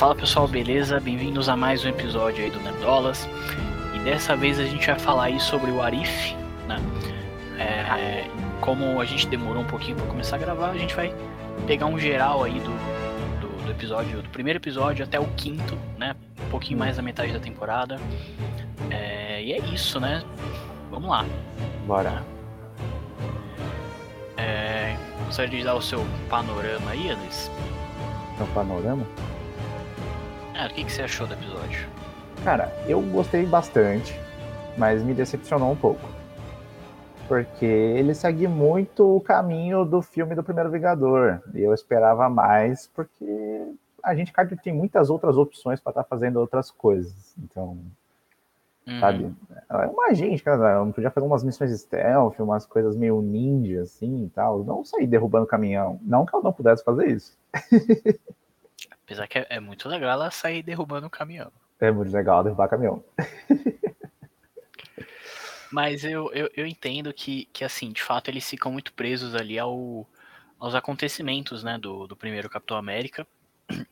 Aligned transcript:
Fala 0.00 0.14
pessoal, 0.14 0.48
beleza? 0.48 0.98
Bem-vindos 0.98 1.46
a 1.46 1.54
mais 1.54 1.84
um 1.84 1.88
episódio 1.90 2.42
aí 2.42 2.50
do 2.50 2.58
Nerdolas. 2.60 3.28
E 3.94 3.98
dessa 3.98 4.34
vez 4.34 4.58
a 4.58 4.64
gente 4.64 4.86
vai 4.86 4.98
falar 4.98 5.24
aí 5.24 5.38
sobre 5.38 5.70
o 5.70 5.82
Arif, 5.82 6.34
né? 6.66 6.78
É, 7.58 8.26
como 8.62 8.98
a 8.98 9.04
gente 9.04 9.28
demorou 9.28 9.62
um 9.62 9.66
pouquinho 9.66 9.98
para 9.98 10.06
começar 10.06 10.36
a 10.36 10.38
gravar, 10.38 10.70
a 10.70 10.78
gente 10.78 10.96
vai 10.96 11.14
pegar 11.66 11.84
um 11.84 11.98
geral 11.98 12.42
aí 12.42 12.58
do, 12.60 12.70
do, 13.40 13.66
do, 13.66 13.70
episódio, 13.70 14.22
do 14.22 14.28
primeiro 14.30 14.58
episódio 14.58 15.04
até 15.04 15.20
o 15.20 15.26
quinto, 15.36 15.76
né? 15.98 16.16
Um 16.46 16.48
pouquinho 16.48 16.78
mais 16.78 16.96
da 16.96 17.02
metade 17.02 17.34
da 17.34 17.38
temporada. 17.38 18.00
É, 18.88 19.42
e 19.42 19.52
é 19.52 19.58
isso, 19.58 20.00
né? 20.00 20.22
Vamos 20.90 21.10
lá. 21.10 21.26
Bora. 21.86 22.22
É, 24.38 24.96
gostaria 25.26 25.58
de 25.58 25.62
dar 25.62 25.74
o 25.74 25.82
seu 25.82 26.02
panorama 26.30 26.90
aí, 26.90 27.10
Andres? 27.10 27.50
Meu 28.38 28.46
panorama? 28.46 29.04
Ah, 30.60 30.66
o 30.66 30.74
que, 30.74 30.84
que 30.84 30.92
você 30.92 31.00
achou 31.00 31.26
do 31.26 31.32
episódio? 31.32 31.88
Cara, 32.44 32.70
eu 32.86 33.00
gostei 33.00 33.46
bastante, 33.46 34.20
mas 34.76 35.02
me 35.02 35.14
decepcionou 35.14 35.72
um 35.72 35.76
pouco. 35.76 36.06
Porque 37.26 37.64
ele 37.64 38.14
segue 38.14 38.46
muito 38.46 39.16
o 39.16 39.22
caminho 39.22 39.86
do 39.86 40.02
filme 40.02 40.34
do 40.34 40.42
Primeiro 40.42 40.70
Vingador. 40.70 41.40
E 41.54 41.62
eu 41.62 41.72
esperava 41.72 42.28
mais, 42.28 42.86
porque 42.88 43.72
a 44.02 44.14
gente 44.14 44.34
tem 44.62 44.74
muitas 44.74 45.08
outras 45.08 45.38
opções 45.38 45.80
para 45.80 45.92
estar 45.92 46.02
tá 46.02 46.08
fazendo 46.10 46.38
outras 46.38 46.70
coisas. 46.70 47.34
Então, 47.38 47.78
uhum. 48.86 49.00
sabe? 49.00 49.34
É 49.70 49.86
uma 49.86 50.12
gente, 50.12 50.42
cara, 50.42 50.84
não 50.84 50.92
podia 50.92 51.10
fazer 51.10 51.26
umas 51.26 51.42
missões 51.42 51.70
stealth, 51.80 52.38
umas 52.38 52.66
coisas 52.66 52.94
meio 52.94 53.22
ninja, 53.22 53.80
assim 53.80 54.24
e 54.24 54.28
tal. 54.28 54.62
Não 54.62 54.84
sair 54.84 55.06
derrubando 55.06 55.46
caminhão. 55.46 55.98
Não 56.02 56.26
que 56.26 56.36
ela 56.36 56.44
não 56.44 56.52
pudesse 56.52 56.84
fazer 56.84 57.06
isso. 57.06 57.34
Apesar 59.10 59.26
que 59.26 59.40
é, 59.40 59.46
é, 59.50 59.58
muito 59.58 59.88
legal 59.88 60.12
ela 60.12 60.30
sair 60.30 60.62
derrubando 60.62 61.08
o 61.08 61.10
caminhão. 61.10 61.50
É 61.80 61.90
muito 61.90 62.12
legal 62.12 62.44
derrubar 62.44 62.68
caminhão. 62.68 63.02
Mas 65.72 66.04
eu, 66.04 66.32
eu, 66.32 66.48
eu, 66.56 66.64
entendo 66.64 67.12
que, 67.12 67.46
que, 67.52 67.64
assim, 67.64 67.90
de 67.90 68.04
fato, 68.04 68.28
eles 68.28 68.48
ficam 68.48 68.70
muito 68.70 68.92
presos 68.92 69.34
ali 69.34 69.58
ao, 69.58 70.06
aos 70.60 70.76
acontecimentos, 70.76 71.64
né, 71.64 71.76
do, 71.76 72.06
do 72.06 72.14
primeiro 72.14 72.48
Capitão 72.48 72.76
América. 72.76 73.26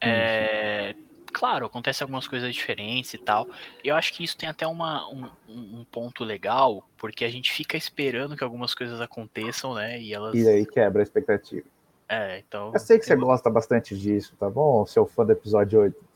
É, 0.00 0.94
claro, 1.32 1.66
acontecem 1.66 2.04
algumas 2.04 2.28
coisas 2.28 2.54
diferentes 2.54 3.12
e 3.14 3.18
tal. 3.18 3.48
Eu 3.82 3.96
acho 3.96 4.12
que 4.12 4.22
isso 4.22 4.36
tem 4.36 4.48
até 4.48 4.64
uma, 4.64 5.08
um, 5.08 5.28
um, 5.48 5.84
ponto 5.90 6.22
legal, 6.22 6.88
porque 6.96 7.24
a 7.24 7.28
gente 7.28 7.50
fica 7.50 7.76
esperando 7.76 8.36
que 8.36 8.44
algumas 8.44 8.76
coisas 8.76 9.00
aconteçam, 9.00 9.74
né? 9.74 10.00
E 10.00 10.14
elas. 10.14 10.36
E 10.36 10.48
aí 10.48 10.64
quebra 10.64 11.00
a 11.00 11.02
expectativa. 11.02 11.66
É, 12.08 12.38
então. 12.38 12.72
Eu 12.72 12.80
sei 12.80 12.98
que 12.98 13.04
você 13.04 13.14
gosta 13.14 13.50
bastante 13.50 13.96
disso, 13.96 14.34
tá 14.36 14.48
bom? 14.48 14.86
Seu 14.86 15.06
fã 15.06 15.26
do 15.26 15.32
episódio 15.32 15.80
8. 15.80 16.08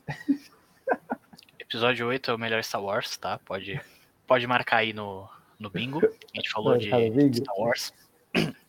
episódio 1.59 2.07
8 2.07 2.31
é 2.31 2.33
o 2.33 2.39
melhor 2.39 2.63
Star 2.63 2.83
Wars, 2.83 3.15
tá? 3.17 3.39
Pode, 3.39 3.79
pode 4.25 4.47
marcar 4.47 4.77
aí 4.77 4.91
no, 4.91 5.29
no 5.59 5.69
bingo. 5.69 6.01
A 6.03 6.35
gente 6.35 6.49
falou 6.49 6.75
de 6.77 6.87
Star 6.89 7.55
Wars. 7.57 7.93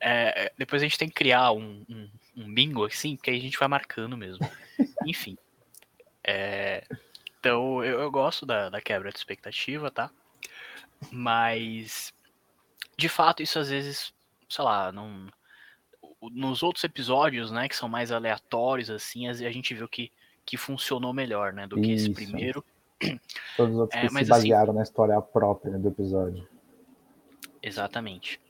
É, 0.00 0.52
depois 0.56 0.80
a 0.80 0.84
gente 0.84 0.96
tem 0.96 1.08
que 1.08 1.14
criar 1.16 1.50
um, 1.50 1.84
um, 1.88 2.08
um, 2.36 2.54
bingo 2.54 2.84
assim, 2.84 3.16
porque 3.16 3.30
aí 3.30 3.36
a 3.36 3.40
gente 3.40 3.58
vai 3.58 3.66
marcando 3.66 4.16
mesmo. 4.16 4.48
Enfim. 5.04 5.36
É, 6.22 6.84
então 7.40 7.82
eu, 7.84 7.98
eu 7.98 8.08
gosto 8.08 8.46
da, 8.46 8.68
da 8.68 8.80
quebra 8.80 9.10
de 9.10 9.18
expectativa, 9.18 9.90
tá? 9.90 10.08
Mas 11.10 12.14
de 12.96 13.08
fato 13.08 13.42
isso 13.42 13.58
às 13.58 13.70
vezes, 13.70 14.14
sei 14.48 14.64
lá, 14.64 14.92
não 14.92 15.26
nos 16.20 16.62
outros 16.62 16.84
episódios, 16.84 17.50
né, 17.50 17.68
que 17.68 17.76
são 17.76 17.88
mais 17.88 18.10
aleatórios, 18.10 18.90
assim, 18.90 19.28
a, 19.28 19.32
gente 19.32 19.74
viu 19.74 19.88
que, 19.88 20.10
que 20.44 20.56
funcionou 20.56 21.12
melhor, 21.12 21.52
né, 21.52 21.66
do 21.66 21.80
que 21.80 21.92
Isso. 21.92 22.06
esse 22.06 22.14
primeiro. 22.14 22.64
Todos 23.56 23.74
os 23.74 23.80
outros 23.80 24.00
é, 24.00 24.06
que 24.06 24.12
se 24.12 24.18
assim 24.18 24.28
basearam 24.28 24.70
assim, 24.70 24.76
na 24.76 24.82
história 24.82 25.20
própria 25.20 25.78
do 25.78 25.88
episódio. 25.88 26.48
Exatamente. 27.62 28.40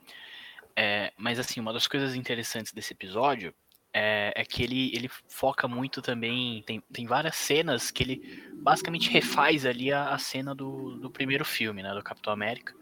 É, 0.75 1.13
mas 1.17 1.39
assim, 1.39 1.61
uma 1.61 1.73
das 1.73 1.87
coisas 1.87 2.15
interessantes 2.15 2.73
desse 2.73 2.93
episódio 2.93 3.53
é, 3.93 4.33
é, 4.37 4.45
que 4.45 4.63
ele, 4.63 4.95
ele 4.95 5.09
foca 5.29 5.67
muito 5.67 6.01
também. 6.01 6.63
Tem, 6.63 6.81
tem 6.93 7.07
várias 7.07 7.37
cenas 7.37 7.91
que 7.91 8.03
ele 8.03 8.45
basicamente 8.63 9.11
refaz 9.11 9.67
ali 9.67 9.93
a, 9.93 10.11
a 10.11 10.19
cena 10.19 10.55
do, 10.55 10.97
do 10.97 11.11
primeiro 11.11 11.45
filme, 11.45 11.83
né? 11.83 11.93
Do 11.93 12.03
Capitão 12.03 12.33
América. 12.33 12.75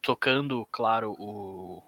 Tocando, 0.00 0.66
claro, 0.72 1.14
o, 1.18 1.82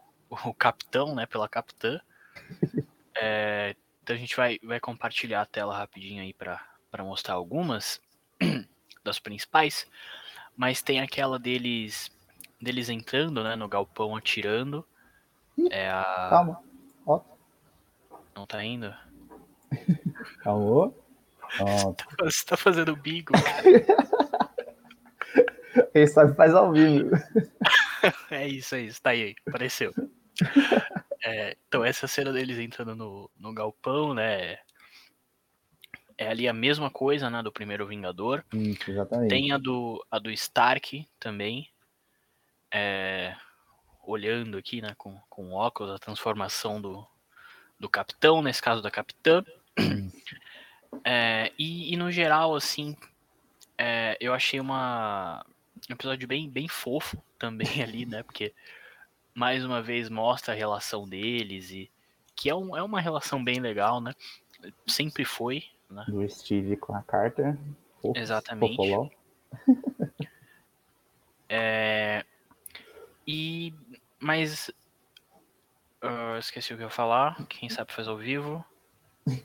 o 0.45 0.55
capitão, 0.55 1.15
né? 1.15 1.27
Pela 1.27 1.49
capitã. 1.49 2.01
É, 3.17 3.77
então 4.03 4.17
a 4.17 4.19
gente 4.19 4.35
vai, 4.35 4.59
vai 4.61 4.81
compartilhar 4.81 5.41
a 5.41 5.47
tela 5.47 5.79
rapidinho 5.79 6.21
aí 6.21 6.35
para 6.35 6.61
mostrar 6.99 7.35
algumas 7.35 8.01
das 9.05 9.21
principais. 9.21 9.87
Mas 10.57 10.83
tem 10.83 11.01
aquela 11.01 11.39
deles 11.39 12.11
deles 12.61 12.89
entrando 12.89 13.45
né, 13.45 13.55
no 13.55 13.69
galpão 13.69 14.17
atirando. 14.17 14.85
É 15.71 15.89
a... 15.89 16.27
Calma. 16.31 16.63
Ó. 17.07 17.21
Não 18.35 18.47
tá 18.47 18.65
indo? 18.65 18.93
Calma. 20.43 20.93
Você 22.21 22.45
tá 22.45 22.57
fazendo 22.57 22.97
bigo, 22.97 23.33
Quem 25.93 26.07
sabe 26.07 26.35
faz 26.35 26.55
ao 26.55 26.73
vivo. 26.73 27.11
é 28.31 28.49
isso, 28.49 28.75
é 28.75 28.81
isso. 28.83 29.01
Tá 29.01 29.11
aí, 29.11 29.35
apareceu. 29.47 29.93
É, 31.25 31.57
então, 31.67 31.83
essa 31.83 32.07
cena 32.07 32.33
deles 32.33 32.59
entrando 32.59 32.95
no, 32.95 33.31
no 33.39 33.55
galpão, 33.55 34.13
né? 34.13 34.59
É 36.19 36.29
ali 36.29 36.47
a 36.47 36.53
mesma 36.53 36.91
coisa, 36.91 37.31
né? 37.31 37.43
Do 37.43 37.51
primeiro 37.51 37.87
Vingador. 37.87 38.45
Isso, 38.53 38.91
exatamente. 38.91 39.31
Tem 39.31 39.51
a 39.51 39.59
do, 39.59 40.05
a 40.11 40.19
do 40.19 40.31
Stark 40.31 41.09
também. 41.19 41.71
É, 42.71 43.35
olhando 44.07 44.59
aqui, 44.59 44.83
né? 44.83 44.95
Com, 44.99 45.19
com 45.31 45.53
óculos, 45.53 45.95
a 45.95 45.99
transformação 45.99 46.81
do, 46.81 47.07
do 47.81 47.89
capitão, 47.89 48.43
nesse 48.43 48.61
caso 48.61 48.83
da 48.83 48.91
capitã. 48.91 49.43
É, 51.03 51.51
e, 51.59 51.93
e, 51.93 51.97
no 51.97 52.11
geral, 52.13 52.55
assim, 52.55 52.97
é, 53.77 54.17
eu 54.21 54.33
achei 54.33 54.61
uma, 54.61 55.45
um 55.91 55.93
episódio 55.93 56.29
bem, 56.29 56.49
bem 56.49 56.69
fofo 56.69 57.21
também 57.37 57.67
ali, 57.83 58.07
né? 58.07 58.23
Porque 58.23 58.55
mais 59.35 59.65
uma 59.65 59.83
vez 59.83 60.09
mostra 60.09 60.55
a 60.55 60.57
relação 60.57 61.09
deles 61.09 61.71
e 61.71 61.91
que 62.37 62.49
é, 62.49 62.55
um, 62.55 62.77
é 62.77 62.83
uma 62.83 63.01
relação 63.01 63.43
bem 63.43 63.61
legal, 63.61 64.01
né? 64.01 64.13
Sempre 64.87 65.25
foi, 65.25 65.65
né? 65.91 66.05
Do 66.09 66.29
Steve 66.29 66.77
com 66.77 66.95
a 66.95 67.03
Carter. 67.03 67.59
Exatamente. 68.15 68.77
é, 71.49 72.25
e 73.27 73.73
mas 74.19 74.71
uh, 76.03 76.39
esqueci 76.39 76.73
o 76.73 76.77
que 76.77 76.83
eu 76.83 76.87
ia 76.87 76.91
falar. 76.91 77.47
Quem 77.47 77.69
sabe 77.69 77.93
faz 77.93 78.09
ao 78.09 78.17
vivo. 78.17 78.65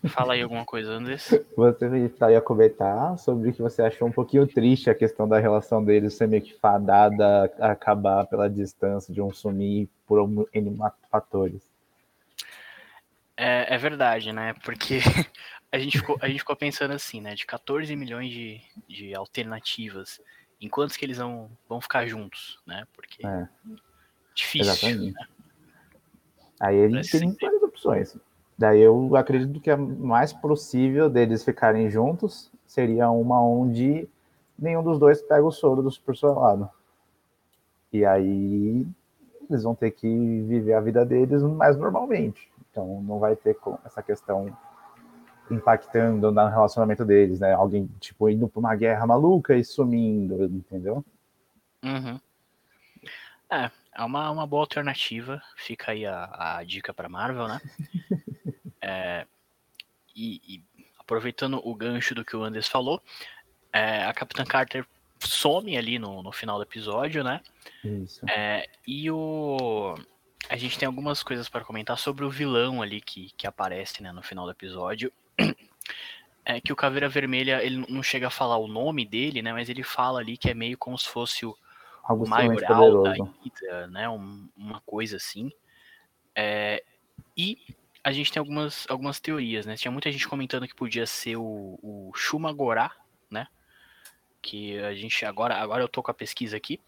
Fala 0.10 0.34
aí 0.34 0.42
alguma 0.42 0.66
coisa, 0.66 0.92
Andres. 0.92 1.34
Você 1.56 2.12
ia 2.32 2.42
comentar 2.42 3.18
sobre 3.18 3.50
o 3.50 3.54
que 3.54 3.62
você 3.62 3.82
achou 3.82 4.08
um 4.08 4.12
pouquinho 4.12 4.46
triste 4.46 4.90
a 4.90 4.96
questão 4.96 5.28
da 5.28 5.40
relação 5.40 5.84
deles 5.84 6.16
ser 6.16 6.28
meio 6.28 6.42
que 6.42 6.54
fadada 6.54 7.52
a 7.60 7.72
acabar 7.72 8.28
pela 8.28 8.50
distância, 8.50 9.14
de 9.14 9.22
um 9.22 9.32
sumir 9.32 9.88
por 10.06 10.20
N 10.54 10.78
fatores. 11.10 11.62
É, 13.38 13.74
é 13.74 13.78
verdade, 13.78 14.34
né? 14.34 14.54
Porque 14.66 15.00
a 15.72 15.80
gente, 15.80 15.98
ficou, 15.98 16.18
a 16.22 16.28
gente 16.28 16.40
ficou 16.40 16.58
pensando 16.58 16.92
assim, 16.92 17.22
né? 17.22 17.34
De 17.34 17.46
14 17.46 17.96
milhões 17.96 18.30
de, 18.30 18.62
de 18.86 19.16
alternativas, 19.16 20.20
em 20.60 20.68
quantos 20.68 20.98
que 20.98 21.06
eles 21.06 21.20
vão, 21.20 21.50
vão 21.70 21.80
ficar 21.80 22.06
juntos, 22.06 22.60
né? 22.68 22.86
Porque 22.94 23.26
é. 23.26 23.48
difícil. 24.36 24.74
Exatamente. 24.74 25.14
Né? 25.14 25.28
Aí 26.60 26.76
ele 26.76 27.02
tem 27.02 27.34
várias 27.40 27.64
opções. 27.64 28.18
Daí 28.60 28.82
eu 28.82 29.16
acredito 29.16 29.62
que 29.62 29.72
a 29.72 29.78
mais 29.78 30.34
possível 30.34 31.10
deles 31.10 31.46
ficarem 31.46 31.90
juntos 31.90 32.52
seria 32.68 33.10
uma 33.10 33.42
onde 33.42 34.06
nenhum 34.58 34.84
dos 34.84 35.00
dois 35.00 35.22
pega 35.22 35.46
o 35.46 35.52
soro 35.52 35.82
do 35.82 35.90
super 35.90 36.14
soldado. 36.14 36.70
E 37.94 38.04
aí 38.04 38.86
eles 39.50 39.64
vão 39.64 39.74
ter 39.74 39.92
que 39.92 40.42
viver 40.42 40.74
a 40.74 40.82
vida 40.82 41.06
deles 41.06 41.42
mais 41.42 41.78
normalmente. 41.78 42.52
Então 42.70 43.02
não 43.02 43.18
vai 43.18 43.34
ter 43.34 43.58
essa 43.86 44.04
questão 44.04 44.54
impactando 45.50 46.30
no 46.30 46.48
relacionamento 46.48 47.06
deles, 47.06 47.40
né? 47.40 47.54
Alguém, 47.54 47.90
tipo, 47.98 48.30
indo 48.30 48.50
para 48.50 48.60
uma 48.60 48.76
guerra 48.76 49.08
maluca 49.08 49.56
e 49.56 49.64
sumindo, 49.64 50.44
entendeu? 50.44 51.02
Uhum. 51.82 52.20
É, 53.50 53.72
é 53.94 54.04
uma, 54.04 54.30
uma 54.32 54.48
boa 54.48 54.64
alternativa. 54.64 55.42
Fica 55.56 55.92
aí 55.92 56.06
a, 56.06 56.58
a 56.58 56.64
dica 56.64 56.94
para 56.94 57.10
Marvel, 57.10 57.48
né? 57.48 57.62
É, 58.82 59.28
e, 60.16 60.42
e, 60.48 60.64
aproveitando 60.98 61.62
o 61.62 61.76
gancho 61.76 62.16
do 62.16 62.24
que 62.24 62.34
o 62.34 62.44
Anders 62.44 62.70
falou, 62.70 63.04
é, 63.74 64.06
a 64.06 64.14
Capitã 64.14 64.46
Carter 64.46 64.86
some 65.20 65.78
ali 65.78 66.00
no, 66.00 66.24
no 66.24 66.32
final 66.32 66.58
do 66.58 66.64
episódio, 66.64 67.24
né? 67.24 67.42
Isso. 67.84 68.26
É, 68.30 68.68
e 68.88 69.12
o. 69.12 69.96
A 70.50 70.56
gente 70.56 70.80
tem 70.80 70.88
algumas 70.88 71.22
coisas 71.22 71.50
para 71.50 71.66
comentar 71.66 71.98
sobre 71.98 72.26
o 72.26 72.30
vilão 72.30 72.82
ali 72.82 73.02
que, 73.02 73.32
que 73.38 73.46
aparece 73.46 74.02
né, 74.02 74.12
no 74.12 74.24
final 74.24 74.46
do 74.46 74.52
episódio. 74.52 75.12
é 76.46 76.60
que 76.60 76.74
o 76.74 76.76
Caveira 76.76 77.10
Vermelha, 77.10 77.64
ele 77.64 77.86
não 77.90 78.02
chega 78.02 78.28
a 78.28 78.32
falar 78.32 78.58
o 78.58 78.68
nome 78.68 79.06
dele, 79.06 79.42
né? 79.42 79.52
Mas 79.52 79.70
ele 79.70 79.84
fala 79.84 80.20
ali 80.20 80.38
que 80.38 80.50
é 80.50 80.54
meio 80.54 80.78
como 80.78 80.98
se 80.98 81.08
fosse 81.08 81.46
o, 81.46 81.56
Algo 82.10 82.24
extremamente 82.24 82.62
maioral 82.62 83.04
da 83.04 83.12
poderoso. 83.12 83.36
Hydra, 83.44 83.88
né? 83.88 84.10
Um- 84.10 84.50
uma 84.58 84.82
coisa 84.82 85.18
assim. 85.18 85.52
É, 86.36 86.84
e 87.38 87.60
a 88.04 88.12
gente 88.12 88.32
tem 88.32 88.40
algumas, 88.40 88.88
algumas 88.90 89.20
teorias, 89.20 89.68
né? 89.68 89.76
Tinha 89.76 89.92
muita 89.92 90.12
gente 90.12 90.28
comentando 90.28 90.68
que 90.68 90.74
podia 90.74 91.06
ser 91.06 91.36
o, 91.36 91.78
o 91.84 92.12
Shumagorá, 92.16 92.92
né? 93.30 93.48
Que 94.42 94.80
a 94.80 94.96
gente 94.96 95.24
agora, 95.24 95.56
agora 95.56 95.84
eu 95.84 95.88
tô 95.88 96.02
com 96.02 96.10
a 96.10 96.16
pesquisa 96.16 96.58
aqui, 96.58 96.80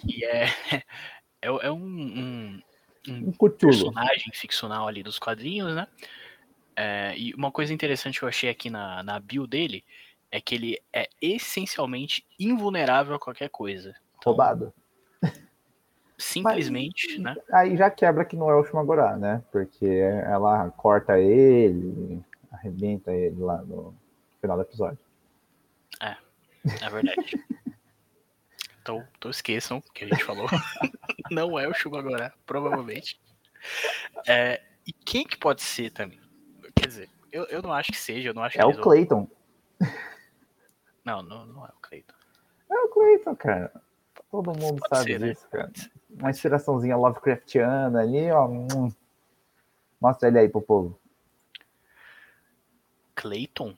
que 0.00 0.24
é, 0.24 0.44
é, 1.42 1.48
é 1.48 1.70
um, 1.70 1.76
um, 1.76 2.62
um 3.06 3.28
Um 3.28 3.32
personagem 3.50 4.32
ficcional 4.32 4.88
ali 4.88 5.02
dos 5.02 5.18
quadrinhos, 5.18 5.74
né? 5.74 5.86
É, 6.74 7.14
e 7.18 7.34
uma 7.34 7.52
coisa 7.52 7.74
interessante 7.74 8.18
que 8.18 8.24
eu 8.24 8.28
achei 8.30 8.48
aqui 8.48 8.70
na, 8.70 9.02
na 9.02 9.20
bio 9.20 9.46
dele 9.46 9.84
é 10.30 10.40
que 10.40 10.54
ele 10.54 10.80
é 10.90 11.10
essencialmente 11.20 12.24
invulnerável 12.40 13.14
a 13.14 13.18
qualquer 13.18 13.50
coisa. 13.50 13.94
Roubado. 14.24 14.72
Simplesmente, 16.18 17.18
né? 17.18 17.34
Aí 17.52 17.76
já 17.76 17.90
quebra 17.90 18.24
que 18.24 18.36
não 18.36 18.48
é 18.48 18.54
o 18.54 18.64
Shumagorá, 18.64 19.16
né? 19.16 19.42
Porque 19.50 19.86
ela 19.86 20.70
corta 20.70 21.18
ele, 21.18 22.22
arrebenta 22.52 23.12
ele 23.12 23.40
lá 23.40 23.60
no 23.62 23.94
final 24.40 24.56
do 24.56 24.62
episódio. 24.62 24.98
É 26.64 26.90
verdade. 26.90 27.18
Então, 28.80 29.06
então 29.16 29.30
esqueçam 29.30 29.78
o 29.78 29.92
que 29.92 30.02
a 30.04 30.08
gente 30.08 30.24
falou. 30.24 30.48
Não 31.30 31.56
é 31.56 31.68
o 31.68 31.72
Shumagorá, 31.72 32.32
provavelmente. 32.44 33.16
É, 34.26 34.60
e 34.84 34.92
quem 34.92 35.24
que 35.24 35.36
pode 35.36 35.62
ser 35.62 35.92
também? 35.92 36.20
Quer 36.74 36.88
dizer, 36.88 37.10
eu, 37.30 37.44
eu 37.44 37.62
não 37.62 37.72
acho 37.72 37.92
que 37.92 37.96
seja, 37.96 38.30
eu 38.30 38.34
não 38.34 38.42
acho 38.42 38.60
É 38.60 38.66
o 38.66 38.80
Clayton. 38.80 39.30
Não, 41.04 41.22
não, 41.22 41.46
não 41.46 41.64
é 41.64 41.68
o 41.68 41.80
Cleiton. 41.80 42.14
É 42.68 42.74
o 42.74 42.88
Clayton, 42.88 43.36
cara. 43.36 43.81
Todo 44.32 44.58
mundo 44.58 44.80
Pode 44.80 44.88
sabe 44.96 45.12
ser, 45.12 45.20
né? 45.20 45.28
disso, 45.28 45.46
cara. 45.50 45.70
Uma 46.10 46.30
inspiraçãozinha 46.30 46.96
Lovecraftiana 46.96 48.00
ali, 48.00 48.28
ó. 48.32 48.46
hum. 48.48 48.90
Mostra 50.00 50.28
ele 50.28 50.38
aí 50.40 50.48
pro 50.48 50.60
povo. 50.62 50.98
Clayton? 53.14 53.76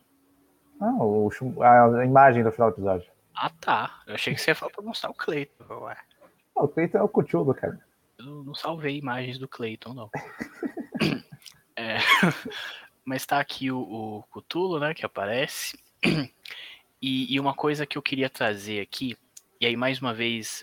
Ah, 0.80 0.94
o, 1.00 1.28
a 1.62 2.04
imagem 2.04 2.42
do 2.42 2.52
final 2.52 2.70
do 2.70 2.74
episódio. 2.74 3.10
Ah, 3.34 3.50
tá. 3.50 4.02
Eu 4.06 4.14
achei 4.14 4.34
que 4.34 4.40
você 4.40 4.52
ia 4.52 4.54
falar 4.54 4.70
pra 4.72 4.82
mostrar 4.82 5.10
o 5.10 5.14
Clayton. 5.14 5.64
Ué, 5.82 5.96
Ah, 6.56 6.64
o 6.64 6.68
Clayton 6.68 6.98
é 6.98 7.02
o 7.02 7.08
Cthulhu, 7.08 7.52
cara. 7.54 7.78
eu 8.18 8.44
não 8.44 8.54
salvei 8.54 8.96
imagens 8.96 9.38
do 9.38 9.48
Clayton, 9.48 9.92
não. 9.94 10.10
É, 11.76 11.96
mas 13.04 13.26
tá 13.26 13.40
aqui 13.40 13.68
o, 13.72 13.80
o 13.80 14.22
Cthulhu, 14.30 14.78
né, 14.78 14.94
que 14.94 15.04
aparece. 15.04 15.76
E, 17.06 17.34
e 17.34 17.38
uma 17.38 17.52
coisa 17.52 17.84
que 17.84 17.98
eu 17.98 18.02
queria 18.02 18.30
trazer 18.30 18.80
aqui, 18.80 19.14
e 19.64 19.66
aí 19.66 19.76
mais 19.78 19.98
uma 19.98 20.12
vez, 20.12 20.62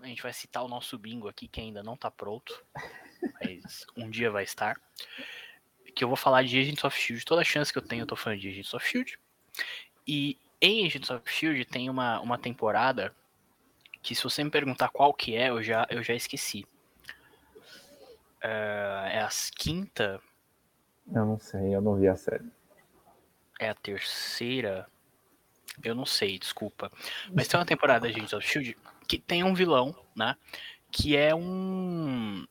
a 0.00 0.06
gente 0.06 0.22
vai 0.22 0.32
citar 0.32 0.64
o 0.64 0.68
nosso 0.68 0.96
bingo 0.96 1.28
aqui, 1.28 1.46
que 1.46 1.60
ainda 1.60 1.82
não 1.82 1.94
tá 1.94 2.10
pronto, 2.10 2.64
mas 3.34 3.84
um 3.94 4.08
dia 4.08 4.30
vai 4.30 4.44
estar. 4.44 4.80
Que 5.94 6.02
eu 6.02 6.08
vou 6.08 6.16
falar 6.16 6.42
de 6.44 6.58
Agents 6.58 6.82
of 6.82 6.98
Shield. 6.98 7.22
Toda 7.26 7.44
chance 7.44 7.70
que 7.70 7.76
eu 7.76 7.82
tenho, 7.82 8.04
eu 8.04 8.06
tô 8.06 8.16
falando 8.16 8.40
de 8.40 8.48
Agents 8.48 8.72
of 8.72 8.88
Shield. 8.88 9.18
E 10.08 10.38
em 10.58 10.86
Agents 10.86 11.10
of 11.10 11.30
Shield 11.30 11.66
tem 11.66 11.90
uma, 11.90 12.18
uma 12.20 12.38
temporada 12.38 13.14
que 14.00 14.14
se 14.14 14.24
você 14.24 14.42
me 14.42 14.50
perguntar 14.50 14.88
qual 14.88 15.12
que 15.12 15.36
é, 15.36 15.50
eu 15.50 15.62
já, 15.62 15.86
eu 15.90 16.02
já 16.02 16.14
esqueci. 16.14 16.64
É, 18.40 19.16
é 19.16 19.20
a 19.20 19.28
quinta, 19.54 20.18
Eu 21.14 21.26
não 21.26 21.38
sei, 21.38 21.74
eu 21.74 21.82
não 21.82 21.94
vi 21.96 22.08
a 22.08 22.16
série. 22.16 22.50
é 23.58 23.68
a 23.68 23.74
terceira. 23.74 24.88
Eu 25.82 25.94
não 25.94 26.06
sei, 26.06 26.38
desculpa. 26.38 26.90
Mas 27.32 27.48
tem 27.48 27.58
uma 27.58 27.66
temporada 27.66 28.06
de 28.06 28.14
Agents 28.14 28.32
of 28.32 28.46
Shield 28.46 28.76
que 29.06 29.18
tem 29.18 29.42
um 29.42 29.54
vilão, 29.54 29.94
né? 30.14 30.36
Que 30.90 31.16
é 31.16 31.34
um. 31.34 32.46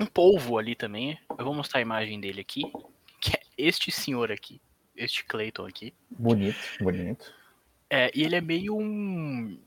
Um 0.00 0.06
polvo 0.06 0.58
ali 0.58 0.74
também. 0.74 1.18
Eu 1.38 1.44
vou 1.44 1.54
mostrar 1.54 1.78
a 1.78 1.82
imagem 1.82 2.20
dele 2.20 2.40
aqui. 2.40 2.62
Que 3.20 3.36
é 3.36 3.42
este 3.56 3.90
senhor 3.90 4.32
aqui. 4.32 4.60
Este 4.96 5.24
Clayton 5.24 5.66
aqui. 5.66 5.94
Bonito, 6.10 6.58
bonito. 6.80 7.32
É, 7.90 8.10
e 8.14 8.24
ele 8.24 8.36
é 8.36 8.40
meio 8.40 8.76
um, 8.76 9.58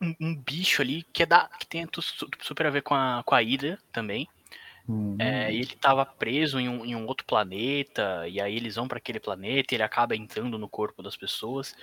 um. 0.00 0.14
um 0.20 0.34
bicho 0.34 0.82
ali 0.82 1.04
que, 1.12 1.22
é 1.22 1.26
da, 1.26 1.48
que 1.48 1.66
tem 1.66 1.86
super 2.40 2.66
a 2.66 2.70
ver 2.70 2.82
com 2.82 2.94
a, 2.94 3.22
com 3.24 3.34
a 3.34 3.40
Hydra 3.40 3.78
também. 3.92 4.28
Hum, 4.88 5.16
É, 5.18 5.52
ele 5.54 5.74
tava 5.76 6.04
preso 6.04 6.58
em 6.58 6.68
um, 6.68 6.84
em 6.84 6.96
um 6.96 7.06
outro 7.06 7.24
planeta, 7.26 8.26
e 8.28 8.40
aí 8.40 8.56
eles 8.56 8.74
vão 8.76 8.88
para 8.88 8.98
aquele 8.98 9.20
planeta 9.20 9.72
e 9.72 9.76
ele 9.76 9.82
acaba 9.82 10.16
entrando 10.16 10.58
no 10.58 10.68
corpo 10.68 11.02
das 11.02 11.16
pessoas. 11.16 11.74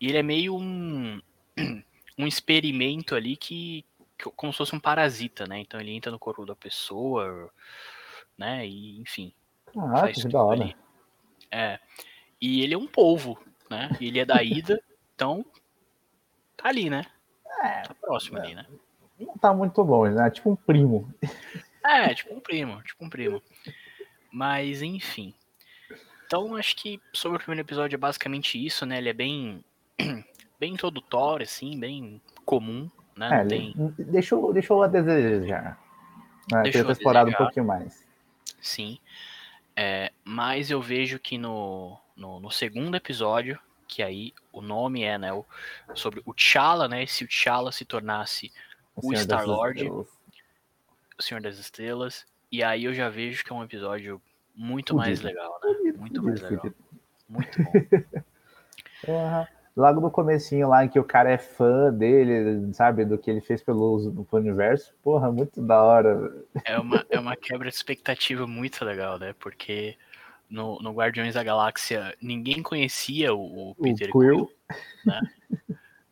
E 0.00 0.06
ele 0.08 0.18
é 0.18 0.22
meio 0.22 0.56
um, 0.56 1.20
um 2.18 2.26
experimento 2.26 3.14
ali 3.14 3.36
que, 3.36 3.84
que- 4.18 4.30
como 4.34 4.52
se 4.52 4.58
fosse 4.58 4.74
um 4.74 4.80
parasita, 4.80 5.46
né? 5.46 5.60
Então 5.60 5.80
ele 5.80 5.92
entra 5.92 6.10
no 6.10 6.18
corpo 6.18 6.44
da 6.46 6.56
pessoa, 6.56 7.50
né? 8.36 8.66
E 8.66 8.98
enfim. 9.00 9.32
Ah, 9.76 10.10
que 10.10 10.28
da 10.28 10.42
hora. 10.42 10.62
ali. 10.62 10.76
É. 11.50 11.78
E 12.40 12.62
ele 12.62 12.74
é 12.74 12.78
um 12.78 12.86
polvo, 12.86 13.38
né? 13.68 13.88
Ele 14.00 14.18
é 14.18 14.24
da 14.24 14.42
ida, 14.42 14.82
então 15.14 15.44
tá 16.56 16.68
ali, 16.68 16.90
né? 16.90 17.04
Tá 17.86 17.94
próximo 17.94 18.38
ali, 18.38 18.54
né? 18.54 18.66
Não 19.18 19.36
tá 19.36 19.52
muito 19.52 19.80
longe, 19.82 20.14
né? 20.14 20.30
Tipo 20.30 20.50
um 20.50 20.56
primo. 20.56 21.12
É, 21.84 22.14
tipo 22.14 22.34
um 22.34 22.40
primo, 22.40 22.82
tipo 22.82 23.04
um 23.04 23.10
primo. 23.10 23.42
Mas, 24.30 24.82
enfim. 24.82 25.34
Então, 26.26 26.56
acho 26.56 26.76
que 26.76 27.00
sobre 27.12 27.36
o 27.36 27.40
primeiro 27.40 27.66
episódio 27.66 27.96
é 27.96 27.98
basicamente 27.98 28.64
isso, 28.64 28.86
né? 28.86 28.98
Ele 28.98 29.08
é 29.08 29.12
bem, 29.12 29.64
bem 30.60 30.74
introdutório, 30.74 31.44
assim, 31.44 31.78
bem 31.78 32.20
comum, 32.44 32.88
né? 33.16 33.42
É, 33.42 33.44
tem, 33.44 33.74
deixou, 33.98 34.52
deixou 34.52 34.82
a 34.82 34.86
desejar. 34.86 35.78
Né? 36.52 36.62
Deixou 36.62 36.84
ter 36.84 36.92
explorado 36.92 37.30
um 37.30 37.34
pouquinho 37.34 37.66
mais. 37.66 38.06
sim. 38.60 38.98
É, 39.74 40.12
mas 40.24 40.70
eu 40.70 40.80
vejo 40.82 41.18
que 41.18 41.38
no, 41.38 41.96
no, 42.14 42.38
no 42.38 42.50
segundo 42.50 42.96
episódio, 42.96 43.58
que 43.88 44.02
aí 44.02 44.34
o 44.52 44.60
nome 44.60 45.02
é, 45.02 45.16
né? 45.16 45.32
O, 45.32 45.44
sobre 45.94 46.22
o 46.26 46.34
T'Challa, 46.34 46.86
né? 46.86 47.06
Se 47.06 47.24
o 47.24 47.26
T'Challa 47.26 47.72
se 47.72 47.84
tornasse 47.84 48.52
O 48.94 49.10
das 49.10 49.22
Star-Lord. 49.22 49.82
Estrelas. 49.82 50.19
O 51.20 51.22
Senhor 51.22 51.40
das 51.40 51.58
Estrelas, 51.58 52.26
e 52.50 52.62
aí 52.64 52.84
eu 52.84 52.92
já 52.92 53.08
vejo 53.08 53.44
que 53.44 53.52
é 53.52 53.54
um 53.54 53.62
episódio 53.62 54.20
muito 54.54 54.94
mais 54.94 55.20
legal, 55.20 55.60
né? 55.62 55.92
Muito 55.96 56.22
mais 56.22 56.40
legal. 56.40 56.72
Muito 57.28 57.62
bom. 57.62 57.72
Logo 59.76 60.00
no 60.00 60.10
comecinho 60.10 60.68
lá, 60.68 60.84
em 60.84 60.88
que 60.88 60.98
o 60.98 61.04
cara 61.04 61.30
é 61.30 61.38
fã 61.38 61.92
dele, 61.92 62.74
sabe, 62.74 63.04
do 63.04 63.16
que 63.16 63.30
ele 63.30 63.40
fez 63.40 63.62
pelo, 63.62 64.26
pelo 64.28 64.42
universo. 64.42 64.92
Porra, 65.02 65.30
muito 65.30 65.62
da 65.62 65.80
hora. 65.80 66.44
É 66.64 66.76
uma, 66.78 67.06
é 67.08 67.18
uma 67.18 67.36
quebra 67.36 67.68
de 67.70 67.76
expectativa 67.76 68.46
muito 68.46 68.84
legal, 68.84 69.18
né? 69.18 69.32
Porque 69.38 69.96
no, 70.50 70.80
no 70.80 70.92
Guardiões 70.92 71.34
da 71.34 71.44
Galáxia 71.44 72.14
ninguém 72.20 72.62
conhecia 72.62 73.32
o, 73.32 73.70
o 73.70 73.74
Peter 73.76 74.10
Quill. 74.10 74.46
Quill, 74.46 74.50
né? 75.06 75.20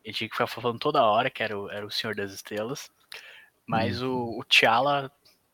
Ele 0.03 0.13
tinha 0.13 0.29
que 0.29 0.35
ficar 0.35 0.47
falando 0.47 0.79
toda 0.79 1.03
hora 1.03 1.29
que 1.29 1.43
era 1.43 1.59
o, 1.59 1.69
era 1.69 1.85
o 1.85 1.91
Senhor 1.91 2.15
das 2.15 2.31
Estrelas. 2.31 2.89
Mas 3.69 4.01
o, 4.01 4.39
o 4.39 4.43
T'Challa 4.43 5.11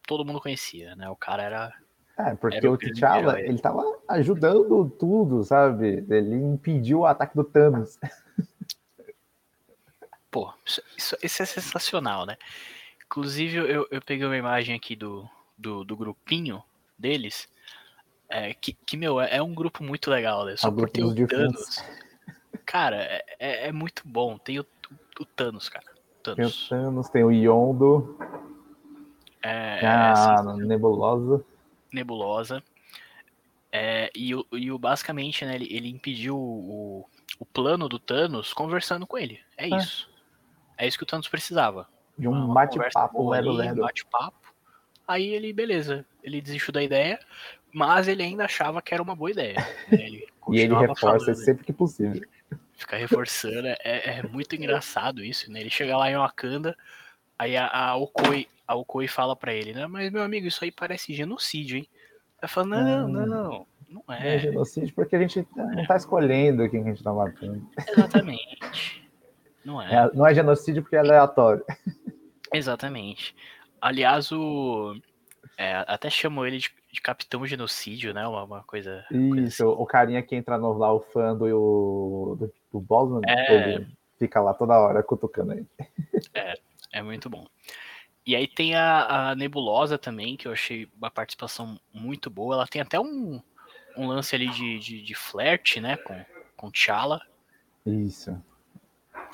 todo 0.07 0.23
mundo 0.23 0.39
conhecia, 0.39 0.95
né? 0.95 1.09
O 1.09 1.15
cara 1.17 1.43
era. 1.43 1.73
É, 2.17 2.33
porque 2.33 2.55
Era 2.55 2.71
o 2.71 2.73
o 2.73 2.77
T'Challa, 2.77 3.41
ele 3.41 3.59
tava 3.59 3.83
ajudando 4.07 4.89
tudo, 4.89 5.43
sabe? 5.43 6.05
Ele 6.09 6.35
impediu 6.35 6.99
o 6.99 7.05
ataque 7.05 7.35
do 7.35 7.43
Thanos. 7.43 7.99
Pô, 10.31 10.53
isso, 10.65 10.81
isso- 11.21 11.43
é 11.43 11.45
sensacional, 11.45 12.25
né? 12.25 12.37
Inclusive, 13.05 13.57
eu, 13.57 13.87
eu 13.91 14.01
peguei 14.01 14.25
uma 14.25 14.37
imagem 14.37 14.75
aqui 14.75 14.95
do, 14.95 15.29
do, 15.57 15.83
do 15.83 15.95
grupinho 15.97 16.63
deles. 16.97 17.49
É, 18.29 18.53
que, 18.53 18.73
que, 18.73 18.97
meu, 18.97 19.19
é, 19.19 19.35
é 19.37 19.43
um 19.43 19.53
grupo 19.53 19.83
muito 19.83 20.09
legal, 20.09 20.45
né? 20.45 20.55
Só 20.57 20.69
o 20.69 20.73
por 20.73 20.89
ter 20.89 21.03
o. 21.03 21.27
Thanos. 21.27 21.83
Cara, 22.65 22.97
é, 22.97 23.25
é, 23.39 23.67
é 23.67 23.71
muito 23.71 24.03
bom. 24.05 24.37
Tem 24.37 24.59
o, 24.59 24.65
o 25.19 25.25
Thanos, 25.25 25.69
cara. 25.69 25.94
Tem 26.33 26.45
o 26.45 26.49
Thanos. 26.49 26.69
Thanos, 26.69 27.09
tem 27.09 27.23
o 27.23 27.31
Yondo, 27.31 28.17
É, 29.43 29.79
é, 29.83 29.87
a 29.87 30.11
assim, 30.39 30.63
Nebulosa. 30.63 31.45
nebulosa. 31.91 32.63
É, 33.71 34.09
e, 34.15 34.33
o, 34.33 34.45
e 34.53 34.71
o 34.71 34.79
basicamente, 34.79 35.43
né, 35.45 35.55
ele, 35.55 35.67
ele 35.69 35.89
impediu 35.89 36.37
o, 36.37 37.05
o 37.37 37.45
plano 37.45 37.89
do 37.89 37.99
Thanos 37.99 38.53
conversando 38.53 39.05
com 39.05 39.17
ele. 39.17 39.39
É 39.57 39.65
É. 39.69 39.77
isso. 39.77 40.09
É 40.77 40.87
isso 40.87 40.97
que 40.97 41.03
o 41.03 41.07
Thanos 41.07 41.27
precisava. 41.27 41.87
De 42.17 42.27
um 42.27 42.53
bate-papo 42.53 43.23
um 43.23 43.29
lero. 43.29 43.81
bate-papo. 43.81 44.53
Aí 45.07 45.27
ele, 45.27 45.53
beleza, 45.53 46.05
ele 46.23 46.41
desistiu 46.41 46.73
da 46.73 46.81
ideia, 46.81 47.19
mas 47.73 48.07
ele 48.07 48.23
ainda 48.23 48.45
achava 48.45 48.81
que 48.81 48.93
era 48.93 49.03
uma 49.03 49.15
boa 49.15 49.29
ideia. 49.31 49.55
né? 49.55 49.65
Ele 49.91 50.27
E 50.51 50.59
ele 50.59 50.75
reforça 50.75 51.33
sempre 51.33 51.65
que 51.65 51.73
possível. 51.73 52.21
Fica 52.75 52.97
reforçando, 52.97 53.67
é, 53.67 54.19
é 54.19 54.23
muito 54.23 54.55
engraçado 54.55 55.23
isso, 55.23 55.51
né? 55.51 55.61
Ele 55.61 55.69
chega 55.69 55.97
lá 55.97 56.09
em 56.09 56.15
Wakanda, 56.15 56.75
aí 57.37 57.55
a, 57.57 57.67
a 57.67 57.95
Okoi, 57.95 58.47
a 58.67 58.75
Okoi 58.75 59.07
fala 59.07 59.35
pra 59.35 59.53
ele, 59.53 59.73
né? 59.73 59.87
Mas 59.87 60.11
meu 60.11 60.23
amigo, 60.23 60.47
isso 60.47 60.63
aí 60.63 60.71
parece 60.71 61.13
genocídio, 61.13 61.77
hein? 61.77 61.87
Ela 62.41 62.49
fala, 62.49 62.67
não, 62.67 63.07
Hum. 63.07 63.11
não, 63.11 63.25
Não 63.25 63.67
Não 64.07 64.13
é. 64.15 64.35
é 64.35 64.39
genocídio 64.39 64.93
porque 64.93 65.15
a 65.15 65.19
gente 65.19 65.47
não 65.55 65.85
tá 65.85 65.95
escolhendo 65.95 66.69
quem 66.69 66.81
a 66.81 66.85
gente 66.85 67.03
tá 67.03 67.13
matando. 67.13 67.65
Exatamente. 67.87 69.09
Não 69.63 69.81
é. 69.81 69.93
É, 69.95 70.11
não 70.13 70.27
é 70.27 70.33
genocídio 70.35 70.83
porque 70.83 70.95
é 70.95 70.99
aleatório. 70.99 71.63
Exatamente. 72.53 73.35
Aliás, 73.81 74.31
o. 74.31 74.95
é, 75.57 75.83
até 75.87 76.09
chamam 76.09 76.45
ele 76.45 76.57
de, 76.57 76.71
de 76.91 77.01
Capitão 77.01 77.45
Genocídio, 77.45 78.13
né? 78.13 78.27
Uma, 78.27 78.43
uma 78.43 78.63
coisa. 78.63 79.05
coisa 79.09 79.41
Isso, 79.41 79.67
o 79.67 79.85
carinha 79.85 80.21
que 80.21 80.35
entra 80.35 80.57
no, 80.57 80.73
lá, 80.77 80.93
o 80.93 80.99
fã 80.99 81.35
do, 81.35 82.35
do, 82.39 82.53
do 82.75 82.81
Bosman, 82.81 83.21
É. 83.25 83.53
ele 83.77 83.87
fica 84.19 84.41
lá 84.41 84.53
toda 84.53 84.77
hora 84.77 85.01
cutucando 85.01 85.53
ele. 85.53 85.67
É 86.91 87.01
muito 87.01 87.29
bom. 87.29 87.45
E 88.25 88.35
aí 88.35 88.47
tem 88.47 88.75
a, 88.75 89.29
a 89.31 89.35
Nebulosa 89.35 89.97
também, 89.97 90.35
que 90.35 90.47
eu 90.47 90.51
achei 90.51 90.89
uma 90.97 91.09
participação 91.09 91.79
muito 91.93 92.29
boa. 92.29 92.55
Ela 92.55 92.67
tem 92.67 92.81
até 92.81 92.99
um, 92.99 93.41
um 93.95 94.07
lance 94.07 94.35
ali 94.35 94.49
de, 94.49 94.79
de, 94.79 95.01
de 95.01 95.15
flerte, 95.15 95.79
né? 95.79 95.95
Com, 95.97 96.25
com 96.57 96.71
T'Challa. 96.71 97.21
Isso. 97.85 98.31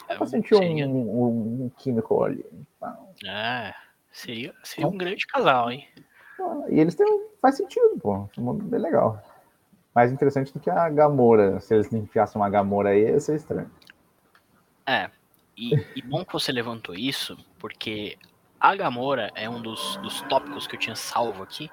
É, 0.07 0.15
Eu 0.21 0.25
senti 0.27 0.53
um, 0.53 0.57
seria, 0.57 0.87
um, 0.87 1.63
um 1.65 1.69
químico 1.77 2.23
ali. 2.23 2.45
é, 3.25 3.73
seria, 4.11 4.53
seria 4.63 4.87
um 4.87 4.97
grande 4.97 5.25
casal, 5.25 5.71
hein? 5.71 5.87
E 6.69 6.79
eles 6.79 6.93
têm. 6.95 7.07
um- 7.07 7.31
Faz 7.41 7.57
sentido, 7.57 7.97
pô. 7.99 8.29
É 8.37 8.39
um 8.41 8.53
bem 8.53 8.79
legal. 8.79 9.19
Mais 9.93 10.11
interessante 10.11 10.53
do 10.53 10.59
que 10.59 10.69
a 10.69 10.89
Gamora. 10.89 11.59
Se 11.59 11.73
eles 11.73 11.91
enfiassem 11.91 12.41
uma 12.41 12.49
Gamora 12.49 12.89
aí, 12.89 13.03
ia 13.03 13.19
ser 13.19 13.35
estranho. 13.35 13.69
É. 14.85 15.09
E, 15.55 15.73
e 15.95 16.01
bom 16.01 16.23
que 16.25 16.33
você 16.33 16.51
levantou 16.51 16.95
isso, 16.95 17.37
porque 17.59 18.17
a 18.59 18.75
Gamora 18.75 19.31
é 19.35 19.49
um 19.49 19.61
dos, 19.61 19.97
dos 19.97 20.21
tópicos 20.21 20.65
que 20.65 20.75
eu 20.75 20.79
tinha 20.79 20.95
salvo 20.95 21.43
aqui, 21.43 21.69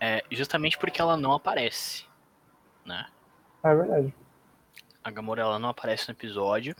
é, 0.00 0.24
justamente 0.30 0.78
porque 0.78 1.00
ela 1.00 1.16
não 1.16 1.32
aparece, 1.32 2.06
né? 2.84 3.06
É 3.62 3.74
verdade. 3.74 4.14
A 5.04 5.10
Gamora 5.10 5.42
ela 5.42 5.58
não 5.58 5.68
aparece 5.68 6.08
no 6.08 6.14
episódio, 6.14 6.74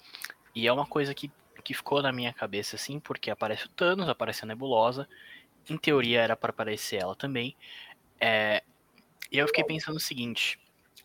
e 0.55 0.67
é 0.67 0.73
uma 0.73 0.87
coisa 0.87 1.15
que, 1.15 1.31
que 1.63 1.75
ficou 1.75 2.01
na 2.03 2.13
minha 2.13 2.33
cabeça 2.33 2.77
assim, 2.77 2.99
porque 2.99 3.31
aparece 3.31 3.67
o 3.67 3.71
Thanos, 3.71 4.09
aparece 4.09 4.45
a 4.45 4.47
Nebulosa, 4.47 5.09
em 5.69 5.77
teoria 5.77 6.21
era 6.21 6.37
para 6.37 6.51
aparecer 6.51 7.03
ela 7.03 7.15
também. 7.15 7.57
É, 8.21 8.63
e 9.31 9.39
eu 9.39 9.47
fiquei 9.47 9.65
pensando 9.65 9.97
o 9.97 10.01
seguinte, 10.01 10.59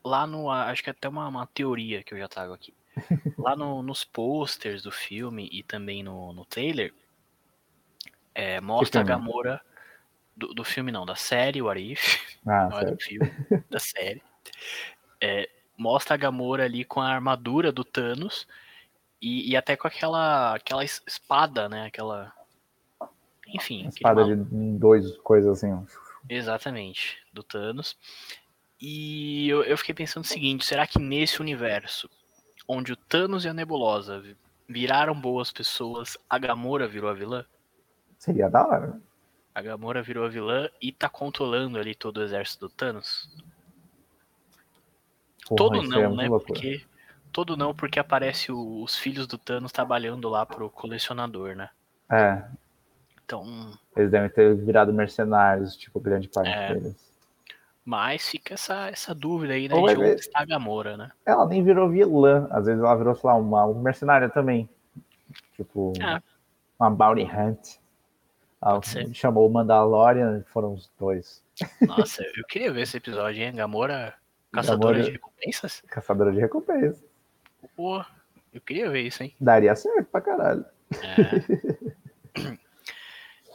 lá 0.03 0.25
no, 0.27 0.49
acho 0.49 0.83
que 0.83 0.89
é 0.89 0.91
até 0.91 1.07
uma, 1.07 1.27
uma 1.27 1.47
teoria 1.47 2.03
que 2.03 2.13
eu 2.13 2.17
já 2.17 2.27
trago 2.27 2.53
aqui. 2.53 2.73
Lá 3.37 3.55
no- 3.55 3.81
nos 3.81 4.03
posters 4.03 4.83
do 4.83 4.91
filme 4.91 5.49
e 5.51 5.63
também 5.63 6.03
no, 6.03 6.31
no 6.31 6.45
trailer, 6.45 6.93
é, 8.35 8.61
mostra 8.61 9.01
a? 9.01 9.03
Gamora 9.03 9.61
do, 10.35 10.53
do 10.53 10.63
filme 10.63 10.91
não, 10.91 11.05
da 11.05 11.15
série, 11.15 11.61
o 11.61 11.69
Arif, 11.69 12.19
Ah, 12.45 12.67
não 12.69 12.79
é 12.79 12.85
do 12.85 12.97
filme, 12.97 13.31
da 13.69 13.79
série. 13.79 14.21
É, 15.19 15.49
mostra 15.77 16.13
a 16.13 16.17
Gamora 16.17 16.65
ali 16.65 16.83
com 16.85 17.01
a 17.01 17.09
armadura 17.09 17.71
do 17.71 17.83
Thanos 17.83 18.47
e, 19.21 19.49
e 19.51 19.57
até 19.57 19.75
com 19.75 19.87
aquela, 19.87 20.55
aquela 20.55 20.83
es- 20.83 21.01
espada, 21.07 21.67
né? 21.67 21.87
Aquela. 21.87 22.31
Enfim. 23.47 23.87
Espada 23.87 24.25
mal- 24.25 24.35
de 24.35 24.77
dois 24.77 25.17
coisas 25.17 25.63
assim. 25.63 25.85
Exatamente, 26.29 27.17
do 27.31 27.43
Thanos. 27.43 27.97
E 28.79 29.47
eu, 29.49 29.63
eu 29.63 29.77
fiquei 29.77 29.93
pensando 29.95 30.23
o 30.23 30.27
seguinte: 30.27 30.65
será 30.65 30.85
que 30.87 30.99
nesse 30.99 31.41
universo, 31.41 32.09
onde 32.67 32.91
o 32.93 32.97
Thanos 32.97 33.45
e 33.45 33.49
a 33.49 33.53
Nebulosa 33.53 34.19
vi- 34.19 34.37
viraram 34.67 35.19
boas 35.19 35.51
pessoas, 35.51 36.17
a 36.29 36.37
Gamora 36.37 36.87
virou 36.87 37.09
a 37.09 37.13
vilã? 37.13 37.45
Seria 38.17 38.49
da 38.49 38.65
hora. 38.65 38.87
né? 38.87 39.01
A 39.55 39.61
Gamora 39.61 40.01
virou 40.01 40.25
a 40.25 40.29
vilã 40.29 40.69
e 40.81 40.91
tá 40.91 41.07
controlando 41.07 41.77
ali 41.77 41.93
todo 41.93 42.17
o 42.17 42.23
exército 42.23 42.67
do 42.67 42.73
Thanos? 42.73 43.29
Porra, 45.47 45.57
Todo 45.57 45.83
é 45.83 45.87
não, 45.87 46.01
muito 46.09 46.15
né? 46.17 46.27
loucura. 46.29 46.53
Porque. 46.53 46.85
Todo 47.31 47.57
não, 47.57 47.73
porque 47.73 47.99
aparece 47.99 48.51
o- 48.51 48.83
os 48.83 48.95
filhos 48.95 49.25
do 49.25 49.37
Thanos 49.39 49.71
trabalhando 49.71 50.29
lá 50.29 50.45
pro 50.45 50.69
colecionador, 50.69 51.55
né? 51.55 51.69
É, 52.11 52.43
Então. 53.25 53.71
eles 53.95 54.11
devem 54.11 54.29
ter 54.29 54.55
virado 54.55 54.93
mercenários, 54.93 55.75
tipo, 55.77 55.99
grande 55.99 56.27
parte 56.29 56.49
É. 56.51 56.73
deles. 56.73 57.13
Mas 57.85 58.29
fica 58.29 58.53
essa, 58.53 58.87
essa 58.89 59.13
dúvida 59.13 59.53
aí, 59.53 59.67
né? 59.67 59.75
Ou 59.75 59.87
de 59.87 59.95
onde 59.97 60.09
está 60.21 60.39
a 60.41 60.45
Gamora, 60.45 60.95
né? 60.95 61.11
Ela 61.25 61.45
nem 61.45 61.63
virou 61.63 61.89
vilã. 61.89 62.47
Às 62.49 62.65
vezes 62.65 62.81
ela 62.81 62.95
virou, 62.95 63.13
sei 63.15 63.29
lá, 63.29 63.35
uma 63.35 63.65
uma 63.65 63.81
mercenária 63.81 64.29
também. 64.29 64.69
Tipo, 65.55 65.91
É. 66.01 66.21
uma 66.79 66.89
bounty 66.89 67.23
hunt. 67.23 67.77
Ela 68.61 68.79
chamou 69.13 69.45
o 69.47 69.51
Mandalorian, 69.51 70.43
foram 70.47 70.73
os 70.73 70.89
dois. 70.97 71.43
Nossa, 71.81 72.23
eu 72.37 72.45
queria 72.47 72.71
ver 72.71 72.83
esse 72.83 72.95
episódio, 72.95 73.43
hein? 73.43 73.53
Gamora 73.53 74.13
caçadora 74.53 74.93
Gamora- 74.93 75.03
de 75.03 75.11
recompensas? 75.11 75.81
Caçadora 75.87 76.31
de 76.31 76.39
recompensa. 76.39 77.03
Pô, 77.75 78.01
eu 78.53 78.61
queria 78.61 78.89
ver 78.89 79.01
isso, 79.01 79.21
hein? 79.23 79.35
Daria 79.41 79.75
certo 79.75 80.05
pra 80.05 80.21
caralho. 80.21 80.65
É. 81.01 81.43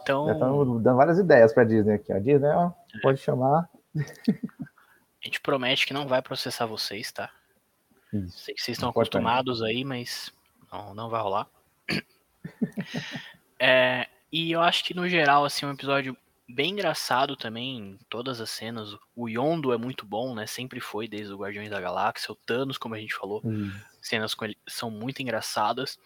Já 0.09 0.15
Então, 0.15 0.33
estamos 0.33 0.83
dando 0.83 0.97
várias 0.97 1.19
ideias 1.19 1.53
pra 1.53 1.65
Disney 1.65 1.95
aqui. 1.95 2.12
A 2.12 2.19
Disney, 2.19 2.49
ó, 2.49 2.71
pode 3.03 3.21
chamar. 3.21 3.69
a 3.97 5.25
gente 5.25 5.41
promete 5.41 5.87
que 5.87 5.93
não 5.93 6.09
vai 6.09 6.23
processar 6.23 6.67
vocês, 6.67 7.12
tá? 7.12 7.31
Isso. 8.12 8.38
Sei 8.38 8.55
que 8.55 8.62
vocês 8.62 8.77
estão 8.77 8.88
Importante. 8.88 9.17
acostumados 9.19 9.62
aí, 9.62 9.85
mas 9.85 10.33
não, 10.73 10.95
não 10.95 11.09
vai 11.11 11.21
rolar. 11.23 11.47
É, 13.61 14.07
e 14.33 14.53
eu 14.53 14.61
acho 14.61 14.85
que 14.85 14.95
no 14.95 15.09
geral, 15.09 15.45
assim, 15.45 15.67
é 15.67 15.69
um 15.69 15.73
episódio 15.73 16.17
bem 16.49 16.71
engraçado 16.71 17.35
também, 17.37 17.77
em 17.77 17.99
todas 18.09 18.41
as 18.41 18.50
cenas. 18.50 18.97
O 19.17 19.29
Yondo 19.29 19.73
é 19.73 19.77
muito 19.77 20.07
bom, 20.07 20.33
né? 20.33 20.47
Sempre 20.47 20.79
foi 20.81 21.09
desde 21.09 21.33
o 21.35 21.38
Guardiões 21.38 21.69
da 21.69 21.81
Galáxia. 21.81 22.31
O 22.33 22.37
Thanos, 22.37 22.79
como 22.79 22.95
a 22.95 22.99
gente 23.00 23.15
falou, 23.17 23.43
Isso. 23.45 23.85
cenas 24.00 24.33
com 24.33 24.45
ele 24.45 24.57
são 24.69 24.91
muito 24.93 25.21
engraçadas. 25.21 25.99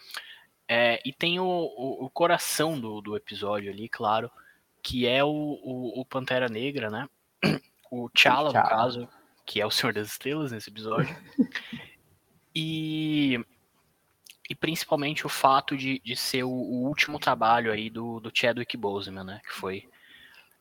É, 0.69 1.01
e 1.05 1.13
tem 1.13 1.39
o, 1.39 1.45
o, 1.45 2.05
o 2.07 2.11
coração 2.11 2.79
do, 2.81 3.01
do 3.01 3.17
episódio 3.17 3.71
ali, 3.71 3.89
claro, 3.89 4.31
que 4.83 5.07
é 5.07 5.23
o, 5.23 5.29
o, 5.29 6.05
Pantera 6.05 6.49
Negra, 6.49 6.91
né? 6.91 7.09
O 7.91 8.09
T'Challa, 8.09 8.49
no 8.49 8.69
caso, 8.69 9.09
que 9.45 9.61
é 9.61 9.67
o 9.67 9.71
Senhor 9.71 9.93
das 9.93 10.09
Estrelas 10.09 10.51
nesse 10.51 10.71
episódio. 10.71 11.15
E, 12.55 13.43
e 14.49 14.55
principalmente 14.55 15.25
o 15.25 15.29
fato 15.29 15.75
de, 15.75 15.99
de 16.01 16.15
ser 16.15 16.45
o, 16.45 16.51
último 16.51 17.19
trabalho 17.19 17.73
aí 17.73 17.89
do, 17.89 18.21
do 18.21 18.31
Chadwick 18.31 18.77
Boseman, 18.77 19.25
né? 19.25 19.41
Que 19.43 19.55
foi 19.55 19.89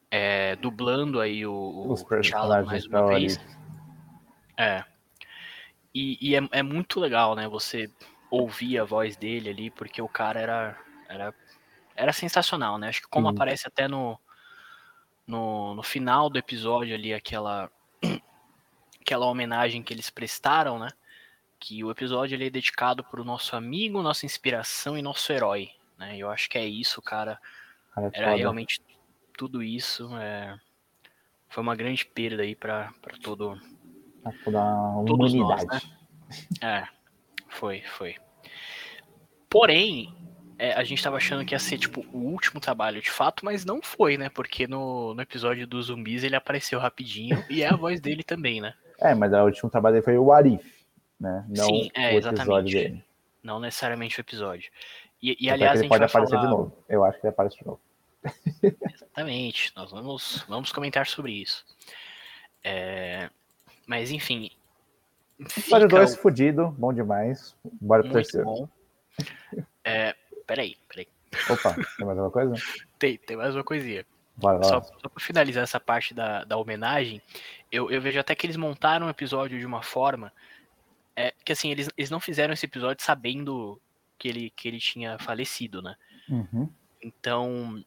é, 0.10 0.56
dublando 0.56 1.20
aí 1.20 1.46
o, 1.46 1.54
o 1.54 1.96
T'Challa 1.96 2.64
mais 2.64 2.86
uma 2.86 3.08
vez. 3.08 3.38
É. 4.58 4.86
E, 5.94 6.18
e 6.22 6.36
é, 6.36 6.48
é 6.52 6.64
muito 6.64 6.98
legal, 7.00 7.36
né? 7.36 7.48
Você 7.50 7.92
ouvir 8.32 8.80
a 8.80 8.84
voz 8.86 9.18
dele 9.18 9.50
ali, 9.50 9.70
porque 9.70 10.02
o 10.02 10.08
cara 10.08 10.40
era, 10.40 10.78
era, 11.08 11.36
era 11.96 12.14
sensacional, 12.14 12.78
né? 12.78 12.88
Acho 12.88 13.02
que 13.02 13.08
como 13.10 13.28
Sim. 13.28 13.36
aparece 13.36 13.68
até 13.68 13.88
no, 13.88 14.18
no, 15.28 15.76
no 15.76 15.84
final 15.84 16.30
do 16.30 16.40
episódio 16.40 16.96
ali, 16.96 17.14
aquela, 17.14 17.70
aquela 19.02 19.26
homenagem 19.26 19.84
que 19.84 19.94
eles 19.94 20.10
prestaram, 20.10 20.80
né? 20.80 20.88
Que 21.60 21.84
o 21.84 21.92
episódio 21.92 22.36
ele 22.36 22.48
é 22.48 22.50
dedicado 22.50 23.04
para 23.04 23.22
o 23.22 23.26
nosso 23.26 23.56
amigo, 23.56 24.02
nossa 24.02 24.26
inspiração 24.26 24.98
e 24.98 25.02
nosso 25.02 25.32
herói, 25.32 25.70
né? 25.98 26.18
Eu 26.18 26.30
acho 26.32 26.50
que 26.50 26.58
é 26.58 26.66
isso, 26.66 27.02
cara. 27.02 27.40
Cara, 27.94 28.08
é 28.08 28.18
Era 28.18 28.28
foda. 28.28 28.38
realmente 28.38 28.82
tudo 29.38 29.62
isso. 29.62 30.10
É... 30.18 30.58
Foi 31.50 31.62
uma 31.62 31.76
grande 31.76 32.06
perda 32.06 32.44
aí 32.44 32.56
para 32.56 32.94
todo, 33.22 33.60
Pra 34.24 34.32
toda 34.44 34.62
a 34.62 35.04
Todos 35.06 35.34
nós, 35.34 35.64
humanidade. 35.64 35.94
É, 36.62 36.88
foi, 37.52 37.82
foi. 37.82 38.16
Porém, 39.50 40.16
é, 40.58 40.74
a 40.74 40.84
gente 40.84 41.04
tava 41.04 41.18
achando 41.18 41.46
que 41.46 41.54
ia 41.54 41.60
ser, 41.60 41.78
tipo, 41.78 42.06
o 42.14 42.20
último 42.20 42.60
trabalho 42.60 43.02
de 43.02 43.12
fato, 43.12 43.44
mas 43.44 43.66
não 43.66 43.82
foi, 43.82 44.18
né? 44.18 44.30
Porque 44.30 44.68
no, 44.68 45.14
no 45.14 45.22
episódio 45.22 45.68
dos 45.68 45.88
zumbis 45.88 46.24
ele 46.24 46.36
apareceu 46.36 46.80
rapidinho 46.80 47.44
e 47.50 47.62
é 47.62 47.68
a 47.68 47.76
voz 47.76 48.00
dele 48.00 48.24
também, 48.24 48.62
né? 48.62 48.74
É, 49.00 49.14
mas 49.14 49.34
o 49.34 49.44
último 49.44 49.70
trabalho 49.70 49.96
dele 49.96 50.06
foi 50.06 50.18
o 50.18 50.32
Arif, 50.32 50.86
né? 51.20 51.46
Não 51.50 51.66
Sim, 51.66 51.92
é, 51.94 52.14
o 52.14 52.18
exatamente. 52.18 52.74
dele. 52.74 53.04
Não 53.44 53.60
necessariamente 53.60 54.20
o 54.20 54.22
episódio. 54.22 54.72
E, 55.22 55.36
e 55.40 55.50
Até 55.50 55.54
aliás, 55.54 55.60
que 55.60 55.64
a 55.64 55.72
ele 55.74 55.82
gente 55.82 55.90
pode 55.90 56.04
aparecer 56.04 56.36
falar... 56.36 56.46
de 56.46 56.52
novo. 56.52 56.78
Eu 56.88 57.04
acho 57.04 57.20
que 57.20 57.26
ele 57.26 57.34
aparece 57.34 57.58
de 57.58 57.66
novo. 57.66 57.82
Exatamente, 58.94 59.74
nós 59.76 59.92
vamos, 59.92 60.46
vamos 60.48 60.72
comentar 60.72 61.06
sobre 61.08 61.34
isso. 61.34 61.66
É, 62.64 63.30
Mas, 63.86 64.12
enfim... 64.12 64.52
Episódio 65.42 65.88
fica 65.88 66.00
2, 66.00 66.16
fudido, 66.16 66.68
bom 66.78 66.94
demais. 66.94 67.56
Bora 67.80 68.04
pro 68.04 68.12
muito 68.12 68.24
terceiro. 68.24 68.46
bom. 68.46 68.70
É, 69.84 70.16
peraí, 70.46 70.78
peraí. 70.88 71.08
Opa, 71.50 71.74
tem 71.74 72.06
mais 72.06 72.18
alguma 72.20 72.32
coisa? 72.32 72.56
Tem, 73.00 73.18
tem 73.18 73.36
mais 73.36 73.56
uma 73.56 73.64
coisinha. 73.64 74.06
Bora 74.36 74.60
lá. 74.60 74.64
Só, 74.64 74.82
só 74.84 75.10
pra 75.10 75.24
finalizar 75.24 75.64
essa 75.64 75.80
parte 75.80 76.14
da, 76.14 76.44
da 76.44 76.56
homenagem, 76.56 77.20
eu, 77.72 77.90
eu 77.90 78.00
vejo 78.00 78.20
até 78.20 78.36
que 78.36 78.46
eles 78.46 78.58
montaram 78.58 79.08
o 79.08 79.10
episódio 79.10 79.58
de 79.58 79.66
uma 79.66 79.82
forma 79.82 80.32
é, 81.16 81.34
que 81.44 81.52
assim, 81.52 81.72
eles, 81.72 81.90
eles 81.98 82.12
não 82.12 82.20
fizeram 82.20 82.54
esse 82.54 82.66
episódio 82.68 83.04
sabendo 83.04 83.82
que 84.20 84.28
ele, 84.28 84.50
que 84.52 84.68
ele 84.68 84.78
tinha 84.78 85.18
falecido, 85.18 85.82
né? 85.82 85.96
Uhum. 86.30 86.70
Então, 87.02 87.84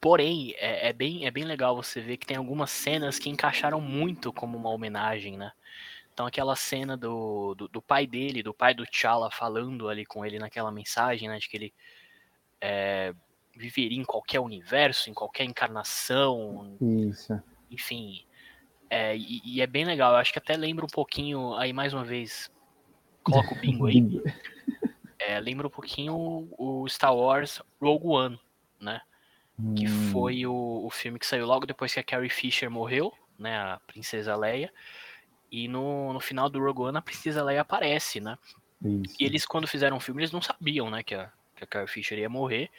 Porém, 0.00 0.54
é, 0.58 0.88
é, 0.88 0.92
bem, 0.92 1.26
é 1.26 1.30
bem 1.30 1.44
legal 1.44 1.74
você 1.74 2.00
ver 2.00 2.16
que 2.16 2.26
tem 2.26 2.36
algumas 2.36 2.70
cenas 2.70 3.18
que 3.18 3.28
encaixaram 3.28 3.80
muito 3.80 4.32
como 4.32 4.56
uma 4.56 4.70
homenagem, 4.70 5.36
né? 5.36 5.50
Então 6.20 6.26
aquela 6.26 6.54
cena 6.54 6.98
do, 6.98 7.54
do, 7.54 7.66
do 7.66 7.80
pai 7.80 8.06
dele, 8.06 8.42
do 8.42 8.52
pai 8.52 8.74
do 8.74 8.84
T'Challa 8.84 9.30
falando 9.30 9.88
ali 9.88 10.04
com 10.04 10.22
ele 10.22 10.38
naquela 10.38 10.70
mensagem, 10.70 11.30
né? 11.30 11.38
De 11.38 11.48
que 11.48 11.56
ele 11.56 11.74
é, 12.60 13.14
viveria 13.56 13.98
em 13.98 14.04
qualquer 14.04 14.38
universo, 14.38 15.08
em 15.08 15.14
qualquer 15.14 15.44
encarnação. 15.44 16.76
Isso. 16.78 17.42
Enfim. 17.70 18.26
É, 18.90 19.16
e, 19.16 19.40
e, 19.46 19.62
é 19.62 19.66
bem 19.66 19.86
legal. 19.86 20.12
Eu 20.12 20.18
acho 20.18 20.30
que 20.30 20.38
até 20.38 20.58
lembra 20.58 20.84
um 20.84 20.90
pouquinho, 20.90 21.54
aí 21.54 21.72
mais 21.72 21.94
uma 21.94 22.04
vez, 22.04 22.50
coloca 23.24 23.54
o 23.54 23.58
bingo 23.58 23.86
aí. 23.86 24.02
é, 25.18 25.40
lembra 25.40 25.68
um 25.68 25.70
pouquinho 25.70 26.50
o 26.58 26.86
Star 26.86 27.16
Wars 27.16 27.62
Rogue 27.80 28.08
One, 28.08 28.40
né? 28.78 29.00
Hum. 29.58 29.74
Que 29.74 29.86
foi 29.86 30.44
o, 30.44 30.84
o 30.84 30.90
filme 30.90 31.18
que 31.18 31.26
saiu 31.26 31.46
logo 31.46 31.64
depois 31.64 31.94
que 31.94 32.00
a 32.00 32.04
Carrie 32.04 32.28
Fisher 32.28 32.70
morreu, 32.70 33.10
né? 33.38 33.56
A 33.56 33.80
princesa 33.86 34.36
Leia. 34.36 34.70
E 35.50 35.66
no, 35.66 36.12
no 36.12 36.20
final 36.20 36.48
do 36.48 36.60
Rogue 36.60 36.82
One 36.82 36.98
a 36.98 37.02
princesa 37.02 37.42
Leia 37.42 37.62
aparece, 37.62 38.20
né? 38.20 38.38
Isso. 38.82 39.16
E 39.18 39.24
eles, 39.24 39.44
quando 39.44 39.66
fizeram 39.66 39.96
o 39.96 40.00
filme, 40.00 40.22
eles 40.22 40.32
não 40.32 40.40
sabiam, 40.40 40.90
né? 40.90 41.02
Que 41.02 41.14
a, 41.14 41.30
que 41.56 41.64
a 41.64 41.66
Carrie 41.66 41.88
Fisher 41.88 42.18
ia 42.18 42.28
morrer. 42.28 42.70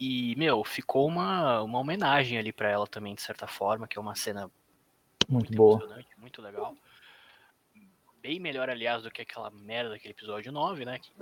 E, 0.00 0.34
meu, 0.36 0.64
ficou 0.64 1.06
uma, 1.06 1.62
uma 1.62 1.78
homenagem 1.78 2.38
ali 2.38 2.52
para 2.52 2.68
ela 2.68 2.86
também, 2.86 3.14
de 3.14 3.22
certa 3.22 3.46
forma, 3.46 3.86
que 3.86 3.98
é 3.98 4.00
uma 4.00 4.14
cena 4.14 4.50
muito, 5.28 5.50
muito 5.50 5.56
boa. 5.56 6.04
Muito 6.18 6.42
legal. 6.42 6.76
Bem 8.20 8.40
melhor, 8.40 8.68
aliás, 8.70 9.02
do 9.02 9.10
que 9.10 9.22
aquela 9.22 9.50
merda 9.50 9.90
daquele 9.90 10.12
episódio 10.12 10.50
9, 10.50 10.84
né? 10.84 10.98
Que, 10.98 11.12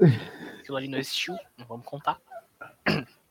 aquilo 0.60 0.76
ali 0.76 0.88
não 0.88 0.98
existiu, 0.98 1.36
não 1.58 1.66
vamos 1.66 1.86
contar. 1.86 2.20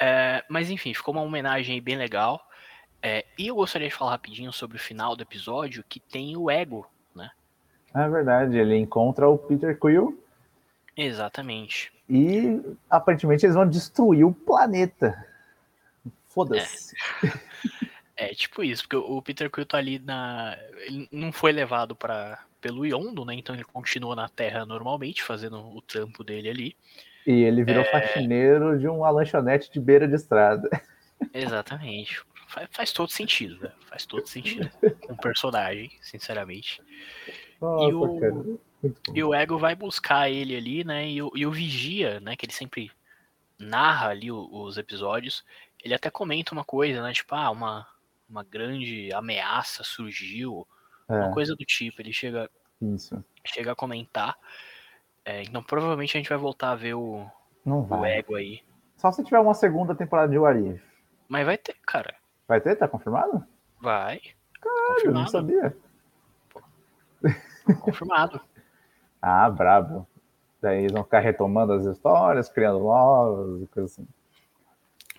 É, 0.00 0.44
mas 0.48 0.70
enfim, 0.70 0.94
ficou 0.94 1.12
uma 1.12 1.24
homenagem 1.24 1.82
bem 1.82 1.96
legal. 1.96 2.48
É, 3.02 3.24
e 3.38 3.46
eu 3.46 3.54
gostaria 3.54 3.88
de 3.88 3.94
falar 3.94 4.12
rapidinho 4.12 4.52
sobre 4.52 4.76
o 4.76 4.80
final 4.80 5.14
do 5.14 5.22
episódio, 5.22 5.84
que 5.88 6.00
tem 6.00 6.36
o 6.36 6.50
Ego, 6.50 6.86
né? 7.14 7.30
É 7.94 8.08
verdade, 8.08 8.58
ele 8.58 8.76
encontra 8.76 9.28
o 9.28 9.38
Peter 9.38 9.78
Quill 9.78 10.18
Exatamente. 10.98 11.92
E 12.10 12.60
aparentemente 12.90 13.46
eles 13.46 13.54
vão 13.54 13.68
destruir 13.68 14.24
o 14.24 14.34
planeta. 14.34 15.24
Foda-se. 16.26 16.96
É. 18.16 18.26
é. 18.30 18.34
tipo 18.34 18.64
isso, 18.64 18.82
porque 18.82 18.96
o 18.96 19.22
Peter 19.22 19.48
Quill 19.48 19.64
tá 19.64 19.78
ali 19.78 20.00
na. 20.00 20.58
Ele 20.78 21.08
não 21.12 21.30
foi 21.30 21.52
levado 21.52 21.94
para 21.94 22.44
pelo 22.60 22.84
Yondo, 22.84 23.24
né? 23.24 23.34
Então 23.34 23.54
ele 23.54 23.62
continua 23.62 24.16
na 24.16 24.28
Terra 24.28 24.66
normalmente, 24.66 25.22
fazendo 25.22 25.58
o 25.58 25.80
trampo 25.80 26.24
dele 26.24 26.50
ali. 26.50 26.76
E 27.24 27.44
ele 27.44 27.62
virou 27.62 27.82
é... 27.82 27.90
faxineiro 27.92 28.76
de 28.76 28.88
uma 28.88 29.08
lanchonete 29.08 29.70
de 29.70 29.78
beira 29.78 30.08
de 30.08 30.16
estrada. 30.16 30.68
Exatamente. 31.32 32.20
Faz, 32.48 32.68
faz 32.72 32.92
todo 32.92 33.10
sentido, 33.10 33.60
né? 33.62 33.72
Faz 33.86 34.04
todo 34.04 34.26
sentido. 34.26 34.68
Um 35.08 35.16
personagem, 35.16 35.90
sinceramente. 36.02 36.82
Nossa, 37.60 37.84
e 37.84 37.94
o... 37.94 38.60
E 39.12 39.24
o 39.24 39.34
Ego 39.34 39.58
vai 39.58 39.74
buscar 39.74 40.30
ele 40.30 40.56
ali, 40.56 40.84
né? 40.84 41.08
E 41.08 41.20
o, 41.20 41.32
e 41.34 41.44
o 41.44 41.50
Vigia, 41.50 42.20
né? 42.20 42.36
Que 42.36 42.46
ele 42.46 42.52
sempre 42.52 42.92
narra 43.58 44.10
ali 44.10 44.30
os, 44.30 44.48
os 44.50 44.78
episódios. 44.78 45.44
Ele 45.82 45.94
até 45.94 46.10
comenta 46.10 46.52
uma 46.52 46.64
coisa, 46.64 47.02
né? 47.02 47.12
Tipo, 47.12 47.34
ah, 47.34 47.50
uma, 47.50 47.86
uma 48.28 48.44
grande 48.44 49.12
ameaça 49.12 49.82
surgiu. 49.82 50.66
É. 51.08 51.14
Uma 51.14 51.32
coisa 51.32 51.56
do 51.56 51.64
tipo. 51.64 52.00
Ele 52.00 52.12
chega, 52.12 52.48
Isso. 52.80 53.22
chega 53.44 53.72
a 53.72 53.76
comentar. 53.76 54.36
É, 55.24 55.42
então 55.42 55.62
provavelmente 55.62 56.16
a 56.16 56.20
gente 56.20 56.28
vai 56.28 56.38
voltar 56.38 56.70
a 56.70 56.76
ver 56.76 56.94
o, 56.94 57.26
Não 57.64 57.86
o 57.88 58.04
Ego 58.04 58.36
aí. 58.36 58.62
Só 58.96 59.10
se 59.10 59.24
tiver 59.24 59.40
uma 59.40 59.54
segunda 59.54 59.94
temporada 59.94 60.30
de 60.30 60.38
Warif. 60.38 60.80
Mas 61.28 61.44
vai 61.44 61.58
ter, 61.58 61.76
cara. 61.84 62.14
Vai 62.48 62.60
ter? 62.62 62.74
Tá 62.74 62.88
confirmado? 62.88 63.44
Vai. 63.80 64.20
Caralho, 64.60 64.94
confirmado. 64.94 65.20
não 65.20 65.28
sabia. 65.28 65.76
Confirmado. 67.80 68.40
Ah, 69.20 69.50
brabo. 69.50 70.06
Daí 70.62 70.82
eles 70.82 70.92
vão 70.92 71.02
ficar 71.02 71.18
retomando 71.18 71.72
as 71.72 71.84
histórias, 71.84 72.48
criando 72.48 72.78
novas 72.78 73.62
e 73.62 73.66
coisas 73.66 73.90
assim. 73.90 74.06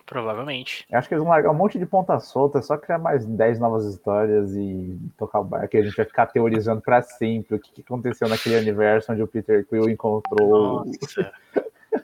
Provavelmente. 0.06 0.86
Eu 0.90 0.98
acho 0.98 1.06
que 1.06 1.14
eles 1.14 1.22
vão 1.22 1.30
largar 1.30 1.50
um 1.50 1.54
monte 1.54 1.78
de 1.78 1.84
ponta 1.84 2.18
solta, 2.18 2.62
só 2.62 2.78
criar 2.78 2.98
mais 2.98 3.26
10 3.26 3.60
novas 3.60 3.84
histórias 3.84 4.52
e 4.56 4.98
tocar 5.18 5.40
o 5.40 5.44
barco. 5.44 5.76
A 5.76 5.82
gente 5.82 5.94
vai 5.94 6.06
ficar 6.06 6.26
teorizando 6.28 6.80
para 6.80 7.02
sempre 7.02 7.56
o 7.56 7.60
que, 7.60 7.70
que, 7.72 7.80
aconteceu 7.82 8.26
naquele 8.26 8.56
universo 8.56 9.12
onde 9.12 9.22
o 9.22 9.28
Peter 9.28 9.66
Quill 9.66 9.90
encontrou. 9.90 10.84
Nossa. 10.86 11.32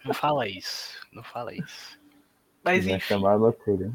não 0.05 0.13
fala 0.13 0.47
isso. 0.47 1.01
Não 1.13 1.23
fala 1.23 1.55
isso. 1.55 1.99
Mas 2.63 2.85
vai 2.85 2.97
enfim. 2.97 3.07
Chamar 3.07 3.37
loucura. 3.37 3.91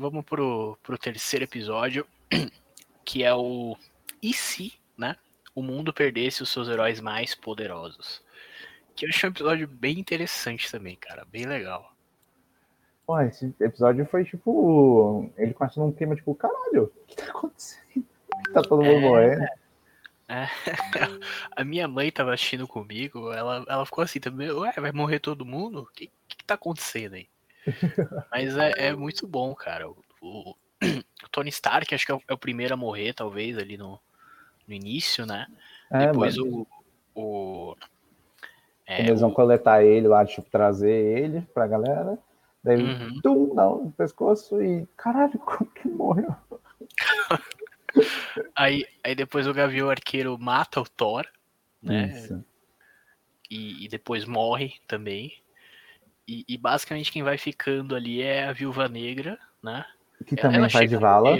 Vamos 0.00 0.24
pro, 0.24 0.78
pro 0.82 0.96
terceiro 0.96 1.44
episódio, 1.44 2.06
que 3.04 3.22
é 3.22 3.34
o 3.34 3.76
E 4.22 4.32
se, 4.32 4.72
né? 4.96 5.14
o 5.54 5.62
mundo 5.62 5.92
perdesse 5.92 6.42
os 6.42 6.48
seus 6.48 6.70
heróis 6.70 7.00
mais 7.00 7.34
poderosos. 7.34 8.24
Que 8.96 9.04
eu 9.04 9.10
achei 9.10 9.28
um 9.28 9.32
episódio 9.32 9.68
bem 9.68 9.98
interessante 9.98 10.72
também, 10.72 10.96
cara. 10.96 11.26
Bem 11.26 11.44
legal. 11.44 11.92
Pô, 13.06 13.20
esse 13.20 13.54
episódio 13.60 14.06
foi 14.06 14.24
tipo. 14.24 15.30
Ele 15.36 15.52
começou 15.52 15.84
num 15.84 15.92
clima 15.92 16.16
tipo, 16.16 16.34
caralho, 16.34 16.84
o 16.84 17.06
que 17.06 17.16
tá 17.16 17.26
acontecendo? 17.26 17.80
Tá 18.54 18.62
todo 18.62 18.82
mundo 18.82 18.96
é... 18.96 19.00
morrendo. 19.00 19.44
É. 20.28 20.48
A 21.54 21.62
minha 21.62 21.86
mãe 21.86 22.10
tava 22.10 22.32
assistindo 22.32 22.66
comigo, 22.66 23.30
ela, 23.32 23.66
ela 23.68 23.84
ficou 23.84 24.02
assim 24.02 24.18
também, 24.18 24.50
ué, 24.50 24.72
vai 24.78 24.92
morrer 24.92 25.18
todo 25.18 25.44
mundo? 25.44 25.82
O 25.82 25.86
que, 25.86 26.10
que 26.26 26.44
tá 26.46 26.54
acontecendo 26.54 27.16
aí? 27.16 27.28
Mas 28.30 28.56
é, 28.56 28.72
é, 28.76 28.92
muito 28.94 29.26
bom, 29.26 29.54
cara. 29.54 29.88
O, 29.88 29.96
o, 30.20 30.50
o 30.50 31.28
Tony 31.30 31.50
Stark, 31.50 31.94
acho 31.94 32.06
que 32.06 32.12
é 32.12 32.14
o, 32.14 32.22
é 32.28 32.34
o, 32.34 32.38
primeiro 32.38 32.74
a 32.74 32.76
morrer, 32.76 33.12
talvez, 33.12 33.58
ali 33.58 33.76
no, 33.76 33.98
no 34.66 34.74
início, 34.74 35.26
né? 35.26 35.46
É, 35.90 36.06
Depois 36.06 36.38
o. 36.38 36.66
o 37.14 37.76
é, 38.86 39.02
eles 39.02 39.20
vão 39.20 39.30
coletar 39.30 39.84
ele 39.84 40.08
lá, 40.08 40.24
tipo, 40.26 40.50
trazer 40.50 40.90
ele 40.90 41.42
pra 41.54 41.66
galera. 41.66 42.18
Daí, 42.62 42.82
uhum. 42.82 43.20
tum, 43.22 43.54
dá 43.54 43.64
no 43.64 43.92
pescoço 43.92 44.62
e. 44.62 44.86
Caralho, 44.96 45.38
como 45.38 45.70
que 45.70 45.88
morreu? 45.88 46.34
aí, 48.54 48.84
aí 49.02 49.14
depois 49.14 49.46
o 49.46 49.54
Gavião 49.54 49.90
Arqueiro 49.90 50.36
mata 50.38 50.80
o 50.80 50.88
Thor, 50.88 51.26
né? 51.82 52.42
E, 53.50 53.84
e 53.84 53.88
depois 53.88 54.24
morre 54.24 54.74
também. 54.86 55.32
E, 56.26 56.44
e, 56.48 56.56
basicamente 56.56 57.10
quem 57.10 57.22
vai 57.22 57.36
ficando 57.36 57.94
ali 57.94 58.22
é 58.22 58.46
a 58.46 58.52
Viúva 58.52 58.88
Negra, 58.88 59.38
né? 59.62 59.84
Que 60.26 60.34
ela, 60.34 60.42
também 60.42 60.58
ela 60.58 60.70
faz 60.70 60.88
de 60.88 60.96
vala. 60.96 61.30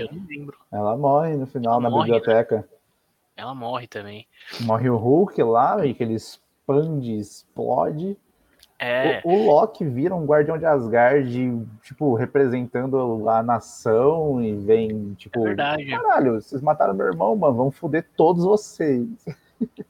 Ela 0.72 0.96
morre 0.96 1.36
no 1.36 1.46
final 1.46 1.74
ela 1.74 1.82
na 1.82 1.90
morre, 1.90 2.10
né? 2.10 2.18
biblioteca. 2.18 2.56
Né? 2.56 2.64
Ela 3.36 3.54
morre 3.54 3.86
também. 3.86 4.26
Morre 4.60 4.90
o 4.90 4.96
Hulk 4.96 5.42
lá, 5.42 5.86
e 5.86 5.94
que 5.94 6.02
ele 6.02 6.14
expande, 6.14 7.16
explode. 7.16 8.16
É. 8.78 9.20
O, 9.24 9.30
o, 9.30 9.46
Loki 9.46 9.84
vira 9.84 10.14
um 10.14 10.24
guardião 10.24 10.56
de 10.56 10.64
Asgard, 10.64 11.66
tipo, 11.82 12.14
representando 12.14 13.28
a 13.28 13.42
nação 13.42 14.42
e 14.42 14.54
vem, 14.54 15.12
tipo, 15.14 15.40
é 15.40 15.48
verdade. 15.48 15.86
caralho, 15.86 16.40
vocês 16.40 16.62
mataram 16.62 16.94
meu 16.94 17.06
irmão, 17.06 17.36
mano, 17.36 17.54
vão 17.54 17.70
foder 17.70 18.06
todos 18.16 18.42
vocês. 18.42 19.06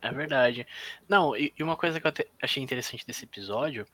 É 0.02 0.10
verdade. 0.10 0.66
Não, 1.08 1.36
e, 1.36 1.52
e 1.56 1.62
uma 1.62 1.76
coisa 1.76 2.00
que 2.00 2.06
eu 2.08 2.12
achei 2.42 2.60
interessante 2.60 3.06
desse 3.06 3.24
episódio 3.24 3.86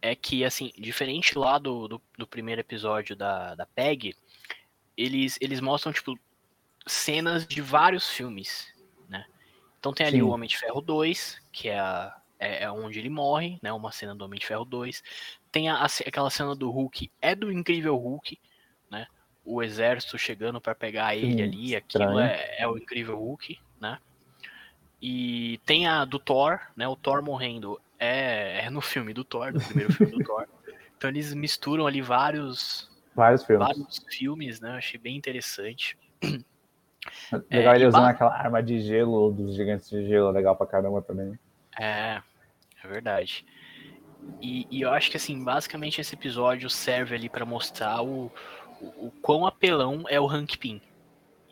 é 0.00 0.14
que, 0.14 0.44
assim, 0.44 0.72
diferente 0.78 1.38
lá 1.38 1.58
do, 1.58 1.88
do, 1.88 2.02
do 2.16 2.26
primeiro 2.26 2.60
episódio 2.60 3.16
da, 3.16 3.54
da 3.54 3.66
PEG, 3.66 4.14
eles, 4.96 5.38
eles 5.40 5.60
mostram, 5.60 5.92
tipo, 5.92 6.18
cenas 6.86 7.46
de 7.46 7.60
vários 7.60 8.08
filmes. 8.08 8.72
Então 9.78 9.92
tem 9.92 10.06
ali 10.06 10.16
Sim. 10.16 10.22
o 10.22 10.28
Homem 10.28 10.48
de 10.48 10.58
Ferro 10.58 10.80
2, 10.80 11.40
que 11.52 11.68
é, 11.68 11.78
a, 11.78 12.16
é, 12.38 12.64
é, 12.64 12.70
onde 12.70 12.98
ele 12.98 13.08
morre, 13.08 13.58
né? 13.62 13.72
Uma 13.72 13.92
cena 13.92 14.14
do 14.14 14.24
Homem 14.24 14.38
de 14.38 14.46
Ferro 14.46 14.64
2. 14.64 15.02
Tem 15.52 15.68
a, 15.68 15.76
a, 15.76 15.86
aquela 16.06 16.30
cena 16.30 16.54
do 16.54 16.70
Hulk, 16.70 17.10
é 17.20 17.34
do 17.34 17.52
Incrível 17.52 17.96
Hulk, 17.96 18.38
né? 18.90 19.06
O 19.44 19.62
exército 19.62 20.18
chegando 20.18 20.60
para 20.60 20.74
pegar 20.74 21.16
ele 21.16 21.42
ali, 21.42 21.76
aquilo 21.76 22.18
é, 22.18 22.56
é, 22.58 22.68
o 22.68 22.76
Incrível 22.76 23.16
Hulk, 23.16 23.58
né? 23.80 23.98
E 25.00 25.60
tem 25.64 25.86
a 25.86 26.04
do 26.04 26.18
Thor, 26.18 26.60
né? 26.76 26.88
O 26.88 26.96
Thor 26.96 27.22
morrendo 27.22 27.80
é, 27.98 28.66
é 28.66 28.70
no 28.70 28.80
filme 28.80 29.12
do 29.12 29.24
Thor, 29.24 29.52
no 29.52 29.60
primeiro 29.60 29.92
filme 29.92 30.12
do 30.12 30.24
Thor. 30.24 30.46
Então 30.98 31.10
eles 31.10 31.32
misturam 31.32 31.86
ali 31.86 32.02
vários 32.02 32.90
vários 33.14 33.44
filmes, 33.44 33.68
vários 33.68 33.98
filmes 34.08 34.60
né? 34.60 34.70
Eu 34.70 34.74
achei 34.74 34.98
bem 34.98 35.16
interessante. 35.16 35.96
Legal 37.50 37.72
é, 37.72 37.76
ele 37.76 37.86
usando 37.86 38.06
aquela 38.06 38.34
arma 38.34 38.60
de 38.60 38.80
gelo 38.80 39.30
dos 39.30 39.54
gigantes 39.54 39.88
de 39.88 40.08
gelo, 40.08 40.32
legal 40.32 40.56
pra 40.56 40.66
caramba 40.66 41.00
também. 41.00 41.38
É, 41.78 42.20
é 42.82 42.88
verdade. 42.88 43.46
E, 44.40 44.66
e 44.70 44.82
eu 44.82 44.90
acho 44.90 45.10
que 45.10 45.16
assim, 45.16 45.42
basicamente 45.42 46.00
esse 46.00 46.14
episódio 46.14 46.68
serve 46.68 47.14
ali 47.14 47.28
para 47.28 47.46
mostrar 47.46 48.02
o, 48.02 48.30
o, 48.80 49.06
o, 49.06 49.12
quão 49.22 49.46
apelão 49.46 50.04
é 50.08 50.20
o 50.20 50.28
Hank 50.28 50.58
Pym. 50.58 50.80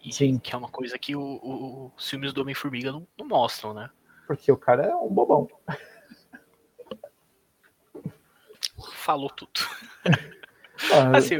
E, 0.04 0.12
Sim. 0.12 0.38
Que 0.38 0.54
é 0.54 0.58
uma 0.58 0.68
coisa 0.68 0.98
que 0.98 1.16
o, 1.16 1.20
o, 1.20 1.92
os 1.96 2.08
filmes 2.08 2.32
do 2.32 2.42
Homem-Formiga 2.42 2.92
não, 2.92 3.06
não 3.18 3.26
mostram, 3.26 3.72
né? 3.72 3.90
Porque 4.26 4.50
o 4.50 4.56
cara 4.56 4.84
é 4.84 4.94
um 4.94 5.08
bobão. 5.08 5.48
Falou 8.92 9.30
tudo. 9.30 9.60
Porra, 10.88 11.16
assim, 11.16 11.38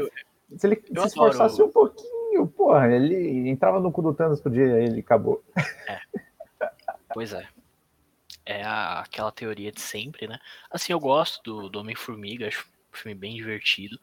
se 0.55 0.67
ele 0.67 0.75
se 0.75 1.07
esforçasse 1.07 1.61
um 1.61 1.69
pouquinho, 1.69 2.47
porra, 2.47 2.91
ele 2.91 3.49
entrava 3.49 3.79
no 3.79 3.91
cu 3.91 4.01
do 4.01 4.13
Thanos 4.13 4.41
pro 4.41 4.51
dia 4.51 4.65
e 4.65 4.85
ele 4.85 4.99
acabou. 4.99 5.43
É. 5.87 5.99
Pois 7.13 7.33
é. 7.33 7.47
É 8.45 8.63
a, 8.63 9.01
aquela 9.01 9.31
teoria 9.31 9.71
de 9.71 9.81
sempre, 9.81 10.27
né? 10.27 10.39
Assim, 10.71 10.93
eu 10.93 10.99
gosto 10.99 11.43
do, 11.43 11.69
do 11.69 11.79
Homem-Formiga, 11.79 12.47
acho 12.47 12.65
um 12.93 12.95
filme 12.95 13.13
bem 13.13 13.35
divertido. 13.35 13.99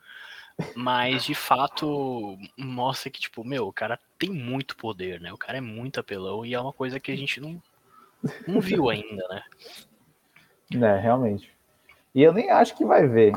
Mas 0.77 1.25
de 1.25 1.35
fato 1.35 2.39
mostra 2.57 3.11
que, 3.11 3.21
tipo, 3.21 3.43
meu, 3.43 3.67
o 3.67 3.73
cara 3.73 3.99
tem 4.19 4.31
muito 4.31 4.77
poder, 4.77 5.21
né? 5.21 5.33
O 5.33 5.39
cara 5.39 5.59
é 5.59 5.61
muito 5.61 5.99
apelão 5.99 6.47
e 6.47 6.55
é 6.55 6.61
uma 6.61 6.73
coisa 6.73 7.01
que 7.01 7.11
a 7.11 7.17
gente 7.17 7.41
não, 7.41 7.61
não 8.47 8.61
viu 8.61 8.89
ainda, 8.89 9.27
né? 9.29 9.43
É, 10.73 11.01
realmente. 11.01 11.54
E 12.15 12.23
eu 12.23 12.33
nem 12.33 12.51
acho 12.51 12.77
que 12.77 12.85
vai 12.85 13.07
ver. 13.07 13.33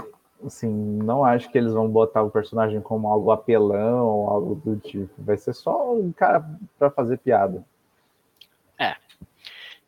Assim, 0.46 0.70
não 0.70 1.26
acho 1.26 1.50
que 1.52 1.58
eles 1.58 1.74
vão 1.74 1.90
botar 1.90 2.22
o 2.22 2.30
personagem 2.30 2.80
como 2.80 3.08
algo 3.08 3.32
apelão 3.32 4.06
ou 4.06 4.30
algo 4.30 4.56
do 4.56 4.76
tipo. 4.78 5.12
Vai 5.18 5.38
ser 5.38 5.54
só 5.54 5.94
um 5.94 6.12
cara 6.12 6.46
para 6.78 6.92
fazer 6.92 7.18
piada. 7.18 7.66
É. 8.78 8.96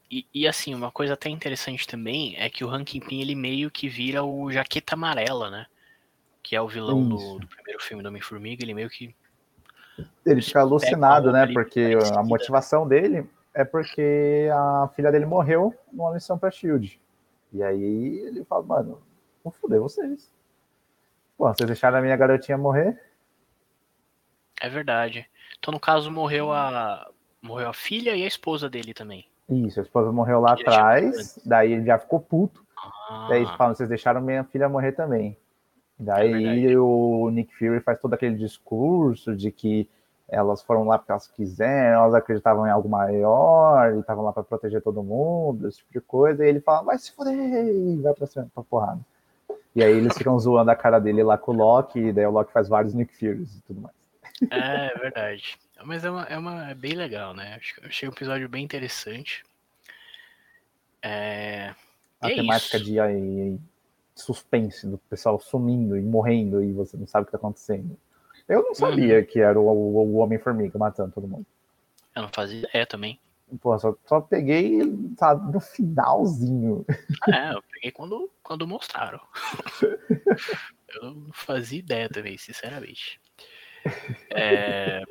E, 0.09 0.25
e, 0.33 0.47
assim, 0.47 0.73
uma 0.73 0.89
coisa 0.89 1.13
até 1.13 1.29
interessante 1.29 1.87
também 1.87 2.35
é 2.35 2.49
que 2.49 2.63
o 2.63 2.67
Rankin 2.67 2.99
Pin 2.99 3.21
ele 3.21 3.35
meio 3.35 3.69
que 3.69 3.87
vira 3.87 4.23
o 4.23 4.51
Jaqueta 4.51 4.95
Amarela, 4.95 5.51
né? 5.51 5.67
que 6.49 6.55
é 6.55 6.61
o 6.61 6.67
vilão 6.67 7.07
do, 7.07 7.37
do, 7.37 7.47
primeiro 7.47 7.79
filme 7.79 8.01
do 8.01 8.09
Homem-Formiga, 8.09 8.63
ele 8.63 8.73
meio 8.73 8.89
que. 8.89 9.15
Ele 10.25 10.41
fica 10.41 10.61
alucinado, 10.61 11.31
né? 11.31 11.45
Porque 11.45 11.95
a 12.15 12.23
motivação 12.23 12.87
dele 12.87 13.29
é 13.53 13.63
porque 13.63 14.49
a 14.51 14.89
filha 14.95 15.11
dele 15.11 15.27
morreu 15.27 15.75
numa 15.93 16.11
missão 16.11 16.39
pra 16.39 16.49
Shield. 16.49 16.99
E 17.51 17.63
aí 17.63 18.19
ele 18.19 18.43
fala, 18.45 18.63
mano, 18.63 19.01
vou 19.43 19.51
foder 19.51 19.79
vocês. 19.79 20.31
Pô, 21.37 21.47
vocês 21.47 21.67
deixaram 21.67 21.97
a 21.97 22.01
minha 22.01 22.15
garotinha 22.15 22.57
morrer? 22.57 23.01
É 24.61 24.69
verdade. 24.69 25.25
Então, 25.57 25.71
no 25.71 25.79
caso, 25.79 26.11
morreu 26.11 26.51
a. 26.51 27.09
Morreu 27.41 27.69
a 27.69 27.73
filha 27.73 28.15
e 28.15 28.23
a 28.23 28.27
esposa 28.27 28.69
dele 28.69 28.93
também. 28.93 29.25
Isso, 29.49 29.79
a 29.79 29.83
esposa 29.83 30.11
morreu 30.11 30.41
lá 30.41 30.53
atrás, 30.53 31.39
daí 31.45 31.71
ele 31.71 31.85
já 31.85 31.97
ficou 31.97 32.19
puto. 32.19 32.63
Ah. 32.77 33.27
Daí 33.29 33.41
eles 33.43 33.55
falam, 33.55 33.73
vocês 33.73 33.87
deixaram 33.87 34.21
minha 34.21 34.43
filha 34.43 34.67
morrer 34.67 34.91
também. 34.91 35.37
Daí 35.97 36.71
é 36.71 36.77
o 36.77 37.29
Nick 37.29 37.53
Fury 37.55 37.79
faz 37.81 37.99
todo 37.99 38.13
aquele 38.13 38.35
discurso 38.35 39.35
de 39.35 39.51
que 39.51 39.89
elas 40.31 40.61
foram 40.61 40.85
lá 40.85 40.97
porque 40.97 41.11
elas 41.11 41.27
quiseram, 41.27 42.03
elas 42.03 42.13
acreditavam 42.13 42.65
em 42.65 42.69
algo 42.69 42.87
maior, 42.87 43.95
e 43.95 43.99
estavam 43.99 44.23
lá 44.23 44.31
para 44.31 44.43
proteger 44.43 44.81
todo 44.81 45.03
mundo, 45.03 45.67
esse 45.67 45.79
tipo 45.79 45.93
de 45.93 46.01
coisa, 46.01 46.45
e 46.45 46.49
ele 46.49 46.61
fala, 46.61 46.83
vai 46.83 46.97
se 46.97 47.11
fuder, 47.11 47.33
e 47.33 47.97
vai 47.97 48.13
pra, 48.13 48.27
cima, 48.27 48.47
pra 48.53 48.63
porrada. 48.63 48.99
E 49.75 49.83
aí 49.83 49.91
eles 49.91 50.17
ficam 50.17 50.37
zoando 50.39 50.71
a 50.71 50.75
cara 50.75 50.99
dele 50.99 51.23
lá 51.23 51.37
com 51.37 51.51
o 51.51 51.55
Loki, 51.55 51.99
e 51.99 52.13
daí 52.13 52.25
o 52.25 52.31
Loki 52.31 52.53
faz 52.53 52.67
vários 52.67 52.93
Nick 52.93 53.15
Furies 53.15 53.57
e 53.57 53.61
tudo 53.61 53.81
mais. 53.81 53.95
É, 54.51 54.87
é 54.87 54.97
verdade. 54.97 55.57
Mas 55.83 56.03
é, 56.03 56.09
uma, 56.09 56.23
é, 56.23 56.37
uma, 56.37 56.69
é 56.69 56.73
bem 56.73 56.93
legal, 56.93 57.33
né? 57.33 57.59
Achei 57.83 58.07
um 58.07 58.11
episódio 58.11 58.47
bem 58.49 58.63
interessante. 58.63 59.43
É... 61.01 61.73
A 62.21 62.29
é 62.29 62.35
temática 62.35 62.77
isso. 62.77 62.85
de 62.85 63.59
suspense 64.13 64.85
do 64.85 64.97
pessoal 64.97 65.39
sumindo 65.39 65.97
e 65.97 66.01
morrendo 66.01 66.61
e 66.61 66.73
você 66.73 66.97
não 66.97 67.07
sabe 67.07 67.23
o 67.23 67.25
que 67.25 67.31
tá 67.31 67.37
acontecendo. 67.37 67.97
Eu 68.49 68.63
não 68.63 68.73
sabia 68.73 69.19
uhum. 69.19 69.25
que 69.25 69.39
era 69.39 69.59
o, 69.59 69.63
o, 69.63 70.15
o 70.15 70.17
Homem-Formiga 70.17 70.77
matando 70.77 71.13
todo 71.13 71.27
mundo. 71.27 71.45
Eu 72.15 72.23
não 72.23 72.29
fazia 72.29 72.59
ideia 72.59 72.85
também. 72.85 73.19
Pô, 73.61 73.77
só, 73.79 73.95
só 74.05 74.19
peguei 74.21 74.79
tá, 75.15 75.35
no 75.35 75.59
finalzinho. 75.59 76.85
É, 77.31 77.53
eu 77.53 77.63
peguei 77.71 77.91
quando, 77.91 78.29
quando 78.43 78.67
mostraram. 78.67 79.21
eu 81.01 81.13
não 81.13 81.33
fazia 81.33 81.79
ideia 81.79 82.09
também, 82.09 82.37
sinceramente. 82.37 83.19
É... 84.31 85.03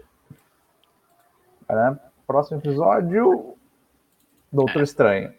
é 1.68 1.96
próximo 2.27 2.59
episódio, 2.59 3.57
Doutor 4.53 4.81
é. 4.81 4.83
Estranho. 4.83 5.35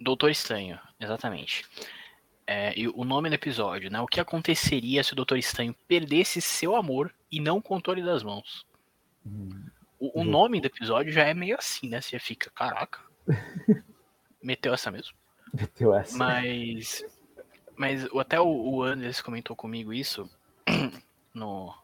Doutor 0.00 0.30
Estranho, 0.30 0.78
exatamente. 0.98 1.64
É, 2.46 2.78
e 2.78 2.88
o 2.88 3.04
nome 3.04 3.30
do 3.30 3.34
episódio, 3.34 3.90
né? 3.90 4.00
O 4.00 4.06
que 4.06 4.20
aconteceria 4.20 5.02
se 5.02 5.12
o 5.12 5.16
Doutor 5.16 5.38
Estranho 5.38 5.74
perdesse 5.88 6.40
seu 6.42 6.76
amor 6.76 7.12
e 7.30 7.40
não 7.40 7.56
o 7.56 7.62
controle 7.62 8.02
das 8.02 8.22
mãos? 8.22 8.66
Hum. 9.26 9.66
O, 9.98 10.20
o, 10.20 10.24
nome 10.24 10.60
do 10.60 10.66
episódio 10.66 11.10
já 11.10 11.24
é 11.24 11.32
meio 11.32 11.56
assim, 11.56 11.88
né? 11.88 12.00
Você 12.00 12.18
fica, 12.18 12.50
caraca. 12.50 13.00
Meteu 14.42 14.74
essa 14.74 14.90
mesmo. 14.90 15.14
Meteu 15.52 15.94
essa. 15.94 16.16
Mas. 16.18 17.02
Mas 17.76 18.04
até 18.16 18.38
o, 18.38 18.46
o 18.46 18.82
Anderson 18.82 19.24
comentou 19.24 19.56
comigo 19.56 19.92
isso 19.92 20.30
no, 21.32 21.74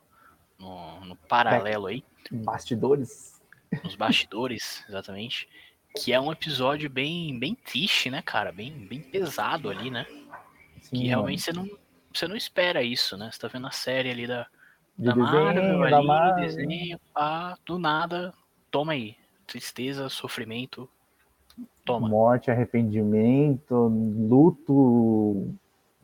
no, 0.59 1.05
no 1.07 1.17
paralelo 1.17 1.87
aí. 1.87 2.05
Bastidores. 2.31 3.41
Nos 3.83 3.95
bastidores, 3.95 4.85
exatamente. 4.89 5.49
Que 5.97 6.13
é 6.13 6.21
um 6.21 6.31
episódio 6.31 6.91
bem, 6.91 7.37
bem 7.39 7.55
triste, 7.55 8.11
né, 8.11 8.21
cara? 8.21 8.53
Bem, 8.53 8.73
bem 8.73 9.01
pesado 9.01 9.71
ali, 9.71 9.91
né? 9.91 10.07
Sim, 10.91 10.99
que 10.99 11.07
realmente 11.07 11.43
você 11.43 11.53
não, 11.53 11.69
você 12.13 12.29
não 12.29 12.37
espera 12.37 12.83
isso, 12.83 13.17
né? 13.17 13.31
Você 13.33 13.39
tá 13.39 13.49
vendo 13.49 13.67
a 13.67 13.71
série 13.71 14.11
ali 14.11 14.27
da, 14.27 14.47
de 14.99 15.07
da 15.07 15.15
Marvel, 15.15 15.83
ali, 15.83 16.07
Marvel. 16.07 16.45
desenho, 16.45 16.99
pá, 17.15 17.57
do 17.65 17.79
nada, 17.79 18.35
toma 18.71 18.93
aí. 18.93 19.17
Tristeza, 19.47 20.09
sofrimento, 20.09 20.89
toma. 21.85 22.09
Morte, 22.09 22.51
arrependimento, 22.51 23.75
luto, 23.75 25.49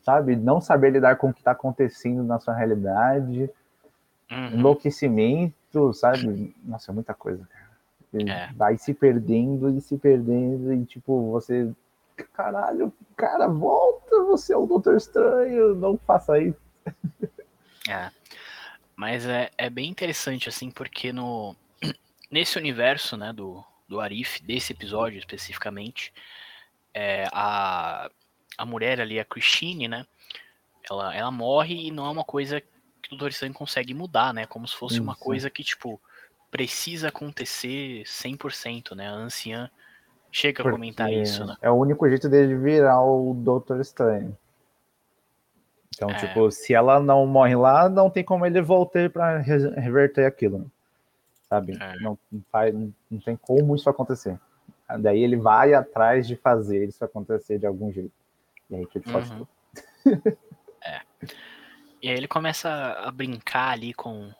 sabe? 0.02 0.36
Não 0.36 0.60
saber 0.60 0.90
lidar 0.90 1.16
com 1.16 1.30
o 1.30 1.34
que 1.34 1.42
tá 1.42 1.52
acontecendo 1.52 2.24
na 2.24 2.40
sua 2.40 2.54
realidade, 2.54 3.50
uhum. 4.30 4.46
enlouquecimento, 4.54 5.92
sabe? 5.92 6.54
Nossa, 6.64 6.90
é 6.90 6.94
muita 6.94 7.14
coisa, 7.14 7.46
cara. 7.46 7.66
É. 8.14 8.52
Vai 8.54 8.78
se 8.78 8.94
perdendo 8.94 9.68
e 9.70 9.80
se 9.80 9.98
perdendo 9.98 10.72
e, 10.72 10.84
tipo, 10.86 11.30
você 11.30 11.70
caralho, 12.24 12.92
cara, 13.16 13.48
volta, 13.48 14.24
você 14.24 14.52
é 14.52 14.56
o 14.56 14.66
Doutor 14.66 14.96
Estranho, 14.96 15.74
não 15.74 15.98
faça 15.98 16.38
isso. 16.38 16.60
É. 17.88 18.10
Mas 18.96 19.24
é, 19.24 19.48
é 19.56 19.70
bem 19.70 19.88
interessante, 19.88 20.48
assim, 20.48 20.72
porque 20.72 21.12
no 21.12 21.54
nesse 22.28 22.58
universo, 22.58 23.16
né, 23.16 23.32
do, 23.32 23.64
do 23.88 24.00
Arif, 24.00 24.42
desse 24.42 24.72
episódio 24.72 25.20
especificamente, 25.20 26.12
é, 26.92 27.28
a, 27.32 28.10
a 28.58 28.66
mulher 28.66 29.00
ali, 29.00 29.20
a 29.20 29.24
Christine, 29.24 29.86
né, 29.86 30.04
ela, 30.90 31.14
ela 31.14 31.30
morre 31.30 31.86
e 31.86 31.90
não 31.92 32.06
é 32.06 32.10
uma 32.10 32.24
coisa 32.24 32.60
que 32.60 33.08
o 33.08 33.10
Doutor 33.10 33.30
Estranho 33.30 33.54
consegue 33.54 33.94
mudar, 33.94 34.34
né, 34.34 34.46
como 34.46 34.66
se 34.66 34.74
fosse 34.74 34.94
isso. 34.94 35.02
uma 35.04 35.14
coisa 35.14 35.48
que, 35.48 35.62
tipo, 35.62 36.00
precisa 36.50 37.08
acontecer 37.08 38.02
100%, 38.04 38.96
né, 38.96 39.08
a 39.08 39.12
anciã 39.12 39.70
chega 40.36 40.62
a 40.62 40.70
comentar 40.70 41.10
isso, 41.10 41.44
né? 41.46 41.56
É 41.62 41.70
o 41.70 41.74
único 41.74 42.06
jeito 42.08 42.28
dele 42.28 42.54
virar 42.56 43.02
o 43.02 43.32
Doutor 43.32 43.80
Estranho. 43.80 44.36
Então, 45.94 46.10
é. 46.10 46.14
tipo, 46.14 46.50
se 46.50 46.74
ela 46.74 47.00
não 47.00 47.26
morre 47.26 47.56
lá, 47.56 47.88
não 47.88 48.10
tem 48.10 48.22
como 48.22 48.44
ele 48.44 48.60
voltar 48.60 49.08
para 49.08 49.38
reverter 49.38 50.26
aquilo. 50.26 50.58
Né? 50.58 50.66
Sabe? 51.48 51.78
É. 51.80 51.96
Não, 52.00 52.18
faz, 52.52 52.74
não 52.74 53.18
tem 53.24 53.34
como 53.34 53.74
isso 53.74 53.88
acontecer. 53.88 54.38
Daí 55.00 55.22
ele 55.22 55.36
vai 55.36 55.72
atrás 55.72 56.28
de 56.28 56.36
fazer 56.36 56.86
isso 56.86 57.02
acontecer 57.02 57.58
de 57.58 57.66
algum 57.66 57.90
jeito. 57.90 58.12
E 58.68 58.76
aí 58.76 58.86
que 58.86 58.98
ele 58.98 59.10
faz 59.10 59.30
uhum. 59.30 59.38
tudo. 59.38 59.48
é. 60.84 61.00
E 62.02 62.10
aí 62.10 62.16
ele 62.16 62.28
começa 62.28 62.68
a 62.68 63.10
brincar 63.10 63.70
ali 63.70 63.94
com, 63.94 64.30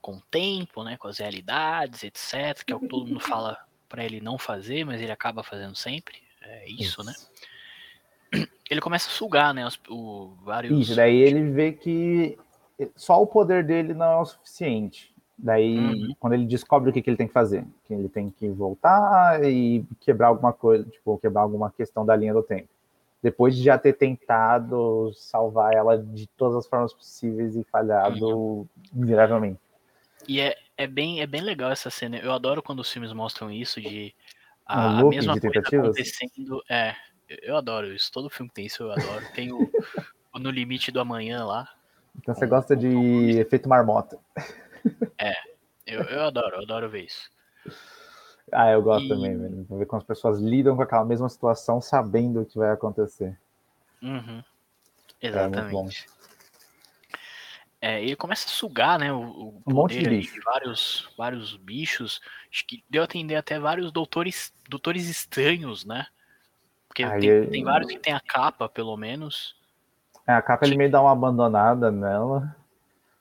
com 0.00 0.12
o 0.12 0.22
tempo, 0.30 0.82
né? 0.82 0.96
Com 0.96 1.08
as 1.08 1.18
realidades, 1.18 2.04
etc. 2.04 2.64
Que 2.64 2.72
é 2.72 2.76
o 2.76 2.80
que 2.80 2.88
todo 2.88 3.06
mundo 3.06 3.20
fala 3.20 3.58
para 3.90 4.04
ele 4.04 4.20
não 4.20 4.38
fazer, 4.38 4.86
mas 4.86 5.02
ele 5.02 5.12
acaba 5.12 5.42
fazendo 5.42 5.76
sempre. 5.76 6.16
É 6.40 6.66
isso, 6.70 7.02
isso. 7.02 7.04
né? 7.04 7.12
Ele 8.70 8.80
começa 8.80 9.08
a 9.08 9.12
sugar, 9.12 9.52
né? 9.52 9.66
Os, 9.66 9.78
o, 9.90 10.30
vários. 10.44 10.80
Isso, 10.80 10.94
daí 10.94 11.16
ele 11.16 11.50
vê 11.50 11.72
que 11.72 12.38
só 12.94 13.20
o 13.20 13.26
poder 13.26 13.64
dele 13.64 13.92
não 13.92 14.06
é 14.06 14.16
o 14.16 14.24
suficiente. 14.24 15.12
Daí, 15.36 15.76
uhum. 15.76 16.14
quando 16.20 16.34
ele 16.34 16.46
descobre 16.46 16.88
o 16.88 16.92
que, 16.92 17.02
que 17.02 17.10
ele 17.10 17.16
tem 17.16 17.26
que 17.26 17.32
fazer, 17.32 17.64
que 17.84 17.92
ele 17.92 18.08
tem 18.08 18.30
que 18.30 18.48
voltar 18.48 19.42
e 19.42 19.84
quebrar 19.98 20.28
alguma 20.28 20.52
coisa, 20.52 20.84
tipo, 20.84 21.18
quebrar 21.18 21.40
alguma 21.40 21.70
questão 21.70 22.06
da 22.06 22.14
linha 22.14 22.32
do 22.32 22.42
tempo. 22.42 22.68
Depois 23.22 23.56
de 23.56 23.62
já 23.62 23.76
ter 23.76 23.94
tentado 23.94 25.12
salvar 25.14 25.74
ela 25.74 25.98
de 25.98 26.26
todas 26.28 26.58
as 26.58 26.66
formas 26.66 26.92
possíveis 26.92 27.56
e 27.56 27.64
falhado 27.64 28.28
uhum. 28.28 28.66
miseravelmente. 28.92 29.58
E 30.28 30.40
é, 30.40 30.56
é, 30.76 30.86
bem, 30.86 31.20
é 31.20 31.26
bem 31.26 31.40
legal 31.40 31.70
essa 31.70 31.90
cena. 31.90 32.18
Eu 32.18 32.32
adoro 32.32 32.62
quando 32.62 32.80
os 32.80 32.90
filmes 32.90 33.12
mostram 33.12 33.50
isso 33.50 33.80
de 33.80 34.14
a, 34.66 35.00
a 35.00 35.04
mesma 35.04 35.34
de 35.34 35.40
coisa 35.40 35.60
acontecendo. 35.60 36.62
É, 36.68 36.94
eu 37.28 37.56
adoro 37.56 37.92
isso. 37.92 38.10
Todo 38.12 38.30
filme 38.30 38.50
tem 38.52 38.66
isso, 38.66 38.82
eu 38.82 38.92
adoro. 38.92 39.24
Tem 39.34 39.52
o, 39.52 39.70
o 40.32 40.38
No 40.38 40.50
Limite 40.50 40.90
do 40.90 41.00
Amanhã 41.00 41.44
lá. 41.44 41.68
Então 42.16 42.34
você 42.34 42.46
gosta 42.46 42.76
de 42.76 43.38
efeito 43.38 43.68
marmota. 43.68 44.18
É, 45.18 45.34
eu, 45.86 46.02
eu 46.02 46.22
adoro, 46.22 46.56
eu 46.56 46.62
adoro 46.62 46.88
ver 46.88 47.04
isso. 47.04 47.30
Ah, 48.52 48.70
eu 48.70 48.82
gosto 48.82 49.06
e... 49.06 49.08
também, 49.08 49.36
velho. 49.36 49.66
Ver 49.68 49.86
como 49.86 50.00
as 50.00 50.06
pessoas 50.06 50.40
lidam 50.40 50.76
com 50.76 50.82
aquela 50.82 51.04
mesma 51.04 51.28
situação 51.28 51.80
sabendo 51.80 52.42
o 52.42 52.46
que 52.46 52.58
vai 52.58 52.70
acontecer. 52.70 53.38
Uhum. 54.02 54.42
É 55.20 55.28
Exatamente. 55.28 56.06
É 56.06 56.19
É, 57.80 58.02
ele 58.02 58.14
começa 58.14 58.46
a 58.46 58.50
sugar, 58.50 58.98
né, 58.98 59.10
o, 59.10 59.20
o 59.20 59.62
Um 59.66 59.74
monte 59.74 59.98
de 59.98 60.08
bicho. 60.08 60.34
de 60.34 60.40
vários, 60.40 61.08
vários 61.16 61.56
bichos. 61.56 62.20
Acho 62.52 62.66
que 62.66 62.84
deu 62.90 63.00
a 63.00 63.06
atender 63.06 63.36
até 63.36 63.58
vários 63.58 63.90
doutores, 63.90 64.52
doutores 64.68 65.08
estranhos, 65.08 65.84
né? 65.84 66.06
Porque 66.86 67.02
Aí 67.04 67.20
tem, 67.20 67.46
tem 67.46 67.64
vários 67.64 67.90
que 67.90 67.98
tem 67.98 68.12
a 68.12 68.20
capa, 68.20 68.68
pelo 68.68 68.96
menos. 68.96 69.56
É, 70.26 70.32
a 70.32 70.42
capa 70.42 70.66
ele 70.66 70.76
meio 70.76 70.90
dá 70.90 71.00
uma 71.00 71.12
abandonada 71.12 71.90
nela. 71.90 72.54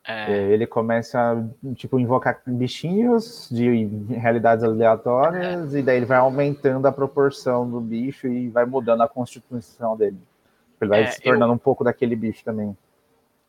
É, 0.03 0.31
É, 0.31 0.51
Ele 0.51 0.65
começa 0.65 1.19
a 1.19 1.73
tipo, 1.75 1.99
invocar 1.99 2.41
bichinhos 2.45 3.47
de 3.51 3.85
realidades 4.09 4.63
aleatórias, 4.63 5.75
e 5.75 5.83
daí 5.83 5.97
ele 5.97 6.05
vai 6.05 6.17
aumentando 6.17 6.87
a 6.87 6.91
proporção 6.91 7.69
do 7.69 7.79
bicho 7.79 8.27
e 8.27 8.49
vai 8.49 8.65
mudando 8.65 9.01
a 9.01 9.07
constituição 9.07 9.95
dele. 9.95 10.17
Ele 10.81 10.89
vai 10.89 11.03
É, 11.03 11.11
se 11.11 11.21
tornando 11.21 11.53
um 11.53 11.57
pouco 11.57 11.83
daquele 11.83 12.15
bicho 12.15 12.43
também. 12.43 12.75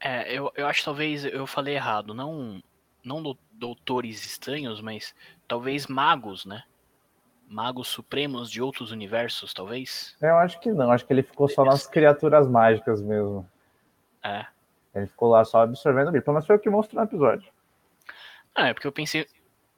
É, 0.00 0.32
eu, 0.32 0.50
eu 0.56 0.66
acho 0.66 0.80
que 0.80 0.84
talvez 0.84 1.24
eu 1.24 1.46
falei 1.46 1.74
errado. 1.74 2.14
Não, 2.14 2.62
não 3.04 3.22
dou- 3.22 3.38
doutores 3.52 4.24
estranhos, 4.24 4.80
mas 4.80 5.14
talvez 5.46 5.86
magos, 5.86 6.44
né? 6.44 6.64
Magos 7.46 7.88
supremos 7.88 8.50
de 8.50 8.62
outros 8.62 8.92
universos, 8.92 9.52
talvez. 9.52 10.16
Eu 10.20 10.36
acho 10.36 10.58
que 10.60 10.70
não, 10.72 10.90
acho 10.90 11.04
que 11.04 11.12
ele 11.12 11.22
ficou 11.22 11.48
só 11.48 11.64
nas 11.64 11.86
criaturas 11.86 12.48
mágicas 12.48 13.02
mesmo. 13.02 13.48
É. 14.22 14.46
Ele 14.94 15.06
ficou 15.06 15.28
lá 15.30 15.44
só 15.44 15.62
absorvendo 15.62 16.08
o. 16.08 16.12
Pelo 16.22 16.34
menos 16.34 16.46
foi 16.46 16.56
o 16.56 16.58
que 16.58 16.70
mostrou 16.70 17.02
no 17.02 17.08
episódio. 17.08 17.50
Ah, 18.54 18.68
é 18.68 18.74
porque 18.74 18.86
eu 18.86 18.92
pensei, 18.92 19.26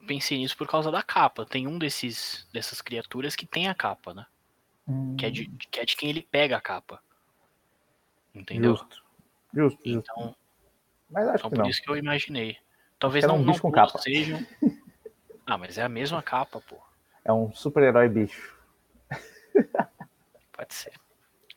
pensei 0.07 0.37
nisso 0.37 0.57
por 0.57 0.67
causa 0.67 0.91
da 0.91 1.03
capa. 1.03 1.45
Tem 1.45 1.67
um 1.67 1.77
desses 1.77 2.47
dessas 2.53 2.81
criaturas 2.81 3.35
que 3.35 3.45
tem 3.45 3.67
a 3.67 3.75
capa, 3.75 4.13
né? 4.13 4.25
Que 5.17 5.25
é 5.25 5.29
de, 5.29 5.47
que 5.47 5.79
é 5.79 5.85
de 5.85 5.95
quem 5.95 6.09
ele 6.09 6.21
pega 6.21 6.57
a 6.57 6.61
capa. 6.61 6.99
Entendeu? 8.33 8.75
Justo. 8.75 9.02
Justo, 9.53 9.79
justo. 9.85 10.11
Então, 10.11 10.35
Mas 11.09 11.27
acho 11.27 11.35
então 11.37 11.49
que 11.49 11.55
por 11.55 11.61
não. 11.63 11.69
isso 11.69 11.81
que 11.81 11.89
eu 11.89 11.97
imaginei. 11.97 12.57
Talvez 12.99 13.23
era 13.23 13.33
não, 13.33 13.39
um 13.39 13.43
não 13.43 13.51
bicho 13.51 13.61
com 13.61 13.71
todos 13.71 13.91
capa. 13.91 14.03
sejam. 14.03 14.45
Ah, 15.45 15.57
mas 15.57 15.77
é 15.77 15.83
a 15.83 15.89
mesma 15.89 16.23
capa, 16.23 16.61
pô. 16.61 16.77
É 17.23 17.31
um 17.31 17.53
super-herói 17.53 18.09
bicho. 18.09 18.57
Pode 20.53 20.73
ser. 20.73 20.93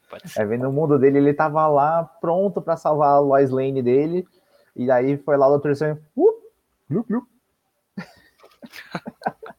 Pode 0.09 0.29
ser. 0.29 0.43
É, 0.43 0.45
vendo 0.45 0.69
o 0.69 0.73
mundo 0.73 0.99
dele, 0.99 1.19
ele 1.19 1.33
tava 1.35 1.67
lá 1.67 2.05
pronto 2.05 2.61
pra 2.61 2.77
salvar 2.77 3.11
a 3.11 3.19
Lois 3.19 3.51
Lane 3.51 3.83
dele. 3.83 4.27
E 4.75 4.91
aí 4.91 5.17
foi 5.19 5.37
lá 5.37 5.47
o 5.47 5.51
Doutor 5.51 5.71
Estranho. 5.71 6.05
Uh, 6.17 6.33
glu, 6.91 7.05
glu. 7.05 7.27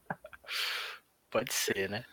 Pode 1.30 1.52
ser, 1.52 1.88
né? 1.90 2.04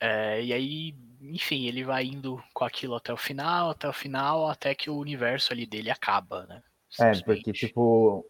É, 0.00 0.42
e 0.42 0.52
aí, 0.52 0.94
enfim, 1.32 1.66
ele 1.66 1.84
vai 1.84 2.04
indo 2.04 2.42
com 2.52 2.64
aquilo 2.64 2.94
até 2.94 3.12
o 3.12 3.16
final, 3.16 3.70
até 3.70 3.88
o 3.88 3.92
final, 3.92 4.48
até 4.48 4.74
que 4.74 4.90
o 4.90 4.96
universo 4.98 5.52
ali 5.52 5.66
dele 5.66 5.90
acaba, 5.90 6.44
né? 6.46 6.62
É, 7.00 7.12
porque, 7.22 7.52
tipo, 7.52 8.24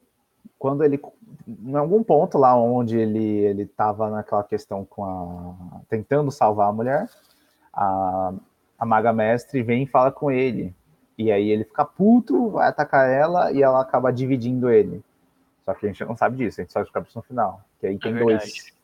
quando 0.58 0.82
ele. 0.84 1.00
Em 1.46 1.76
algum 1.76 2.02
ponto 2.02 2.38
lá 2.38 2.56
onde 2.56 2.96
ele, 2.96 3.22
ele 3.22 3.66
tava 3.66 4.08
naquela 4.08 4.42
questão 4.44 4.84
com 4.84 5.04
a. 5.04 5.80
tentando 5.88 6.30
salvar 6.30 6.68
a 6.68 6.72
mulher, 6.72 7.08
a, 7.72 8.32
a 8.78 8.86
Maga 8.86 9.12
Mestre 9.12 9.62
vem 9.62 9.82
e 9.82 9.86
fala 9.86 10.10
com 10.10 10.30
ele. 10.30 10.74
E 11.18 11.30
aí 11.30 11.48
ele 11.50 11.64
fica 11.64 11.84
puto, 11.84 12.50
vai 12.50 12.68
atacar 12.68 13.08
ela 13.08 13.52
e 13.52 13.62
ela 13.62 13.80
acaba 13.80 14.12
dividindo 14.12 14.70
ele. 14.70 15.02
Só 15.64 15.74
que 15.74 15.86
a 15.86 15.88
gente 15.88 16.04
não 16.04 16.16
sabe 16.16 16.36
disso, 16.38 16.60
a 16.60 16.64
gente 16.64 16.72
só 16.72 16.80
descobre 16.80 17.08
isso 17.08 17.18
no 17.18 17.22
final. 17.22 17.60
Que 17.78 17.86
aí 17.86 17.98
tem 17.98 18.14
dois. 18.14 18.42
verdade. 18.42 18.74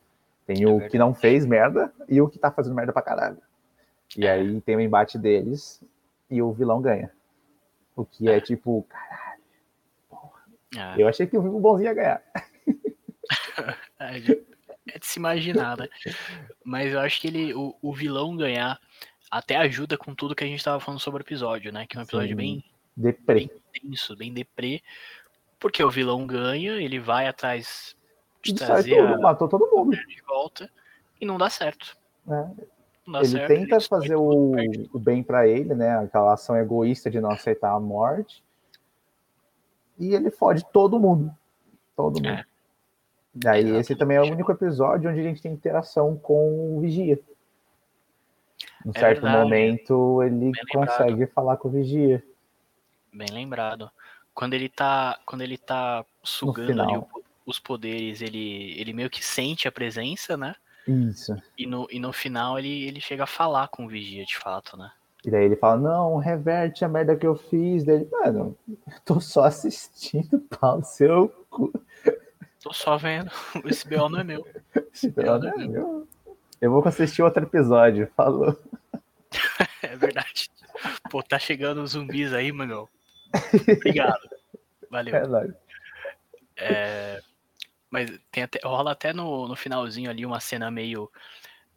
Tem 0.47 0.63
É 0.63 0.67
o 0.67 0.71
verdade. 0.73 0.91
que 0.91 0.99
não 0.99 1.15
fez 1.15 1.47
merda 1.47 1.93
e 2.09 2.21
o 2.21 2.29
que 2.29 2.39
tá 2.39 2.51
fazendo 2.51 2.75
merda 2.75 2.93
pra 2.93 3.03
caralho. 3.03 3.39
E 4.17 4.27
É. 4.27 4.33
aí 4.33 4.61
tem 4.61 4.77
o 4.77 4.81
embate 4.81 5.19
deles 5.19 5.83
e 6.29 6.41
o 6.43 6.53
vilão 6.53 6.81
ganha. 6.81 7.11
O 7.97 8.05
que 8.05 8.29
é, 8.29 8.37
É. 8.37 8.41
tipo, 8.41 8.87
Ah, 10.79 10.95
eu 10.99 11.09
achei 11.09 11.27
que 11.27 11.37
o 11.37 11.43
bonzinho 11.61 11.89
ia 11.89 11.95
ganhar. 11.95 12.23
é, 13.99 14.21
de, 14.21 14.33
é 14.93 14.99
de 14.99 15.07
se 15.07 15.19
imaginar, 15.19 15.77
né? 15.77 15.89
Mas 16.65 16.93
eu 16.93 17.01
acho 17.01 17.21
que 17.21 17.27
ele, 17.29 17.53
o, 17.55 17.75
o 17.83 17.93
vilão 17.93 18.37
ganhar 18.37 18.79
até 19.31 19.57
ajuda 19.57 19.97
com 19.99 20.15
tudo 20.15 20.35
que 20.35 20.45
a 20.45 20.47
gente 20.47 20.63
tava 20.63 20.79
falando 20.81 21.01
sobre 21.01 21.23
o 21.23 21.25
episódio, 21.25 21.73
né? 21.73 21.87
Que 21.87 21.97
é 21.97 22.01
um 22.01 22.05
episódio 22.05 22.29
Sim. 22.31 22.35
bem 22.37 22.65
Deprê. 22.97 23.51
tenso, 23.73 24.17
bem 24.17 24.33
deprê. 24.33 24.81
Porque 25.59 25.83
o 25.83 25.91
vilão 25.91 26.27
ganha, 26.27 26.73
ele 26.81 26.99
vai 26.99 27.27
atrás 27.27 27.97
de 28.43 28.53
Isso 28.55 28.65
trazer 28.65 28.97
tudo, 28.97 29.15
a 29.15 29.19
matou 29.19 29.49
todo 29.49 29.67
mundo. 29.71 29.97
de 30.07 30.23
volta 30.23 30.71
e 31.21 31.27
não 31.27 31.37
dá 31.37 31.51
certo. 31.51 31.97
né? 32.25 32.51
Ele 33.23 33.47
tenta 33.47 33.81
fazer 33.81 34.17
o, 34.17 34.53
o 34.93 34.99
bem 34.99 35.23
pra 35.23 35.47
ele, 35.47 35.75
né? 35.75 35.99
Aquela 35.99 36.35
ação 36.35 36.57
egoísta 36.57 37.11
de 37.11 37.21
não 37.21 37.31
aceitar 37.31 37.73
a 37.73 37.81
morte. 37.81 38.43
E 39.99 40.15
ele 40.15 40.31
fode 40.31 40.65
todo 40.73 40.99
mundo. 40.99 41.35
Todo 41.97 42.17
mundo. 42.17 42.29
É. 42.29 42.45
Daí 43.35 43.61
Exatamente. 43.61 43.81
esse 43.81 43.97
também 43.97 44.17
é 44.17 44.21
o 44.23 44.33
único 44.33 44.51
episódio 44.51 45.11
onde 45.11 45.21
a 45.21 45.23
gente 45.23 45.43
tem 45.43 45.53
interação 45.53 46.17
com 46.17 46.77
o 46.77 46.81
Vigia. 46.81 47.21
Em 48.85 48.91
É 48.91 48.99
certo 48.99 49.23
verdade. 49.23 49.43
momento 49.45 50.23
ele 50.23 50.35
Bem 50.37 50.53
lembrado. 50.73 50.89
consegue 50.89 51.27
falar 51.27 51.57
com 51.57 51.69
o 51.69 51.71
Vigia. 51.71 52.23
Bem 53.13 53.29
lembrado. 53.31 53.91
Quando 54.35 54.55
ele 54.55 54.69
tá, 54.69 55.19
quando 55.27 55.43
ele 55.43 55.59
tá 55.59 56.05
sugando 56.23 56.81
ali 56.83 57.03
os 57.45 57.59
poderes, 57.59 58.21
ele, 58.23 58.75
ele 58.81 58.93
meio 58.93 59.11
que 59.11 59.25
sente 59.25 59.67
a 59.69 59.73
presença, 59.73 60.37
né? 60.37 60.55
Isso. 60.91 61.37
E 61.57 61.67
no, 61.67 61.87
e 61.91 62.01
no 62.01 62.13
final 62.13 62.59
ele, 62.59 62.85
ele 62.85 63.01
chega 63.01 63.25
a 63.25 63.27
falar 63.27 63.69
com 63.69 63.85
o 63.85 63.89
Vigia, 63.89 64.25
de 64.25 64.37
fato, 64.37 64.77
né? 64.77 64.91
E 65.25 65.31
daí 65.31 65.45
ele 65.45 65.57
fala, 65.57 65.77
não, 65.77 66.17
reverte 66.17 66.85
a 66.85 66.89
merda 66.89 67.17
que 67.17 67.27
eu 67.27 67.37
fiz. 67.37 67.85
Daí 67.85 67.97
ele, 67.97 68.09
mano, 68.11 68.57
tô 69.05 69.21
só 69.21 69.45
assistindo 69.45 70.41
pau 70.59 70.83
seu 70.83 71.29
cu. 71.49 71.73
Tô 72.63 72.73
só 72.73 72.97
vendo, 72.99 73.31
esse 73.65 73.89
BO 73.89 74.09
não 74.09 74.21
é 74.21 74.25
meu. 74.25 74.47
Esse 74.93 75.09
BO 75.11 75.39
não 75.39 75.49
é 75.49 75.57
meu. 75.67 76.09
eu, 76.61 76.71
vou 76.71 76.87
assistir 76.87 77.23
outro 77.23 77.45
episódio. 77.45 78.11
Falou. 78.17 78.59
É 79.83 79.97
verdade. 79.97 80.51
Pô, 81.11 81.23
tá 81.23 81.39
chegando 81.39 81.83
os 81.83 81.93
zumbis 81.93 82.35
aí, 82.35 82.53
mano. 82.53 82.89
Obrigado. 83.77 84.29
Valeu. 84.91 85.15
É. 85.15 85.55
É, 86.57 87.21
mas 87.91 88.11
tem 88.31 88.43
até, 88.45 88.61
rola 88.65 88.93
até 88.93 89.13
no, 89.13 89.49
no 89.49 89.57
finalzinho 89.57 90.09
ali 90.11 90.25
uma 90.25 90.41
cena 90.41 90.71
meio 90.71 91.11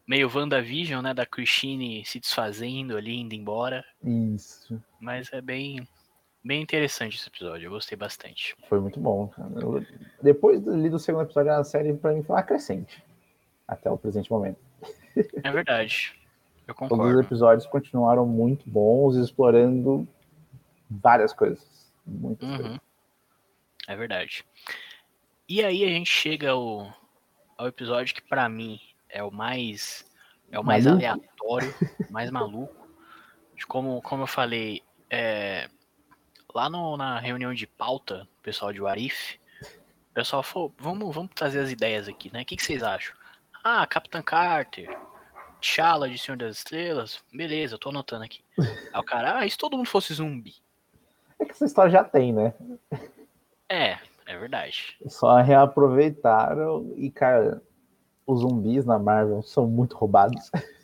meio 0.05 0.29
WandaVision, 0.33 1.01
né? 1.01 1.13
Da 1.13 1.25
Christine 1.25 2.03
se 2.05 2.19
desfazendo 2.19 2.97
ali, 2.97 3.15
indo 3.21 3.33
embora. 3.33 3.85
Isso. 4.03 4.81
Mas 4.99 5.31
é 5.31 5.39
bem, 5.41 5.87
bem 6.43 6.61
interessante 6.61 7.15
esse 7.17 7.29
episódio. 7.29 7.67
Eu 7.67 7.71
gostei 7.71 7.97
bastante. 7.97 8.53
Foi 8.67 8.79
muito 8.81 8.99
bom. 8.99 9.29
cara. 9.29 9.49
Eu- 9.61 9.85
depois 10.21 10.67
ali 10.67 10.89
do 10.89 10.99
segundo 10.99 11.23
episódio, 11.23 11.53
a 11.53 11.63
série 11.63 11.93
pra 11.93 12.11
mim 12.11 12.21
foi 12.21 12.35
uma 12.35 12.43
crescente. 12.43 13.01
Até 13.65 13.89
o 13.89 13.97
presente 13.97 14.29
momento. 14.29 14.59
É 15.41 15.51
verdade. 15.51 16.13
Eu 16.67 16.73
Todos 16.75 16.89
concordo. 16.89 17.19
os 17.19 17.25
episódios 17.25 17.65
continuaram 17.67 18.25
muito 18.25 18.69
bons, 18.69 19.15
explorando 19.15 20.05
várias 20.89 21.31
coisas. 21.33 21.91
Muitas 22.05 22.47
coisas. 22.49 22.71
Uhum. 22.73 22.79
É 23.87 23.95
verdade. 23.95 24.45
E 25.47 25.63
aí 25.63 25.83
a 25.83 25.87
gente 25.89 26.09
chega 26.09 26.51
ao, 26.51 26.93
ao 27.57 27.67
episódio 27.67 28.15
que 28.15 28.21
pra 28.21 28.47
mim 28.47 28.79
é 29.09 29.23
o 29.23 29.31
mais 29.31 30.09
é 30.51 30.59
o 30.59 30.63
mais 30.63 30.85
Maluco? 30.85 31.03
aleatório, 31.05 31.75
mais 32.09 32.29
maluco. 32.31 32.87
De 33.55 33.65
Como, 33.65 34.01
como 34.03 34.23
eu 34.23 34.27
falei, 34.27 34.83
é, 35.09 35.67
lá 36.53 36.69
no- 36.69 36.95
na 36.95 37.19
reunião 37.19 37.53
de 37.53 37.65
pauta, 37.65 38.27
o 38.39 38.41
pessoal 38.43 38.71
de 38.71 38.79
Warif, 38.81 39.39
o 40.11 40.13
pessoal 40.13 40.43
falou, 40.43 40.73
vamos, 40.77 41.13
vamos 41.13 41.31
trazer 41.33 41.59
as 41.59 41.71
ideias 41.71 42.07
aqui, 42.07 42.31
né? 42.31 42.43
O 42.43 42.45
que, 42.45 42.55
que 42.55 42.63
vocês 42.63 42.83
acham? 42.83 43.15
Ah, 43.63 43.85
Capitã 43.87 44.21
Carter, 44.21 44.95
T'Challa 45.59 46.07
de 46.09 46.17
Senhor 46.19 46.37
das 46.37 46.57
Estrelas, 46.57 47.23
beleza, 47.33 47.75
eu 47.75 47.79
tô 47.79 47.89
anotando 47.89 48.23
aqui. 48.23 48.43
Aí 48.59 48.99
o 48.99 49.03
cara, 49.03 49.39
ah, 49.39 49.45
e 49.45 49.49
se 49.49 49.57
todo 49.57 49.75
mundo 49.77 49.87
fosse 49.89 50.13
zumbi? 50.13 50.55
É 51.39 51.45
que 51.45 51.51
essa 51.51 51.65
história 51.65 51.91
já 51.91 52.03
tem, 52.03 52.31
né? 52.31 52.53
É, 53.67 53.97
é 54.25 54.37
verdade. 54.37 54.97
Só 55.07 55.41
reaproveitaram 55.41 56.93
e, 56.95 57.09
cara, 57.09 57.61
os 58.25 58.41
zumbis 58.41 58.85
na 58.85 58.97
Marvel 58.97 59.41
são 59.41 59.67
muito 59.67 59.95
roubados. 59.95 60.49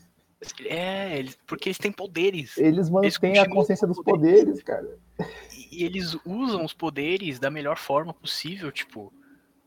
É, 0.66 1.20
eles, 1.20 1.38
porque 1.46 1.68
eles 1.68 1.78
têm 1.78 1.92
poderes. 1.92 2.58
Eles 2.58 2.90
mantêm 2.90 3.10
a 3.10 3.44
continuam 3.44 3.58
consciência 3.58 3.86
dos 3.86 4.02
poderes, 4.02 4.64
cara. 4.64 4.98
E, 5.54 5.82
e 5.82 5.84
eles 5.84 6.18
usam 6.26 6.64
os 6.64 6.74
poderes 6.74 7.40
da 7.40 7.50
melhor 7.50 7.78
forma 7.78 8.14
possível, 8.14 8.72
tipo. 8.72 9.12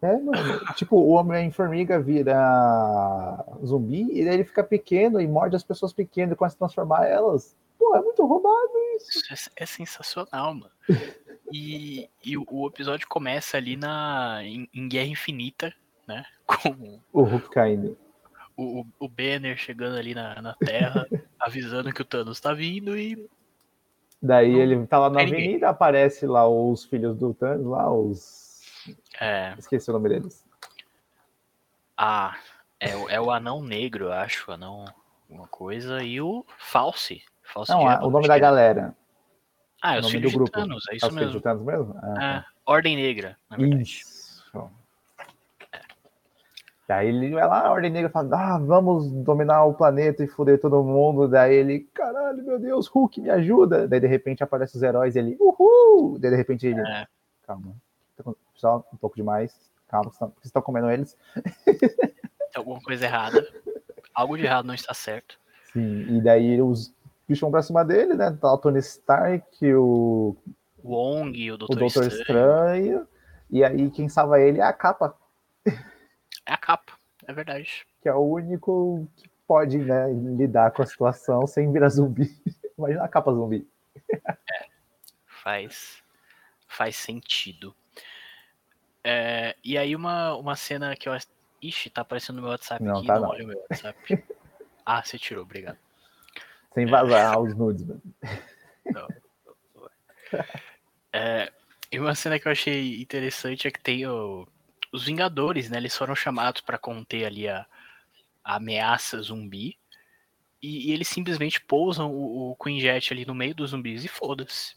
É, 0.01 0.17
mano. 0.17 0.33
tipo, 0.75 0.97
o 0.97 1.11
Homem-Formiga 1.11 2.01
vira 2.01 3.45
zumbi 3.63 4.19
e 4.19 4.25
daí 4.25 4.35
ele 4.35 4.45
fica 4.45 4.65
pequeno 4.65 5.21
e 5.21 5.29
morde 5.29 5.57
as 5.57 5.63
pessoas 5.63 5.93
pequenas 5.93 6.33
e 6.33 6.37
começa 6.37 6.57
a 6.57 6.61
transformar 6.61 7.07
elas. 7.07 7.55
Pô, 7.79 7.95
é 7.95 8.01
muito 8.01 8.25
roubado 8.25 8.73
isso. 8.97 9.11
Isso 9.31 9.51
é, 9.59 9.65
é 9.65 9.67
sensacional, 9.67 10.55
mano. 10.55 10.73
E, 11.53 12.09
e 12.25 12.37
o, 12.39 12.47
o 12.51 12.67
episódio 12.67 13.07
começa 13.09 13.57
ali 13.57 13.77
na, 13.77 14.41
em, 14.43 14.69
em 14.73 14.89
Guerra 14.89 15.09
Infinita, 15.09 15.75
né? 16.07 16.25
Com 16.47 17.01
O 17.13 17.23
Hulk 17.23 17.51
caindo. 17.51 17.97
o, 18.57 18.85
o, 18.99 19.09
Banner 19.09 19.57
chegando 19.57 19.97
ali 19.97 20.15
na, 20.15 20.41
na 20.41 20.55
Terra, 20.55 21.07
avisando 21.39 21.93
que 21.93 22.03
o 22.03 22.05
Thanos 22.05 22.41
tá 22.41 22.53
vindo 22.53 22.97
e. 22.97 23.29
Daí 24.21 24.55
ele 24.55 24.87
tá 24.87 24.99
lá 24.99 25.11
na 25.11 25.23
avenida, 25.23 25.69
aparece 25.69 26.27
lá 26.27 26.49
os 26.49 26.85
filhos 26.85 27.17
do 27.19 27.35
Thanos, 27.35 27.67
lá 27.67 27.93
os. 27.93 28.63
É. 29.21 29.55
Esqueci 29.59 29.91
o 29.91 29.93
nome 29.93 30.09
deles. 30.09 30.45
Ah, 31.97 32.37
é, 32.79 32.97
o- 32.97 33.09
é 33.11 33.21
o 33.21 33.31
anão 33.31 33.63
negro, 33.63 34.07
eu 34.07 34.13
acho, 34.13 34.51
anão 34.51 34.85
alguma 35.29 35.49
coisa, 35.49 36.03
e 36.03 36.21
o 36.21 36.45
False. 36.59 37.23
False 37.43 37.73
Não, 37.73 37.83
o 38.07 38.11
nome 38.11 38.29
da 38.29 38.39
galera. 38.39 38.97
Ah, 39.83 39.95
é 39.95 39.97
o 39.97 39.99
os 39.99 40.03
nome 40.07 40.17
filhos 40.17 40.33
do 40.33 40.39
grupo. 40.39 40.53
de 40.53 40.63
Thanos, 40.63 40.85
é 40.89 40.93
É 40.93 40.97
isso 40.97 41.07
filhos 41.09 41.21
mesmo. 41.25 41.33
do 41.41 41.43
Thanos 41.43 41.65
mesmo? 41.65 41.95
Ah, 42.03 42.37
É, 42.37 42.45
Ordem 42.65 42.97
Negra, 42.97 43.37
na 43.51 43.57
verdade. 43.57 43.83
Isso. 43.83 44.23
Daí 46.87 47.09
ele 47.09 47.31
vai 47.31 47.47
lá, 47.47 47.67
a 47.67 47.71
Ordem 47.73 47.91
Negra 47.91 48.11
fala, 48.11 48.29
ah, 48.55 48.59
vamos 48.59 49.11
dominar 49.11 49.65
o 49.65 49.73
planeta 49.75 50.23
e 50.23 50.27
foder 50.29 50.61
todo 50.61 50.83
mundo. 50.83 51.27
Daí 51.29 51.55
ele, 51.55 51.81
caralho, 51.95 52.45
meu 52.45 52.59
Deus, 52.59 52.87
Hulk, 52.89 53.21
me 53.21 53.31
ajuda. 53.31 53.89
Daí 53.89 54.01
de 54.01 54.07
repente 54.07 54.43
aparecem 54.43 54.77
os 54.79 54.83
heróis 54.83 55.15
e 55.15 55.19
ele, 55.21 55.37
uhul! 55.41 56.19
Daí 56.19 56.31
de 56.31 56.37
repente 56.37 56.67
ele, 56.67 56.81
É. 56.81 57.07
calma, 57.47 57.75
tá 58.17 58.33
só 58.57 58.85
um 58.93 58.97
pouco 58.97 59.17
demais, 59.17 59.55
calma, 59.89 60.11
vocês 60.11 60.33
estão 60.45 60.61
comendo 60.61 60.91
eles. 60.91 61.17
Tem 61.65 62.57
alguma 62.57 62.81
coisa 62.83 63.05
errada. 63.07 63.47
Algo 64.15 64.37
de 64.37 64.45
errado 64.45 64.67
não 64.67 64.75
está 64.75 64.93
certo. 64.93 65.39
Sim, 65.73 66.17
e 66.17 66.21
daí 66.21 66.61
os 66.61 66.93
bichos 67.33 67.41
vão 67.41 67.51
pra 67.51 67.63
cima 67.63 67.85
dele, 67.85 68.15
né? 68.15 68.31
Tá 68.41 68.53
o 68.53 68.59
Tony 68.59 68.79
Stark, 68.79 69.75
o, 69.75 70.37
Wong, 70.85 71.51
o 71.51 71.55
o 71.55 71.59
Doutor, 71.59 71.79
Doutor 71.79 72.07
Estranho. 72.07 73.01
Estranho, 73.01 73.09
e 73.51 73.65
aí 73.65 73.91
quem 73.91 74.09
salva 74.09 74.41
ele 74.41 74.61
é 74.61 74.63
a 74.63 74.73
capa, 74.73 75.17
É 75.67 76.53
a 76.53 76.57
capa, 76.57 76.93
é 77.27 77.33
verdade. 77.33 77.87
que 78.01 78.09
é 78.09 78.15
o 78.15 78.21
único 78.21 79.07
que 79.17 79.29
pode 79.47 79.79
né, 79.79 80.13
lidar 80.13 80.71
com 80.71 80.83
a 80.83 80.87
situação 80.87 81.47
sem 81.47 81.71
virar 81.73 81.89
zumbi. 81.89 82.31
Imagina 82.79 83.05
a 83.05 83.09
capa 83.09 83.33
zumbi. 83.33 83.67
Faz, 85.27 86.03
faz 86.69 86.97
sentido. 86.97 87.75
É, 89.05 89.57
e 89.65 89.77
aí 89.77 89.97
uma, 89.97 90.35
uma 90.37 90.55
cena 90.57 90.95
que 90.97 91.09
eu... 91.09 91.13
Ixi, 91.61 91.91
tá 91.91 92.01
aparecendo 92.01 92.37
no 92.37 92.43
meu 92.43 92.51
WhatsApp 92.51 92.83
Não, 92.83 92.99
aqui, 92.99 93.07
tá 93.07 93.15
não 93.15 93.23
não. 93.23 93.29
olha 93.31 93.45
o 93.45 93.47
meu 93.47 93.59
WhatsApp. 93.71 94.25
ah, 94.85 95.03
você 95.03 95.17
tirou, 95.17 95.45
obrigado. 95.45 95.79
Sem 96.75 96.87
vazar 96.87 97.39
os 97.41 97.55
nudes, 97.55 97.85
mano. 97.87 98.03
É, 101.13 101.53
e 101.91 101.99
uma 101.99 102.15
cena 102.15 102.39
que 102.39 102.49
eu 102.49 102.53
achei 102.53 103.01
interessante 103.01 103.69
é 103.69 103.71
que 103.71 103.81
tem 103.83 104.07
o- 104.07 104.47
os 104.93 105.05
Vingadores, 105.05 105.69
né? 105.71 105.77
Eles 105.79 105.97
foram 105.97 106.15
chamados 106.15 106.61
pra 106.63 106.79
conter 106.79 107.27
ali 107.27 107.49
a, 107.49 107.67
a 108.43 108.57
ameaça 108.57 109.21
zumbi. 109.21 109.77
E, 110.63 110.89
e 110.91 110.93
eles 110.93 111.09
simplesmente 111.09 111.61
pousam 111.61 112.11
o, 112.11 112.51
o 112.53 112.57
Queen 112.57 112.81
Jet 112.81 113.13
ali 113.13 113.27
no 113.27 113.35
meio 113.35 113.55
dos 113.55 113.71
zumbis 113.71 114.05
e 114.05 114.09
foda-se. 114.09 114.75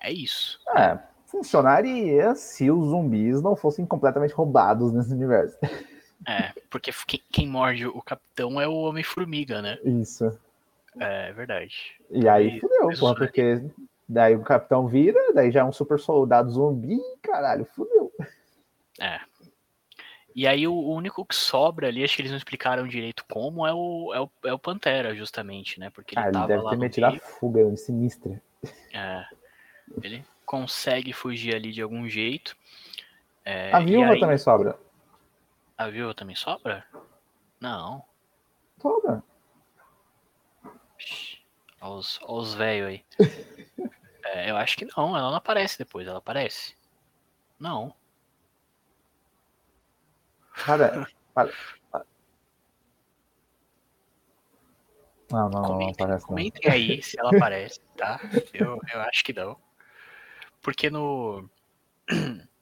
É 0.00 0.12
isso. 0.12 0.60
É, 0.76 0.98
funcionaria 1.26 2.34
se 2.34 2.70
os 2.70 2.88
zumbis 2.90 3.42
não 3.42 3.56
fossem 3.56 3.84
completamente 3.84 4.32
roubados 4.32 4.92
nesse 4.92 5.12
universo. 5.12 5.58
É, 6.26 6.52
porque 6.70 6.92
quem, 7.06 7.22
quem 7.30 7.48
morde 7.48 7.86
o 7.86 8.00
capitão 8.00 8.60
é 8.60 8.66
o 8.66 8.74
Homem-Formiga, 8.74 9.60
né? 9.60 9.78
Isso. 9.84 10.38
É 10.98 11.32
verdade. 11.32 11.74
E 12.10 12.28
aí 12.28 12.50
Aí, 12.50 12.60
fudeu, 12.60 12.88
porra, 12.98 13.14
porque 13.14 13.62
daí 14.08 14.34
o 14.34 14.42
capitão 14.42 14.86
vira, 14.88 15.32
daí 15.34 15.50
já 15.50 15.60
é 15.60 15.64
um 15.64 15.72
super 15.72 15.98
soldado 15.98 16.50
zumbi, 16.50 16.98
caralho, 17.22 17.64
fudeu. 17.66 18.12
É. 19.00 19.20
E 20.34 20.46
aí 20.46 20.68
o, 20.68 20.74
único 20.74 21.24
que 21.24 21.34
sobra 21.34 21.88
ali, 21.88 22.04
acho 22.04 22.14
que 22.14 22.20
eles 22.20 22.30
não 22.30 22.36
explicaram 22.36 22.86
direito 22.86 23.24
como, 23.30 23.66
é 23.66 23.72
o, 23.72 24.12
é 24.14 24.20
o, 24.20 24.30
é 24.44 24.52
o 24.52 24.58
Pantera, 24.58 25.14
justamente, 25.14 25.80
né? 25.80 25.88
Porque 25.88 26.14
ele 26.14 26.24
Ah, 26.24 26.28
ele 26.28 26.32
tava 26.34 26.46
deve 26.46 26.62
lá 26.62 26.70
ter 26.70 26.76
metido 26.76 27.06
a 27.06 27.18
fuga 27.18 27.60
ele 27.60 27.76
sinistra. 27.76 28.42
É, 28.92 29.24
ele 30.02 30.22
consegue 30.44 31.12
fugir 31.14 31.54
ali 31.54 31.72
de 31.72 31.80
algum 31.80 32.06
jeito. 32.06 32.54
É, 33.44 33.74
A 33.74 33.80
e 33.80 33.86
viúva 33.86 34.12
aí- 34.12 34.20
também 34.20 34.36
sobra. 34.36 34.78
A 35.78 35.88
viúva 35.88 36.14
também 36.14 36.36
sobra? 36.36 36.84
Não. 37.58 38.04
Sobra. 38.78 39.22
Ixi, 41.86 41.88
Olha 41.88 41.98
os, 41.98 42.20
olha 42.22 42.40
os 42.40 42.54
velhos 42.54 42.88
aí. 42.88 43.04
É, 44.28 44.50
eu 44.50 44.56
acho 44.56 44.76
que 44.76 44.84
não, 44.84 45.16
ela 45.16 45.30
não 45.30 45.36
aparece 45.36 45.78
depois, 45.78 46.04
ela 46.04 46.18
aparece. 46.18 46.74
Não. 47.60 47.94
Cara, 50.52 51.06
para, 51.32 51.52
para. 51.92 52.04
Não, 55.30 55.38
não, 55.38 55.48
não, 55.48 55.60
não 55.60 55.68
Comentem, 55.68 55.94
parece 55.96 56.22
não. 56.22 56.28
comentem 56.28 56.70
aí 56.72 57.00
se 57.00 57.18
ela 57.20 57.30
aparece, 57.30 57.80
tá? 57.96 58.18
Eu, 58.52 58.80
eu 58.92 59.00
acho 59.02 59.22
que 59.22 59.32
não. 59.32 59.56
Porque 60.60 60.90
no. 60.90 61.48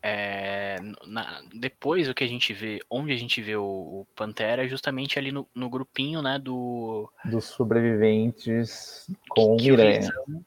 É, 0.00 0.76
na- 1.06 1.42
depois 1.52 2.08
o 2.08 2.14
que 2.14 2.22
a 2.22 2.28
gente 2.28 2.52
vê, 2.52 2.78
onde 2.88 3.12
a 3.12 3.16
gente 3.16 3.42
vê 3.42 3.56
o, 3.56 3.64
o 3.64 4.06
Pantera 4.14 4.64
é 4.64 4.68
justamente 4.68 5.18
ali 5.18 5.32
no, 5.32 5.46
no 5.54 5.68
grupinho, 5.68 6.22
né, 6.22 6.38
do... 6.38 7.10
Dos 7.24 7.46
sobreviventes 7.46 9.10
com 9.28 9.56
que 9.56 9.70
o 9.72 9.76
Miranha. 9.76 9.98
Visão- 10.00 10.44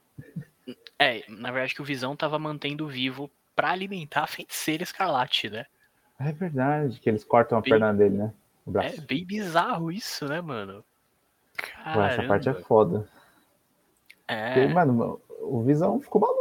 É, 0.98 1.24
na 1.28 1.52
verdade 1.52 1.76
que 1.76 1.82
o 1.82 1.86
Visão 1.86 2.16
tava 2.16 2.40
mantendo 2.40 2.88
vivo 2.88 3.30
pra 3.56 3.72
alimentar 3.72 4.24
a 4.24 4.28
feiticeira 4.28 4.84
escarlate, 4.84 5.50
né? 5.50 5.66
É 6.20 6.32
verdade, 6.32 7.00
que 7.00 7.10
eles 7.10 7.24
cortam 7.24 7.58
a 7.58 7.62
Bem- 7.62 7.72
perna 7.72 7.94
dele, 7.94 8.18
né? 8.18 8.34
O 8.66 8.70
É 8.70 8.74
braço. 8.74 9.02
bem 9.02 9.26
bizarro 9.26 9.92
isso, 9.92 10.26
né, 10.28 10.40
mano? 10.40 10.84
Pô, 11.94 12.02
essa 12.04 12.24
parte 12.24 12.48
é 12.48 12.52
Caramba. 12.54 12.68
foda. 12.68 13.10
É, 14.28 14.54
Porque, 14.54 14.68
mano, 14.74 15.20
o 15.42 15.62
Visão 15.64 16.00
ficou 16.00 16.22
maluco. 16.22 16.41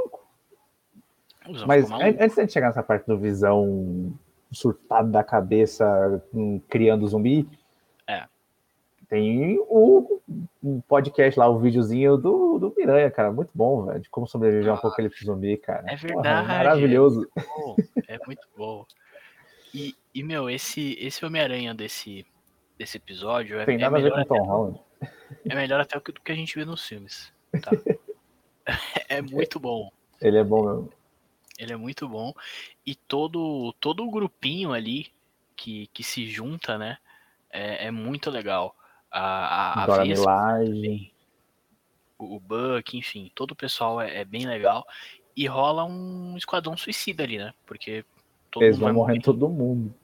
Mas 1.67 1.91
antes 1.91 2.37
de 2.37 2.53
chegar 2.53 2.69
nessa 2.69 2.83
parte 2.83 3.07
do 3.07 3.19
Visão 3.19 4.13
surtado 4.53 5.11
da 5.11 5.23
cabeça, 5.23 6.23
hum, 6.35 6.61
criando 6.69 7.07
zumbi, 7.07 7.49
É. 8.07 8.27
tem 9.09 9.59
o, 9.61 10.21
podcast 10.89 11.39
lá, 11.39 11.49
o 11.49 11.59
videozinho 11.59 12.17
do, 12.17 12.59
do 12.59 12.75
Miranha, 12.77 13.11
cara. 13.11 13.33
Muito 13.33 13.51
bom, 13.55 13.87
velho. 13.87 14.01
De 14.01 14.11
como 14.11 14.27
sobreviver 14.27 14.69
a 14.69 14.73
um 14.73 14.75
Ah, 14.75 14.79
apocalipse 14.79 15.25
zumbi, 15.25 15.57
cara. 15.57 15.85
é 15.87 15.97
Porra, 15.97 16.09
verdade. 16.09 16.49
maravilhoso. 16.49 17.29
bom, 17.37 17.77
é 18.09 18.19
muito 18.27 18.47
bom. 18.57 18.85
E, 19.73 19.95
e, 20.15 20.23
meu, 20.23 20.51
esse, 20.51 20.97
esse 21.01 21.25
Homem-Aranha 21.25 21.73
desse, 21.75 22.27
desse 22.77 22.97
episódio 22.97 23.61
é, 23.61 23.65
Tem 23.65 23.77
é 23.77 23.79
nada 23.79 23.99
a 23.99 24.01
ver 24.01 24.13
com 24.13 24.25
Tom 24.25 24.45
Holland. 24.45 24.81
é 25.49 25.55
melhor 25.55 25.81
até 25.81 25.97
do 25.99 26.21
que 26.21 26.33
a 26.33 26.35
gente 26.35 26.57
vê 26.59 26.65
nos 26.65 26.87
filmes. 26.87 27.33
Tá? 27.63 27.71
é 29.09 29.23
muito 29.23 29.59
bom. 29.61 29.91
Ele 30.21 30.39
é 30.39 30.45
bom 30.45 30.65
mesmo. 30.65 30.91
Ele 31.61 31.75
é 31.75 31.77
muito 31.77 32.09
bom. 32.09 32.33
E 32.87 32.95
todo, 32.95 33.73
todo 33.79 34.03
o 34.03 34.11
grupinho 34.11 34.73
ali 34.73 35.13
que, 35.55 35.89
que 35.89 36.03
se 36.03 36.27
junta, 36.27 36.79
né? 36.79 36.97
É, 37.51 37.87
é 37.87 37.91
muito 37.91 38.31
legal. 38.31 38.75
A, 39.11 39.21
a, 39.21 39.83
a 39.83 39.87
Dora 39.87 40.05
Milaje. 40.05 41.13
o 42.19 42.35
o 42.37 42.39
Buck, 42.39 42.97
enfim, 42.97 43.31
todo 43.35 43.53
o 43.53 43.57
pessoal 43.57 44.01
é, 44.01 44.19
é 44.19 44.25
bem 44.25 44.47
legal. 44.47 44.87
E 45.37 45.47
rola 45.47 45.85
um 45.85 46.37
esquadrão 46.37 46.77
suicida 46.77 47.23
ali, 47.23 47.39
né? 47.39 47.53
Porque 47.67 48.05
todo 48.51 48.63
Eles 48.63 48.79
mundo 48.79 48.87
vão 48.87 48.95
morrendo 48.95 49.23
todo 49.23 49.49
mundo. 49.49 49.95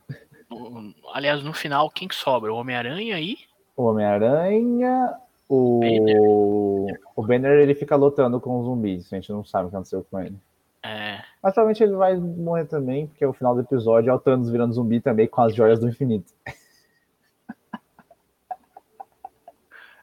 Aliás, 1.13 1.43
no 1.43 1.53
final, 1.53 1.91
quem 1.91 2.09
que 2.09 2.15
sobra? 2.15 2.53
O 2.53 2.57
Homem-Aranha 2.57 3.21
e. 3.21 3.39
O 3.77 3.85
Homem-Aranha, 3.85 5.15
o... 5.49 6.87
o 7.15 7.23
Banner, 7.23 7.59
ele 7.59 7.75
fica 7.75 7.97
lutando 7.97 8.41
com 8.41 8.59
os 8.61 8.65
zumbis. 8.65 9.13
A 9.13 9.17
gente 9.17 9.31
não 9.31 9.45
sabe 9.45 9.67
o 9.67 9.71
que 9.71 9.77
aconteceu 9.77 10.07
com 10.11 10.21
ele. 10.21 10.37
É, 10.83 11.23
Mas 11.47 11.55
provavelmente 11.55 11.81
ele 11.85 11.95
vai 11.95 12.17
morrer 12.17 12.65
também, 12.65 13.07
porque 13.07 13.25
o 13.25 13.33
final 13.33 13.55
do 13.55 13.61
episódio 13.61 14.11
é 14.11 14.13
o 14.13 14.19
Thanos 14.19 14.51
virando 14.51 14.73
zumbi 14.75 15.01
também 15.01 15.29
com 15.29 15.43
as 15.43 15.55
joias 15.55 15.79
do 15.79 15.87
infinito. 15.89 16.33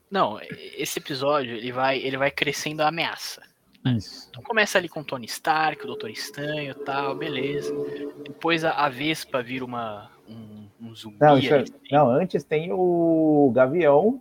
Não, 0.10 0.40
esse 0.78 1.00
episódio 1.00 1.54
ele 1.58 1.74
vai, 1.74 1.98
ele 2.00 2.16
vai 2.16 2.32
crescendo 2.32 2.80
a 2.80 2.88
ameaça. 2.88 3.42
Isso. 3.86 4.28
Então 4.30 4.42
começa 4.42 4.78
ali 4.78 4.88
com 4.88 5.02
o 5.02 5.04
Tony 5.04 5.26
Stark, 5.26 5.84
o 5.84 5.88
Doutor 5.88 6.10
Estranho 6.10 6.72
e 6.72 6.86
tal, 6.86 7.14
beleza. 7.14 7.74
Depois 8.24 8.64
a, 8.64 8.72
a 8.72 8.88
Vespa 8.88 9.44
vira 9.44 9.66
uma, 9.66 10.10
um, 10.30 10.70
um 10.82 10.96
zumbi. 10.96 11.18
Não, 11.20 11.38
isso 11.38 11.54
é- 11.54 11.58
ali. 11.58 11.74
não, 11.92 12.10
antes 12.10 12.46
tem 12.46 12.72
o 12.72 13.52
Gavião, 13.54 14.18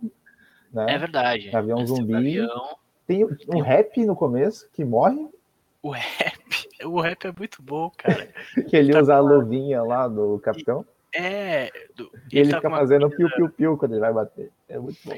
né? 0.73 0.87
É 0.89 0.97
verdade. 0.97 1.51
Gavião 1.51 1.79
Antes 1.79 1.93
tem 1.93 2.03
o 2.03 2.05
zumbi. 2.05 2.47
Tem 3.07 3.23
o- 3.23 3.37
um 3.55 3.61
rap 3.61 4.05
no 4.05 4.13
começo 4.13 4.69
que 4.73 4.83
morre, 4.83 5.25
O 5.81 5.89
rap. 5.91 6.42
O 6.85 6.99
rap 7.01 7.25
é 7.27 7.33
muito 7.37 7.61
bom, 7.61 7.89
cara. 7.97 8.27
que 8.69 8.75
ele 8.75 8.91
Tá 8.93 9.01
usa 9.01 9.15
a 9.15 9.19
luvinha 9.19 9.81
lá 9.83 10.07
do 10.07 10.39
capitão, 10.39 10.85
É. 11.13 11.71
do- 11.95 12.11
e 12.31 12.39
ele 12.39 12.49
tá 12.51 12.57
fica 12.57 12.69
fazendo 12.69 13.09
piu-piu-piu 13.09 13.77
quando 13.77 13.91
ele 13.93 14.01
vai 14.01 14.13
bater. 14.13 14.51
É 14.67 14.77
muito 14.79 14.97
bom. 15.05 15.17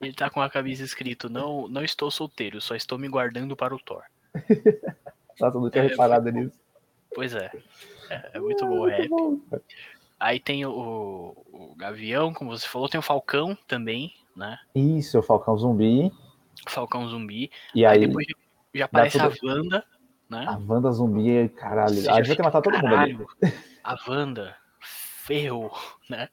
Ele 0.00 0.12
tá 0.14 0.30
com 0.30 0.40
a 0.40 0.48
camisa 0.50 0.82
escrito: 0.84 1.28
não, 1.28 1.68
não 1.68 1.82
estou 1.84 2.10
solteiro, 2.10 2.60
só 2.60 2.74
estou 2.74 2.98
me 2.98 3.08
guardando 3.08 3.54
para 3.56 3.74
o 3.74 3.78
Thor. 3.78 4.02
Nossa, 5.40 5.56
eu 5.56 5.60
não 5.60 5.70
tinha 5.70 5.84
É, 5.84 5.88
reparado 5.88 6.30
nisso. 6.30 6.58
Pois 7.14 7.34
é. 7.34 7.50
É, 8.08 8.30
é 8.34 8.40
muito 8.40 8.64
bom 8.66 8.72
o 8.74 8.78
Muito 8.80 8.96
rap. 8.96 9.08
bom, 9.08 9.38
cara. 9.50 9.62
Aí 10.18 10.38
tem 10.38 10.66
o, 10.66 11.34
o 11.52 11.74
Gavião, 11.76 12.32
como 12.34 12.50
você 12.50 12.66
falou, 12.68 12.88
tem 12.88 12.98
o 12.98 13.02
Falcão 13.02 13.56
também 13.66 14.12
né? 14.36 14.58
Isso, 14.74 15.18
o 15.18 15.22
Falcão 15.22 15.56
Zumbi. 15.58 16.10
Falcão 16.68 17.06
Zumbi. 17.08 17.50
E 17.74 17.84
aí, 17.84 17.98
Aí 17.98 18.06
depois 18.06 18.26
já 18.74 18.84
aparece 18.86 19.18
tudo- 19.18 19.50
a 19.50 19.54
Wanda, 19.54 19.84
né? 20.30 20.44
a 20.48 20.56
Wanda 20.58 20.90
Zumbi, 20.92 21.48
caralho. 21.50 21.94
Você 21.94 22.08
A 22.08 22.16
gente 22.22 22.28
vai 22.28 22.36
ter 22.36 22.42
matar 22.42 22.62
todo 22.62 22.74
mundo 22.74 22.86
ali. 22.94 23.16
"Caralho, 23.16 23.28
A 23.84 23.96
Wanda 24.08 24.56
ferrou, 24.80 25.72
né? 26.08 26.28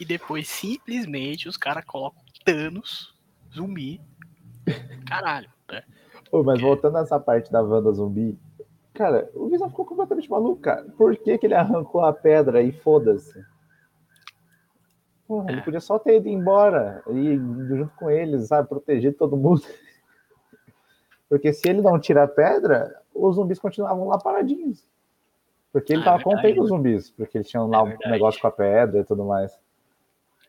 E 0.00 0.04
depois 0.04 0.48
simplesmente 0.48 1.48
os 1.48 1.56
caras 1.56 1.84
colocam 1.84 2.20
Thanos, 2.44 3.14
zumbi. 3.54 4.00
Caralho, 5.06 5.48
né? 5.70 5.82
Pô, 6.30 6.42
mas 6.42 6.60
voltando 6.60 6.94
nessa 6.94 7.18
parte 7.20 7.50
da 7.52 7.62
Wanda 7.62 7.92
Zumbi, 7.92 8.38
cara, 8.94 9.30
o 9.34 9.48
Visão 9.48 9.68
ficou 9.68 9.84
completamente 9.86 10.30
maluco, 10.30 10.60
cara. 10.60 10.84
Por 10.96 11.16
que, 11.16 11.36
que 11.38 11.46
ele 11.46 11.54
arrancou 11.54 12.02
a 12.04 12.12
pedra 12.12 12.62
e 12.62 12.72
foda-se? 12.72 13.42
Porra, 15.26 15.50
ele 15.50 15.60
É. 15.60 15.62
podia 15.62 15.80
só 15.80 15.98
ter 15.98 16.16
ido 16.16 16.28
embora 16.28 17.02
e 17.10 17.36
junto 17.36 17.92
com 17.96 18.10
eles, 18.10 18.48
sabe? 18.48 18.68
Proteger 18.68 19.14
todo 19.16 19.36
mundo. 19.36 19.62
Porque 21.28 21.52
se 21.52 21.68
ele 21.68 21.82
não 21.82 21.98
tira 22.00 22.24
a 22.24 22.28
pedra, 22.28 22.94
os 23.18 23.36
zumbis 23.36 23.58
continuavam 23.58 24.06
lá 24.08 24.18
paradinhos. 24.18 24.88
Porque 25.72 25.92
ele 25.92 26.00
Ah, 26.00 26.02
é 26.02 26.04
tava 26.04 26.16
verdade, 26.18 26.36
contendo 26.42 26.56
né? 26.56 26.62
os 26.62 26.68
zumbis, 26.68 27.10
porque 27.10 27.38
eles 27.38 27.48
tinham 27.48 27.68
lá 27.68 27.78
É 27.78 27.82
um 27.82 27.88
verdade. 27.88 28.10
negócio 28.10 28.40
com 28.40 28.46
a 28.46 28.50
pedra 28.52 29.00
e 29.00 29.04
tudo 29.04 29.24
mais. 29.24 29.52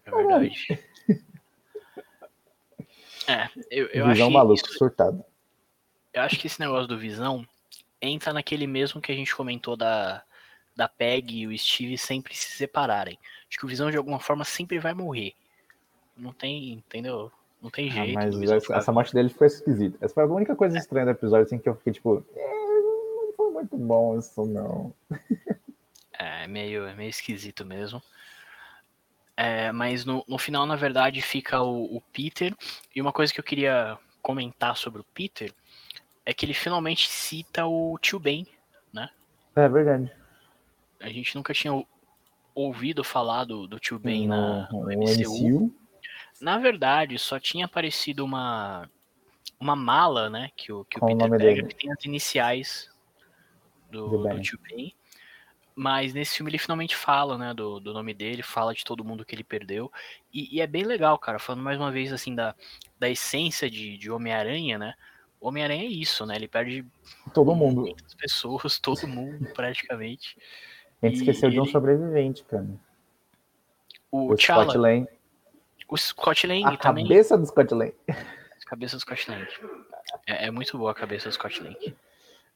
É 0.05 0.11
verdade. 0.11 0.53
É, 3.27 3.47
eu, 3.69 3.87
eu 3.87 4.07
Visão 4.07 4.31
maluco, 4.31 4.55
isso- 4.55 4.77
surtado. 4.77 5.23
eu 6.13 6.21
acho 6.23 6.39
que 6.39 6.47
esse 6.47 6.59
negócio 6.59 6.87
do 6.87 6.97
Visão 6.97 7.45
entra 8.01 8.33
naquele 8.33 8.65
mesmo 8.65 8.99
que 9.01 9.11
a 9.11 9.15
gente 9.15 9.35
comentou 9.35 9.75
da, 9.75 10.23
da 10.75 10.87
Peg 10.87 11.35
e 11.41 11.47
o 11.47 11.55
Steve 11.57 11.97
sempre 11.97 12.35
se 12.35 12.51
separarem. 12.53 13.19
Acho 13.47 13.59
que 13.59 13.65
o 13.65 13.67
Visão 13.67 13.91
de 13.91 13.97
alguma 13.97 14.19
forma 14.19 14.43
sempre 14.43 14.79
vai 14.79 14.93
morrer. 14.93 15.33
Não 16.17 16.33
tem, 16.33 16.71
entendeu? 16.73 17.31
Não 17.61 17.69
tem 17.69 17.89
Ah, 17.89 17.93
jeito. 17.93 18.13
mas 18.13 18.41
essa, 18.51 18.75
essa 18.75 18.91
morte 18.91 19.13
dele 19.13 19.29
ficou 19.29 19.45
esquisita. 19.45 19.97
Essa 20.03 20.13
foi 20.13 20.23
a 20.23 20.27
única 20.27 20.55
coisa 20.55 20.77
estranha 20.77 21.05
do 21.05 21.11
episódio, 21.11 21.45
assim, 21.45 21.57
que 21.59 21.67
eu 21.67 21.75
fiquei 21.75 21.93
tipo, 21.93 22.23
"É, 22.35 22.41
não 22.81 23.33
foi 23.35 23.51
muito 23.51 23.75
bom 23.77 24.17
isso, 24.17 24.45
não. 24.45 24.93
É 26.17 26.47
meio, 26.47 26.85
é 26.85 26.93
meio 26.95 27.09
esquisito 27.09 27.65
mesmo. 27.65 28.01
É, 29.35 29.71
mas 29.71 30.03
no, 30.05 30.23
no 30.27 30.37
final, 30.37 30.65
na 30.65 30.75
verdade, 30.75 31.21
fica 31.21 31.61
o, 31.61 31.97
o 31.97 32.01
Peter. 32.13 32.53
E 32.95 33.01
uma 33.01 33.11
coisa 33.13 33.33
que 33.33 33.39
eu 33.39 33.43
queria 33.43 33.97
comentar 34.21 34.75
sobre 34.75 34.99
o 35.01 35.05
Peter 35.13 35.53
é 36.25 36.33
que 36.33 36.45
ele 36.45 36.53
finalmente 36.53 37.09
cita 37.09 37.65
o 37.65 37.97
tio 37.99 38.19
Ben. 38.19 38.45
É 39.55 39.67
verdade. 39.67 40.09
A 41.01 41.09
gente 41.09 41.35
nunca 41.35 41.53
tinha 41.53 41.73
ou- 41.73 41.87
ouvido 42.53 43.03
falar 43.03 43.43
do, 43.45 43.67
do 43.67 43.79
tio 43.79 43.97
Ben 43.99 44.27
na, 44.27 44.69
no, 44.71 44.79
no 44.81 44.85
no 44.85 44.91
MCU. 44.91 45.33
MCU. 45.49 45.75
Na 46.41 46.57
verdade, 46.57 47.17
só 47.19 47.39
tinha 47.39 47.65
aparecido 47.65 48.23
uma, 48.23 48.89
uma 49.59 49.75
mala, 49.75 50.29
né? 50.29 50.49
Que 50.55 50.71
o, 50.71 50.85
que 50.85 50.97
o 50.97 51.05
Peter 51.05 51.29
pega, 51.37 51.67
que 51.67 51.75
tem 51.75 51.91
as 51.91 52.03
iniciais 52.05 52.89
do, 53.91 54.19
Do 54.27 54.41
tio 54.41 54.59
Ben. 54.59 54.93
Mas 55.75 56.13
nesse 56.13 56.35
filme 56.35 56.51
ele 56.51 56.57
finalmente 56.57 56.93
fala, 56.95 57.37
né, 57.37 57.53
do, 57.53 57.79
do 57.79 57.93
nome 57.93 58.13
dele, 58.13 58.43
fala 58.43 58.73
de 58.73 58.83
todo 58.83 59.03
mundo 59.05 59.23
que 59.23 59.33
ele 59.33 59.45
perdeu. 59.45 59.89
E, 60.33 60.57
e 60.57 60.59
é 60.61 60.67
bem 60.67 60.83
legal, 60.83 61.17
cara, 61.17 61.39
falando 61.39 61.63
mais 61.63 61.77
uma 61.79 61.89
vez, 61.89 62.11
assim, 62.11 62.35
da, 62.35 62.53
da 62.99 63.09
essência 63.09 63.69
de, 63.69 63.97
de 63.97 64.11
Homem-Aranha, 64.11 64.77
né? 64.77 64.93
Homem-Aranha 65.39 65.83
é 65.83 65.87
isso, 65.87 66.25
né? 66.25 66.35
Ele 66.35 66.49
perde 66.49 66.85
Todo 67.33 67.55
mundo. 67.55 67.81
muitas 67.83 68.13
pessoas, 68.13 68.77
todo 68.79 69.07
mundo, 69.07 69.47
praticamente. 69.53 70.35
A 71.01 71.05
gente 71.07 71.15
E 71.15 71.19
esqueceu 71.21 71.49
de 71.49 71.59
um 71.61 71.63
ele- 71.63 71.71
sobrevivente, 71.71 72.43
cara. 72.43 72.67
O, 74.11 74.33
O 74.33 74.37
Scott. 74.37 74.77
O 75.89 75.97
Scott 75.97 76.47
Lang 76.47 76.63
A 76.65 76.77
também. 76.77 77.05
cabeça 77.05 77.37
do 77.37 77.45
Scott 77.45 77.73
Lang. 77.73 77.93
Cabeça 78.65 78.95
do 78.97 78.99
Scott 78.99 79.29
Lang. 79.29 79.47
É, 80.27 80.45
é 80.45 80.51
muito 80.51 80.77
boa 80.77 80.91
a 80.91 80.95
cabeça 80.95 81.27
do 81.27 81.33
Scott 81.33 81.61
Lang. 81.61 81.95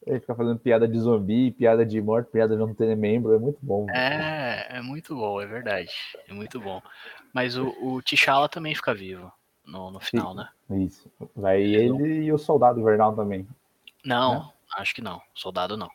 Ele 0.05 0.19
fica 0.19 0.35
fazendo 0.35 0.59
piada 0.59 0.87
de 0.87 0.99
zumbi, 0.99 1.51
piada 1.51 1.85
de 1.85 2.01
morte, 2.01 2.29
piada 2.29 2.55
de 2.55 2.59
não 2.59 2.73
ter 2.73 2.95
membro. 2.95 3.33
É 3.33 3.39
muito 3.39 3.57
bom. 3.61 3.89
É, 3.89 4.77
é 4.77 4.81
muito 4.81 5.15
bom, 5.15 5.41
é 5.41 5.45
verdade. 5.45 5.91
É 6.27 6.33
muito 6.33 6.59
bom. 6.59 6.81
Mas 7.33 7.57
o, 7.57 7.69
o 7.81 8.01
T'Challa 8.01 8.49
também 8.49 8.75
fica 8.75 8.93
vivo 8.93 9.31
no, 9.65 9.91
no 9.91 9.99
final, 9.99 10.35
né? 10.35 10.49
Isso. 10.71 11.09
Vai 11.35 11.61
ele 11.61 12.25
e 12.25 12.33
o 12.33 12.37
soldado 12.37 12.79
invernal 12.79 13.15
também. 13.15 13.47
Não, 14.05 14.51
acho 14.75 14.93
que 14.93 15.01
não. 15.01 15.21
Soldado 15.33 15.77
não. 15.77 15.89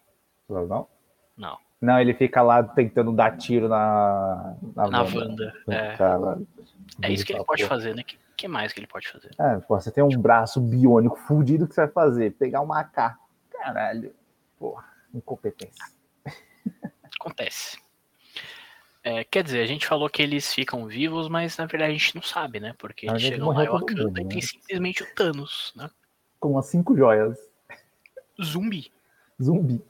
Não? 0.48 0.88
Não. 1.36 1.58
Não, 1.80 2.00
ele 2.00 2.12
fica 2.12 2.42
lá 2.42 2.62
tentando 2.62 3.12
dar 3.12 3.36
tiro 3.36 3.68
na. 3.68 4.56
Na, 4.74 4.88
Na 4.88 5.02
Wanda. 5.02 5.54
É, 5.68 5.96
é 7.02 7.12
isso 7.12 7.24
que 7.24 7.32
ele 7.32 7.44
pode 7.44 7.62
porra. 7.62 7.76
fazer, 7.76 7.94
né? 7.94 8.02
O 8.02 8.04
que, 8.04 8.18
que 8.36 8.48
mais 8.48 8.72
que 8.72 8.80
ele 8.80 8.86
pode 8.86 9.08
fazer? 9.08 9.30
É, 9.38 9.58
pô, 9.60 9.80
você 9.80 9.90
tem 9.90 10.02
um 10.02 10.08
braço 10.08 10.60
biônico 10.60 11.16
fudido, 11.16 11.68
que 11.68 11.74
você 11.74 11.82
vai 11.82 11.90
fazer? 11.90 12.32
Pegar 12.32 12.62
uma 12.62 12.80
AK. 12.80 13.16
Caralho. 13.50 14.12
Porra, 14.58 14.84
incompetência. 15.14 15.84
Acontece. 17.20 17.78
É, 19.02 19.22
quer 19.24 19.44
dizer, 19.44 19.62
a 19.62 19.66
gente 19.66 19.86
falou 19.86 20.10
que 20.10 20.20
eles 20.20 20.52
ficam 20.52 20.86
vivos, 20.86 21.28
mas 21.28 21.56
na 21.56 21.66
verdade 21.66 21.92
a 21.92 21.96
gente 21.96 22.14
não 22.16 22.22
sabe, 22.22 22.58
né? 22.58 22.74
Porque 22.76 23.08
A 23.08 23.12
eles 23.12 23.22
chegam 23.22 23.50
lá 23.50 23.64
em 23.64 23.68
Wakanda 23.68 24.04
mundo, 24.04 24.18
e 24.18 24.24
né? 24.24 24.28
tem 24.28 24.40
simplesmente 24.40 25.02
o 25.04 25.14
Thanos, 25.14 25.72
né? 25.76 25.88
Com 26.40 26.58
as 26.58 26.66
cinco 26.66 26.96
joias. 26.96 27.38
Zumbi. 28.42 28.92
Zumbi. 29.40 29.82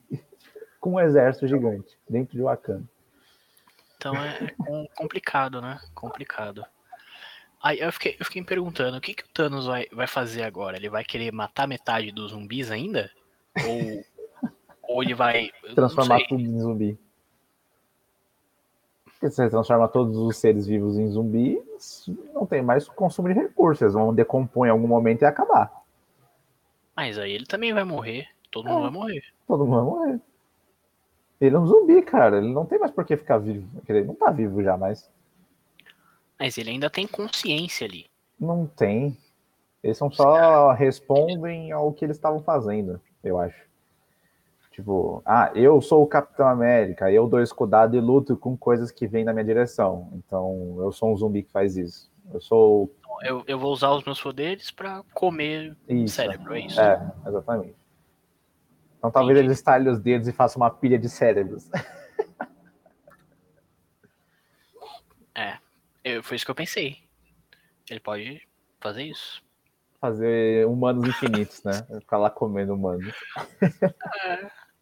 Com 0.81 0.93
um 0.95 1.01
exército 1.01 1.47
gigante. 1.49 1.97
Dentro 2.09 2.37
de 2.37 2.43
Wakanda. 2.43 2.85
Então 3.97 4.15
é, 4.15 4.45
é 4.45 4.55
com- 4.57 4.87
complicado, 4.97 5.61
né? 5.61 5.81
Complicado. 5.95 6.65
Aí 7.61 7.81
eu 7.81 7.93
fiquei, 7.93 8.17
eu 8.19 8.25
fiquei 8.25 8.41
me 8.41 8.47
perguntando, 8.47 8.97
o 8.97 9.01
que, 9.01 9.15
que 9.15 9.25
o 9.25 9.29
Thanos 9.29 9.67
vai, 9.67 9.87
vai 9.93 10.07
fazer 10.07 10.45
agora? 10.45 10.77
Ele 10.77 10.89
vai 10.89 11.03
querer 11.05 11.33
matar 11.33 11.67
metade 11.67 12.13
dos 12.13 12.31
zumbis 12.31 12.71
ainda? 12.71 13.11
Ou, 13.67 14.51
ou 14.97 15.03
ele 15.03 15.15
vai. 15.15 15.51
Transformar 15.75 16.21
tudo 16.29 16.41
em 16.43 16.59
zumbi. 16.61 16.99
Porque 19.05 19.31
se 19.31 19.37
você 19.37 19.51
transforma 19.51 19.89
todos 19.89 20.17
os 20.17 20.37
seres 20.37 20.65
vivos 20.67 20.97
em 20.97 21.09
zumbi, 21.11 21.61
não 22.33 22.47
tem 22.47 22.63
mais 22.63 22.87
consumo 22.89 23.27
de 23.27 23.35
recursos. 23.35 23.83
Eles 23.83 23.95
vão 23.95 24.15
decompor 24.15 24.69
em 24.69 24.71
algum 24.71 24.87
momento 24.87 25.23
e 25.23 25.25
acabar. 25.25 25.73
Mas 26.95 27.19
aí 27.19 27.33
ele 27.33 27.47
também 27.47 27.73
vai 27.73 27.83
morrer. 27.83 28.29
Todo 28.49 28.69
mundo 28.69 28.79
É. 28.79 28.83
vai 28.83 28.91
morrer. 28.93 29.25
Todo 29.49 29.67
mundo 29.67 29.75
vai 29.77 29.85
morrer. 29.85 30.21
Ele 31.41 31.55
é 31.55 31.59
um 31.59 31.67
zumbi, 31.67 32.03
cara. 32.03 32.39
Ele 32.39 32.53
não 32.53 32.67
tem 32.67 32.79
mais 32.79 32.91
por 32.91 33.05
que 33.05 33.17
ficar 33.17 33.39
vivo. 33.39 33.69
Ele 33.89 34.05
não 34.05 34.15
tá 34.15 34.31
vivo 34.31 34.63
já, 34.63 34.77
mas 34.77 35.11
Mas 36.39 36.59
ele 36.59 36.71
ainda 36.71 36.91
tem 36.91 37.07
consciência 37.07 37.87
ali. 37.87 38.07
não 38.39 38.67
tem. 38.67 39.17
Eles 39.83 39.97
são 39.97 40.11
só 40.11 40.73
respondem 40.73 41.71
ao 41.71 41.93
que 41.93 42.05
eles 42.05 42.17
estavam 42.17 42.43
fazendo, 42.43 43.01
eu 43.23 43.39
acho. 43.39 43.69
Tipo, 44.73 45.23
ah, 45.25 45.51
eu 45.55 45.81
sou 45.81 46.03
o 46.03 46.07
Capitão 46.07 46.47
América, 46.49 47.11
eu 47.13 47.29
dou 47.29 47.41
escudado 47.41 47.97
e 47.97 48.01
luto 48.01 48.37
com 48.37 48.57
coisas 48.57 48.91
que 48.91 49.07
vêm 49.07 49.25
na 49.25 49.33
minha 49.33 49.45
direção. 49.45 50.09
Então, 50.15 50.77
eu 50.81 50.91
sou 50.93 51.13
um 51.13 51.17
zumbi 51.17 51.43
que 51.45 51.51
faz 51.53 51.77
isso. 51.77 52.11
Eu 52.33 52.41
sou 52.41 52.91
Então, 53.01 53.19
Eu, 53.23 53.45
eu 53.47 53.59
vou 53.59 53.73
usar 53.73 53.91
os 53.93 54.05
meus 54.05 54.21
poderes 54.21 54.71
pra 54.71 55.03
comer 55.15 55.77
isso. 55.89 56.15
cérebro, 56.15 56.55
é 56.55 56.61
isso. 56.61 56.81
É, 56.81 57.01
exatamente. 57.27 57.75
Então 58.99 59.11
talvez 59.11 59.39
Entendi. 59.39 59.49
eles 59.49 59.59
estalhem 59.59 59.89
os 59.89 60.01
dedos 60.01 60.29
e 60.29 60.33
façam 60.33 60.61
uma 60.61 60.71
pilha 60.71 60.99
de 60.99 61.09
cérebros. 61.09 61.71
Eu- 66.09 66.23
foi 66.23 66.37
isso 66.37 66.45
que 66.45 66.51
eu 66.51 66.55
pensei. 66.55 66.99
Ele 67.91 68.01
pode 68.01 68.47
fazer 68.81 69.03
isso. 69.03 69.43
Fazer 70.01 70.67
humanos 70.67 71.07
infinitos, 71.07 71.63
né? 71.65 71.73
Ficar 72.01 72.19
lá 72.19 72.31
comendo 72.31 72.73
humanos. 72.75 73.15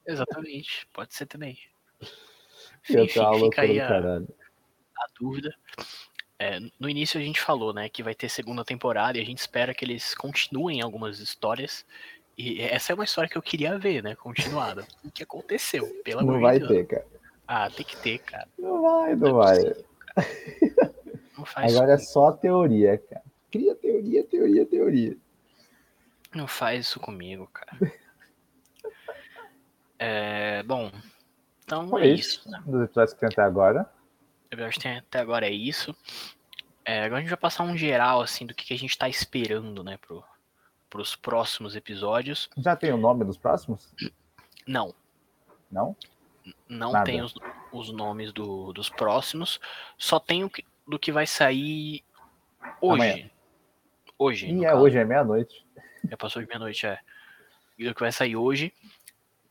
Exatamente. 0.06 0.86
Pode 0.92 1.14
ser 1.14 1.26
também. 1.26 1.58
Enfim, 2.88 3.08
fica 3.08 3.30
loucura 3.30 3.62
aí 3.62 3.80
a, 3.80 4.18
a 4.18 5.06
dúvida. 5.18 5.52
É, 6.38 6.60
no 6.78 6.88
início 6.88 7.18
a 7.18 7.22
gente 7.22 7.40
falou, 7.40 7.72
né, 7.72 7.88
que 7.88 8.02
vai 8.02 8.14
ter 8.14 8.28
segunda 8.28 8.64
temporada 8.64 9.18
e 9.18 9.20
a 9.20 9.24
gente 9.24 9.38
espera 9.38 9.74
que 9.74 9.84
eles 9.84 10.14
continuem 10.14 10.80
algumas 10.80 11.18
histórias. 11.18 11.84
E 12.36 12.60
essa 12.60 12.92
é 12.92 12.94
uma 12.94 13.04
história 13.04 13.30
que 13.30 13.36
eu 13.38 13.42
queria 13.42 13.78
ver, 13.78 14.02
né, 14.02 14.14
continuada. 14.14 14.86
O 15.04 15.10
que 15.10 15.22
aconteceu? 15.22 15.86
Pelo 16.04 16.22
Não 16.22 16.40
vai 16.40 16.58
Deus. 16.58 16.70
ter, 16.70 16.86
cara. 16.86 17.06
Ah, 17.48 17.70
tem 17.70 17.84
que 17.86 17.96
ter, 17.96 18.18
cara. 18.18 18.48
Não 18.58 18.82
vai, 18.82 19.14
não 19.16 19.28
é 19.28 19.32
vai. 19.32 19.56
possível. 19.56 19.84
Não 21.38 21.44
faz, 21.44 21.76
Agora 21.76 21.92
é 21.92 21.98
só 21.98 22.32
teoria, 22.32 22.96
cara. 22.96 23.22
Cria 23.50 23.74
teoria, 23.74 24.24
teoria, 24.24 24.64
teoria. 24.66 25.16
não 26.34 26.46
faz 26.48 26.86
isso 26.86 26.98
comigo, 26.98 27.46
cara. 27.52 27.78
É, 29.98 30.62
bom, 30.62 30.90
então 31.64 31.88
Foi 31.88 32.02
é 32.02 32.08
isso. 32.08 32.40
isso, 32.40 32.50
né? 32.50 32.62
Dos 32.66 32.82
episódios 32.84 33.14
que 33.14 33.20
tem 33.20 33.28
até 33.32 33.42
agora. 33.42 33.90
Eu 34.50 34.64
acho 34.66 34.76
que 34.76 34.82
tem- 34.82 34.98
até 34.98 35.18
agora 35.20 35.46
é 35.46 35.50
isso. 35.50 35.96
É, 36.84 37.04
agora 37.04 37.18
a 37.18 37.20
gente 37.20 37.30
vai 37.30 37.38
passar 37.38 37.64
um 37.64 37.76
geral, 37.76 38.20
assim, 38.20 38.44
do 38.46 38.54
que, 38.54 38.64
que 38.66 38.74
a 38.74 38.78
gente 38.78 38.96
tá 38.96 39.08
esperando, 39.08 39.82
né, 39.82 39.96
pro, 39.96 40.22
pros 40.96 41.14
próximos 41.14 41.76
episódios. 41.76 42.48
Já 42.56 42.74
tem 42.74 42.90
o 42.90 42.96
nome 42.96 43.22
dos 43.22 43.36
próximos? 43.36 43.92
Não, 44.66 44.94
Não? 45.70 45.94
não 46.66 46.92
Nada. 46.92 47.04
tem 47.04 47.20
os, 47.20 47.34
os 47.70 47.92
nomes 47.92 48.32
do- 48.32 48.72
dos 48.72 48.88
próximos, 48.88 49.60
só 49.98 50.18
tem 50.18 50.42
o 50.42 50.48
que- 50.48 50.64
do 50.88 50.98
que 50.98 51.12
vai 51.12 51.26
sair 51.26 52.02
hoje. 52.80 53.02
Amanhã. 53.10 53.30
Hoje. 54.18 54.46
E 54.50 54.64
é 54.64 54.68
caso. 54.70 54.80
hoje, 54.82 54.96
é 54.98 55.04
meia-noite. 55.04 55.66
Já 56.08 56.16
passou 56.16 56.40
de 56.40 56.48
meia-noite, 56.48 56.86
é. 56.86 56.98
E 57.78 57.86
o 57.86 57.94
que 57.94 58.00
vai 58.00 58.10
sair 58.10 58.36
hoje, 58.36 58.72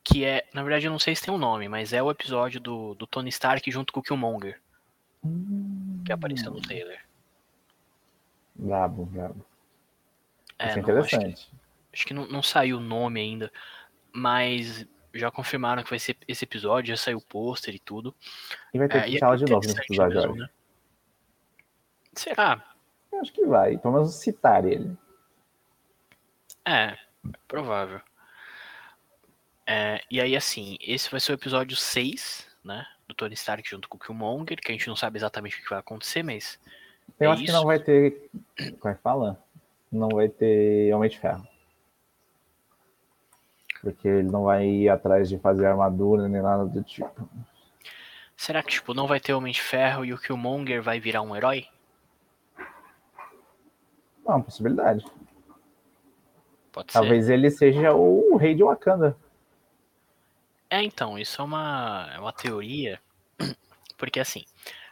que 0.03 0.25
é, 0.25 0.47
na 0.51 0.63
verdade 0.63 0.87
eu 0.87 0.91
não 0.91 0.97
sei 0.97 1.15
se 1.15 1.21
tem 1.21 1.31
um 1.33 1.37
nome, 1.37 1.69
mas 1.69 1.93
é 1.93 2.01
o 2.01 2.09
episódio 2.09 2.59
do, 2.59 2.95
do 2.95 3.05
Tony 3.05 3.29
Stark 3.29 3.69
junto 3.69 3.93
com 3.93 3.99
o 3.99 4.03
Killmonger. 4.03 4.59
Hum. 5.23 6.01
Que 6.03 6.11
apareceu 6.11 6.49
no 6.51 6.59
trailer. 6.61 7.05
Brabo, 8.55 9.05
brabo. 9.05 9.45
É, 10.57 10.69
é 10.69 10.79
interessante. 10.79 11.33
Acho 11.33 11.49
que, 11.49 11.55
acho 11.93 12.05
que 12.07 12.13
não, 12.13 12.27
não 12.27 12.41
saiu 12.41 12.77
o 12.77 12.81
nome 12.81 13.19
ainda, 13.19 13.51
mas 14.13 14.87
já 15.13 15.31
confirmaram 15.31 15.83
que 15.83 15.89
vai 15.89 15.99
ser 15.99 16.17
esse 16.27 16.43
episódio, 16.43 16.95
já 16.95 17.01
saiu 17.01 17.17
o 17.17 17.25
pôster 17.25 17.73
e 17.73 17.79
tudo. 17.79 18.13
E 18.73 18.77
vai 18.77 18.87
ter 18.87 18.97
é, 18.97 19.03
que 19.03 19.19
falar 19.19 19.37
de 19.37 19.45
novo 19.45 19.65
nesse 19.65 19.79
episódio, 19.79 20.19
mesmo, 20.19 20.35
né? 20.35 20.49
Será? 22.13 22.75
Eu 23.11 23.21
acho 23.21 23.33
que 23.33 23.45
vai, 23.45 23.77
pelo 23.77 23.93
menos 23.93 24.15
citar 24.15 24.65
ele. 24.65 24.95
É, 26.65 26.89
é 26.89 26.97
provável. 27.47 28.01
É, 29.67 30.01
e 30.11 30.21
aí, 30.21 30.35
assim, 30.35 30.77
esse 30.81 31.09
vai 31.09 31.19
ser 31.19 31.31
o 31.31 31.35
episódio 31.35 31.75
6, 31.75 32.47
né? 32.63 32.85
Do 33.07 33.15
Tony 33.15 33.33
Stark 33.33 33.67
junto 33.69 33.87
com 33.87 33.97
o 33.97 33.99
Killmonger, 33.99 34.59
que 34.59 34.71
a 34.71 34.75
gente 34.75 34.87
não 34.87 34.95
sabe 34.95 35.17
exatamente 35.17 35.59
o 35.59 35.63
que 35.63 35.69
vai 35.69 35.79
acontecer, 35.79 36.23
mas. 36.23 36.59
Eu 37.19 37.29
é 37.29 37.33
acho 37.33 37.43
isso. 37.43 37.51
que 37.51 37.57
não 37.57 37.65
vai 37.65 37.79
ter. 37.79 38.29
Como 38.79 38.91
é 38.91 38.95
que 38.95 39.01
fala? 39.01 39.44
Não 39.95 40.09
vai 40.09 40.27
ter 40.27 40.93
Homem 40.93 41.09
de 41.09 41.17
Ferro. 41.17 41.47
Porque 43.81 44.07
ele 44.07 44.29
não 44.29 44.43
vai 44.43 44.65
ir 44.65 44.89
atrás 44.89 45.29
de 45.29 45.37
fazer 45.39 45.65
armadura 45.65 46.27
nem 46.27 46.41
nada 46.41 46.65
do 46.65 46.83
tipo. 46.83 47.29
Será 48.35 48.61
que, 48.61 48.71
tipo, 48.71 48.93
não 48.93 49.07
vai 49.07 49.19
ter 49.19 49.33
Homem 49.33 49.53
de 49.53 49.61
Ferro 49.61 50.03
e 50.03 50.13
o 50.13 50.17
Killmonger 50.17 50.81
vai 50.81 50.99
virar 50.99 51.21
um 51.21 51.35
herói? 51.35 51.67
É 52.57 54.29
uma 54.29 54.43
possibilidade. 54.43 55.05
Pode 56.71 56.91
Talvez 56.91 57.29
ele 57.29 57.49
seja 57.49 57.93
o 57.93 58.35
rei 58.35 58.53
de 58.53 58.63
Wakanda. 58.63 59.15
É, 60.69 60.83
então, 60.83 61.17
isso 61.17 61.41
é 61.41 61.45
uma, 61.45 62.11
é 62.13 62.19
uma 62.19 62.33
teoria, 62.33 62.99
porque 63.97 64.19
assim, 64.19 64.43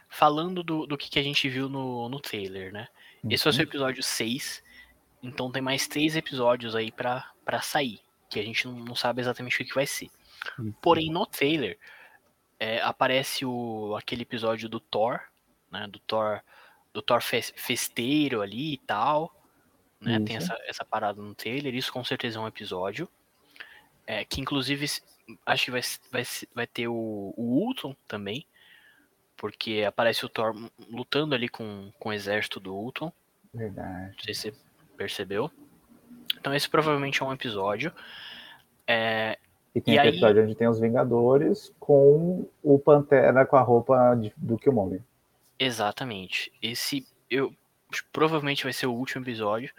falando 0.08 0.62
do, 0.62 0.86
do 0.86 0.96
que, 0.96 1.10
que 1.10 1.18
a 1.18 1.22
gente 1.22 1.46
viu 1.48 1.68
no, 1.68 2.08
no 2.08 2.20
trailer, 2.20 2.72
né? 2.72 2.88
Uhum. 3.22 3.30
Esse 3.30 3.44
vai 3.44 3.52
ser 3.52 3.60
o 3.60 3.64
episódio 3.64 4.02
6, 4.02 4.62
então 5.24 5.50
tem 5.50 5.62
mais 5.62 5.88
três 5.88 6.14
episódios 6.16 6.76
aí 6.76 6.92
pra, 6.92 7.32
pra 7.44 7.60
sair, 7.62 8.00
que 8.28 8.38
a 8.38 8.42
gente 8.42 8.66
não, 8.66 8.74
não 8.74 8.94
sabe 8.94 9.22
exatamente 9.22 9.62
o 9.62 9.64
que 9.64 9.74
vai 9.74 9.86
ser. 9.86 10.10
Uhum. 10.58 10.72
Porém, 10.82 11.10
no 11.10 11.24
trailer, 11.24 11.78
é, 12.60 12.80
aparece 12.82 13.44
o, 13.44 13.96
aquele 13.96 14.22
episódio 14.22 14.68
do 14.68 14.78
Thor, 14.78 15.20
né? 15.70 15.88
Do 15.88 15.98
Thor, 16.00 16.42
do 16.92 17.00
Thor 17.00 17.22
festeiro 17.22 18.42
ali 18.42 18.74
e 18.74 18.78
tal, 18.78 19.34
né? 20.00 20.20
Tem 20.20 20.36
essa, 20.36 20.56
essa 20.66 20.84
parada 20.84 21.20
no 21.22 21.34
trailer, 21.34 21.74
isso 21.74 21.92
com 21.92 22.04
certeza 22.04 22.38
é 22.38 22.42
um 22.42 22.46
episódio. 22.46 23.08
É, 24.06 24.22
que 24.22 24.42
inclusive 24.42 24.86
acho 25.46 25.64
que 25.64 25.70
vai, 25.70 25.80
vai, 26.12 26.22
vai 26.54 26.66
ter 26.66 26.88
o, 26.88 27.32
o 27.36 27.64
Ultron 27.64 27.96
também, 28.06 28.46
porque 29.36 29.82
aparece 29.86 30.26
o 30.26 30.28
Thor 30.28 30.54
lutando 30.90 31.34
ali 31.34 31.48
com, 31.48 31.90
com 31.98 32.10
o 32.10 32.12
exército 32.12 32.60
do 32.60 32.74
Ultron. 32.74 33.10
Verdade. 33.54 34.14
Não 34.16 34.22
sei 34.22 34.34
se 34.34 34.40
você 34.42 34.54
percebeu. 34.94 35.50
Então 36.38 36.54
esse 36.54 36.68
provavelmente 36.68 37.22
é 37.22 37.26
um 37.26 37.32
episódio. 37.32 37.92
É, 38.86 39.38
e 39.74 39.80
tem 39.80 39.94
e 39.94 39.98
aí... 39.98 40.08
episódio 40.08 40.42
onde 40.42 40.54
tem 40.54 40.68
os 40.68 40.78
Vingadores 40.78 41.72
com 41.80 42.46
o 42.62 42.78
Pantera 42.78 43.44
com 43.44 43.56
a 43.56 43.62
roupa 43.62 44.14
de, 44.14 44.32
do 44.36 44.56
Killmonger. 44.56 45.00
Exatamente. 45.58 46.52
Esse 46.62 47.06
eu 47.30 47.52
provavelmente 48.12 48.64
vai 48.64 48.72
ser 48.72 48.86
o 48.86 48.92
último 48.92 49.24
episódio 49.24 49.72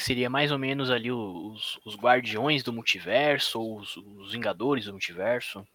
que 0.00 0.02
seria 0.02 0.30
mais 0.30 0.50
ou 0.50 0.58
menos 0.58 0.90
ali 0.90 1.12
os, 1.12 1.78
os 1.84 1.94
guardiões 1.94 2.62
do 2.62 2.72
multiverso, 2.72 3.60
ou 3.60 3.78
os, 3.78 3.96
os, 3.96 4.32
Vingadores 4.32 4.86
do 4.86 4.92
multiverso, 4.92 5.66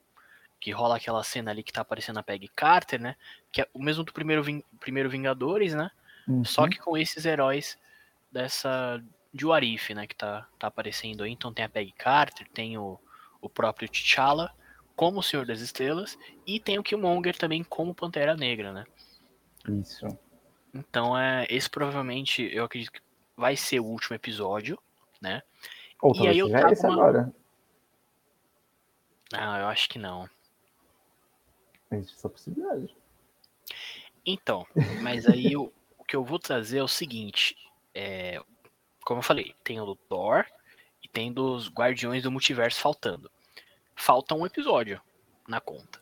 que 0.59 0.71
rola 0.71 0.97
aquela 0.97 1.23
cena 1.23 1.51
ali 1.51 1.61
que 1.61 1.71
tá 1.71 1.81
aparecendo 1.81 2.17
a 2.17 2.23
Peggy 2.23 2.47
Carter, 2.55 2.99
né? 2.99 3.15
Que 3.51 3.61
é 3.61 3.67
o 3.71 3.81
mesmo 3.81 4.03
do 4.03 4.11
primeiro, 4.11 4.43
primeiro 4.79 5.11
Vingadores, 5.11 5.75
né? 5.75 5.91
Uhum. 6.27 6.43
Só 6.43 6.67
que 6.67 6.79
com 6.79 6.97
esses 6.97 7.23
heróis 7.23 7.77
dessa 8.35 9.01
de 9.33 9.45
Warif, 9.45 9.93
né? 9.93 10.05
Que 10.05 10.15
tá, 10.15 10.47
tá 10.59 10.67
aparecendo 10.67 11.23
aí. 11.23 11.31
Então 11.31 11.53
tem 11.53 11.63
a 11.63 11.69
Peggy 11.69 11.93
Carter, 11.93 12.47
tem 12.49 12.77
o, 12.77 12.99
o 13.41 13.49
próprio 13.49 13.89
T'Challa 13.89 14.53
como 14.95 15.19
o 15.19 15.23
Senhor 15.23 15.45
das 15.45 15.61
Estrelas 15.61 16.17
e 16.45 16.59
tem 16.59 16.77
o 16.77 16.83
Killmonger 16.83 17.37
também 17.37 17.63
como 17.63 17.95
Pantera 17.95 18.35
Negra, 18.35 18.71
né? 18.71 18.85
Isso. 19.67 20.05
Então 20.73 21.17
é 21.17 21.47
esse 21.49 21.69
provavelmente 21.69 22.43
eu 22.53 22.65
acredito 22.65 22.91
que 22.91 23.01
vai 23.35 23.55
ser 23.55 23.79
o 23.79 23.85
último 23.85 24.15
episódio, 24.15 24.77
né? 25.21 25.41
Ou 26.01 26.15
e 26.15 26.27
aí 26.27 26.37
eu 26.37 26.49
trago 26.49 26.73
esse 26.73 26.85
uma... 26.85 26.93
agora. 26.93 27.33
Ah, 29.33 29.59
eu 29.59 29.67
acho 29.67 29.89
que 29.89 29.97
não. 29.97 30.29
Existe 31.91 32.15
essa 32.15 32.29
possibilidade. 32.29 32.95
Então, 34.25 34.65
mas 35.01 35.25
aí 35.25 35.53
eu, 35.53 35.73
o 35.97 36.03
que 36.03 36.15
eu 36.15 36.23
vou 36.23 36.39
trazer 36.39 36.79
é 36.79 36.83
o 36.83 36.87
seguinte. 36.87 37.55
É, 37.95 38.39
como 39.05 39.19
eu 39.19 39.23
falei, 39.23 39.55
tem 39.63 39.79
o 39.79 39.85
do 39.85 39.95
Thor 39.95 40.45
e 41.01 41.07
tem 41.07 41.31
dos 41.31 41.69
Guardiões 41.69 42.21
do 42.21 42.31
Multiverso 42.31 42.81
faltando. 42.81 43.31
Falta 43.95 44.35
um 44.35 44.45
episódio 44.45 45.01
na 45.47 45.61
conta. 45.61 46.01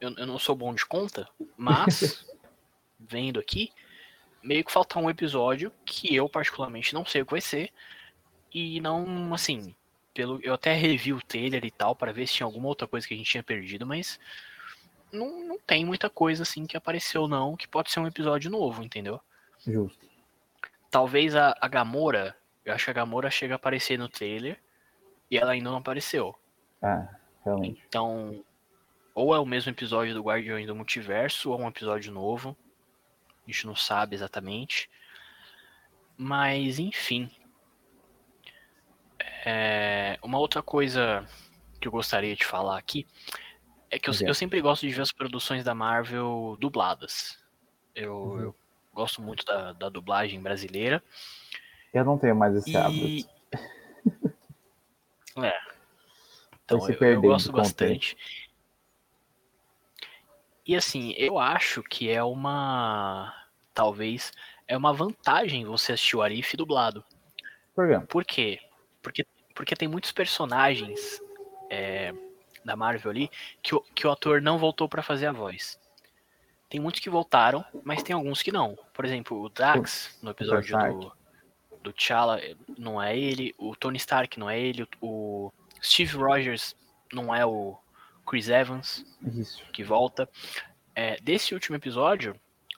Eu, 0.00 0.14
eu 0.16 0.26
não 0.26 0.38
sou 0.38 0.54
bom 0.54 0.74
de 0.74 0.84
conta, 0.84 1.26
mas 1.56 2.26
vendo 3.00 3.40
aqui, 3.40 3.72
meio 4.42 4.62
que 4.62 4.72
falta 4.72 4.98
um 4.98 5.08
episódio 5.08 5.72
que 5.84 6.14
eu 6.14 6.28
particularmente 6.28 6.92
não 6.92 7.06
sei 7.06 7.22
o 7.22 7.26
que 7.26 7.32
vai 7.32 7.40
ser. 7.40 7.72
E 8.52 8.80
não, 8.80 9.32
assim, 9.32 9.74
pelo 10.12 10.38
eu 10.42 10.54
até 10.54 10.74
revi 10.74 11.12
o 11.12 11.22
trailer 11.22 11.64
e 11.64 11.70
tal 11.70 11.96
para 11.96 12.12
ver 12.12 12.26
se 12.26 12.34
tinha 12.34 12.46
alguma 12.46 12.68
outra 12.68 12.86
coisa 12.86 13.06
que 13.06 13.14
a 13.14 13.16
gente 13.16 13.30
tinha 13.30 13.42
perdido, 13.42 13.86
mas 13.86 14.20
não, 15.10 15.46
não 15.46 15.58
tem 15.58 15.84
muita 15.84 16.10
coisa 16.10 16.42
assim 16.42 16.66
que 16.66 16.76
apareceu 16.76 17.26
não, 17.26 17.56
que 17.56 17.66
pode 17.66 17.90
ser 17.90 18.00
um 18.00 18.06
episódio 18.06 18.50
novo, 18.50 18.82
entendeu? 18.82 19.20
Justo. 19.66 20.13
Talvez 20.94 21.34
a, 21.34 21.56
a 21.60 21.66
Gamora, 21.66 22.36
eu 22.64 22.72
acho 22.72 22.84
que 22.84 22.90
a 22.92 22.94
Gamora 22.94 23.28
chega 23.28 23.54
a 23.54 23.56
aparecer 23.56 23.98
no 23.98 24.08
trailer 24.08 24.62
e 25.28 25.36
ela 25.36 25.50
ainda 25.50 25.68
não 25.68 25.78
apareceu. 25.78 26.38
Ah, 26.80 27.08
realmente. 27.44 27.82
Então, 27.88 28.44
ou 29.12 29.34
é 29.34 29.40
o 29.40 29.44
mesmo 29.44 29.72
episódio 29.72 30.14
do 30.14 30.22
Guardiões 30.22 30.68
do 30.68 30.74
Multiverso, 30.76 31.50
ou 31.50 31.60
é 31.60 31.64
um 31.64 31.68
episódio 31.68 32.12
novo. 32.12 32.56
A 33.44 33.50
gente 33.50 33.66
não 33.66 33.74
sabe 33.74 34.14
exatamente. 34.14 34.88
Mas, 36.16 36.78
enfim. 36.78 37.28
É, 39.44 40.16
uma 40.22 40.38
outra 40.38 40.62
coisa 40.62 41.28
que 41.80 41.88
eu 41.88 41.92
gostaria 41.92 42.36
de 42.36 42.44
falar 42.44 42.78
aqui 42.78 43.04
é 43.90 43.98
que 43.98 44.08
eu, 44.08 44.14
eu, 44.20 44.32
sempre 44.32 44.60
gosto 44.60 44.86
de 44.86 44.92
ver 44.92 45.02
as 45.02 45.10
produções 45.10 45.64
da 45.64 45.74
Marvel 45.74 46.56
dubladas. 46.60 47.36
Eu, 47.96 48.14
uhum. 48.14 48.40
eu 48.40 48.63
gosto 48.94 49.20
muito 49.20 49.44
da, 49.44 49.72
da, 49.72 49.88
dublagem 49.88 50.40
brasileira. 50.40 51.02
Eu 51.92 52.04
não 52.04 52.16
tenho 52.16 52.34
mais 52.34 52.54
esse 52.56 52.70
e... 52.70 52.76
hábito. 52.76 53.34
É. 55.36 55.52
Então, 56.64 56.78
eu, 56.88 57.08
eu 57.08 57.20
gosto 57.20 57.50
bastante. 57.50 58.16
E 60.64 60.76
assim, 60.76 61.12
eu 61.18 61.38
acho 61.40 61.82
que 61.82 62.08
é 62.08 62.22
uma. 62.22 63.34
Talvez. 63.74 64.32
É 64.66 64.76
uma 64.76 64.92
vantagem 64.94 65.64
você 65.64 65.92
assistir 65.92 66.16
o 66.16 66.22
Arif 66.22 66.56
dublado. 66.56 67.04
Por 67.74 67.88
quê? 67.88 68.00
Por 68.06 68.24
quê? 68.24 68.60
Porque, 69.02 69.26
porque 69.54 69.76
tem 69.76 69.88
muitos 69.88 70.12
personagens 70.12 71.20
é, 71.68 72.14
da 72.64 72.76
Marvel 72.76 73.10
ali 73.10 73.30
que 73.62 73.74
o, 73.74 73.80
que 73.94 74.06
o 74.06 74.10
ator 74.10 74.40
não 74.40 74.56
voltou 74.56 74.88
para 74.88 75.02
fazer 75.02 75.26
a 75.26 75.32
voz. 75.32 75.78
Tem 76.74 76.80
muitos 76.80 77.00
que 77.00 77.08
voltaram, 77.08 77.64
mas 77.84 78.02
tem 78.02 78.16
alguns 78.16 78.42
que 78.42 78.50
não. 78.50 78.76
Por 78.92 79.04
exemplo, 79.04 79.40
o 79.40 79.48
Drax, 79.48 80.18
no 80.20 80.32
episódio 80.32 80.76
do, 80.76 81.12
do 81.84 81.92
T'Challa, 81.92 82.40
não 82.76 83.00
é 83.00 83.16
ele. 83.16 83.54
O 83.56 83.76
Tony 83.76 83.96
Stark 83.96 84.40
não 84.40 84.50
é 84.50 84.58
ele. 84.58 84.84
O 85.00 85.52
Steve 85.80 86.16
Rogers 86.16 86.74
não 87.12 87.32
é 87.32 87.46
o, 87.46 87.78
Chris 88.26 88.48
Evans, 88.48 89.06
Isso. 89.22 89.64
que 89.72 89.84
volta. 89.84 90.28
É, 90.96 91.16
desse 91.22 91.54
último 91.54 91.76
episódio, 91.76 92.34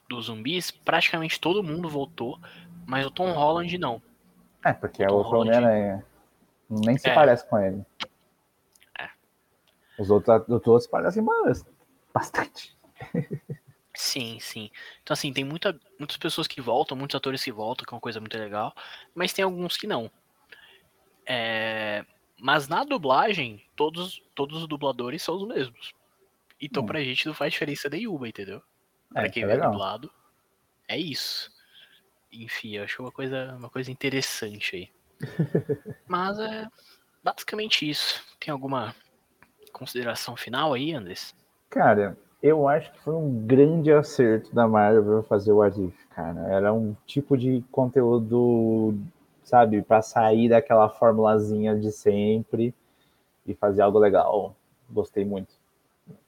dos 0.07 0.25
zumbis, 0.25 0.69
praticamente 0.69 1.41
todo 1.41 1.63
mundo 1.63 1.89
voltou, 1.89 2.39
mas 2.85 3.03
o 3.03 3.09
Tom 3.09 3.31
Holland 3.31 3.79
não. 3.79 3.99
É, 4.63 4.73
porque 4.73 5.03
o, 5.07 5.11
o 5.11 5.35
Homem-Aranha 5.39 6.05
nem 6.69 6.99
se 6.99 7.09
é. 7.09 7.15
parece 7.15 7.49
com 7.49 7.57
ele. 7.57 7.83
É. 8.99 9.09
Os 9.97 10.11
outros, 10.11 10.43
os 10.47 10.67
outros 10.67 10.85
parecem 10.85 11.25
bastante. 12.13 12.77
Sim, 13.97 14.39
sim. 14.39 14.69
Então, 15.01 15.15
assim, 15.15 15.33
tem 15.33 15.43
muita, 15.43 15.77
muitas 15.97 16.17
pessoas 16.17 16.45
que 16.45 16.61
voltam, 16.61 16.95
muitos 16.95 17.15
atores 17.15 17.43
que 17.43 17.51
voltam, 17.51 17.83
que 17.83 17.91
é 17.91 17.95
uma 17.95 17.99
coisa 17.99 18.19
muito 18.19 18.37
legal, 18.37 18.71
mas 19.15 19.33
tem 19.33 19.43
alguns 19.43 19.75
que 19.75 19.87
não. 19.87 20.11
É, 21.25 22.05
mas 22.39 22.67
na 22.67 22.83
dublagem, 22.83 23.65
todos, 23.75 24.21
todos 24.35 24.61
os 24.61 24.67
dubladores 24.67 25.23
são 25.23 25.35
os 25.35 25.47
mesmos. 25.47 25.95
Então 26.61 26.83
hum. 26.83 26.85
pra 26.85 27.03
gente 27.03 27.25
não 27.25 27.33
faz 27.33 27.51
diferença 27.51 27.89
nenhuma, 27.89 28.29
entendeu? 28.29 28.61
Pra 29.09 29.25
é, 29.25 29.29
quem 29.29 29.43
é 29.43 29.47
vê 29.47 29.57
dublado, 29.57 30.13
é 30.87 30.95
isso. 30.95 31.51
enfim, 32.31 32.75
eu 32.75 32.83
acho 32.83 33.01
uma 33.01 33.11
coisa, 33.11 33.55
uma 33.57 33.69
coisa 33.69 33.91
interessante 33.91 34.75
aí. 34.75 34.91
Mas 36.07 36.37
é 36.37 36.67
basicamente 37.23 37.89
isso. 37.89 38.23
Tem 38.39 38.51
alguma 38.51 38.95
consideração 39.73 40.37
final 40.37 40.75
aí, 40.75 40.93
Andres? 40.93 41.35
Cara, 41.67 42.15
eu 42.41 42.67
acho 42.67 42.91
que 42.91 42.99
foi 42.99 43.15
um 43.15 43.45
grande 43.45 43.91
acerto 43.91 44.53
da 44.53 44.67
Marvel 44.67 45.23
fazer 45.23 45.51
o 45.51 45.61
Arif, 45.61 45.95
cara. 46.09 46.39
Era 46.51 46.73
um 46.73 46.95
tipo 47.05 47.37
de 47.37 47.63
conteúdo, 47.71 48.97
sabe, 49.43 49.81
para 49.81 50.01
sair 50.01 50.49
daquela 50.49 50.87
formulazinha 50.89 51.75
de 51.75 51.91
sempre 51.91 52.73
e 53.45 53.53
fazer 53.55 53.81
algo 53.81 53.97
legal. 53.97 54.55
Gostei 54.89 55.25
muito. 55.25 55.53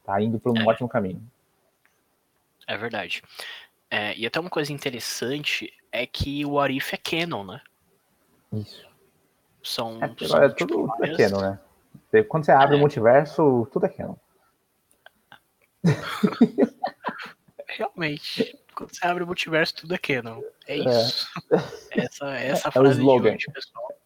Tá 0.03 0.21
indo 0.21 0.39
por 0.39 0.57
um 0.57 0.61
é. 0.61 0.65
ótimo 0.65 0.89
caminho. 0.89 1.21
É 2.67 2.75
verdade. 2.75 3.21
É, 3.89 4.15
e 4.15 4.25
até 4.25 4.39
uma 4.39 4.49
coisa 4.49 4.73
interessante 4.73 5.71
é 5.91 6.05
que 6.05 6.45
o 6.45 6.59
Arif 6.59 6.93
é 6.93 6.97
canon, 6.97 7.43
né? 7.43 7.61
Isso. 8.53 8.87
São, 9.61 9.99
é, 10.01 10.15
são 10.25 10.43
é 10.43 10.49
tudo, 10.49 10.87
tipo, 10.87 11.05
é 11.05 11.15
canon, 11.15 11.41
né? 11.41 11.59
Quando 12.27 12.45
você 12.45 12.51
abre 12.51 12.75
é. 12.75 12.77
o 12.77 12.79
multiverso, 12.79 13.67
tudo 13.71 13.85
é 13.85 13.89
canon. 13.89 14.15
Realmente. 17.67 18.57
Quando 18.73 18.93
você 18.93 19.05
abre 19.05 19.23
o 19.23 19.27
multiverso, 19.27 19.75
tudo 19.75 19.93
é 19.93 19.97
canon. 19.97 20.41
É, 20.67 20.77
é. 20.77 20.79
isso. 20.79 21.27
É. 21.91 21.99
Essa, 22.05 22.29
essa 22.35 22.67
é 22.69 22.71
frase 22.71 22.99
o 22.99 23.01
slogan. 23.01 23.33
hoje, 23.33 23.45
pessoal. 23.51 24.01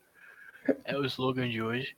É 0.85 0.97
o 0.97 1.05
slogan 1.05 1.49
de 1.49 1.61
hoje. 1.61 1.95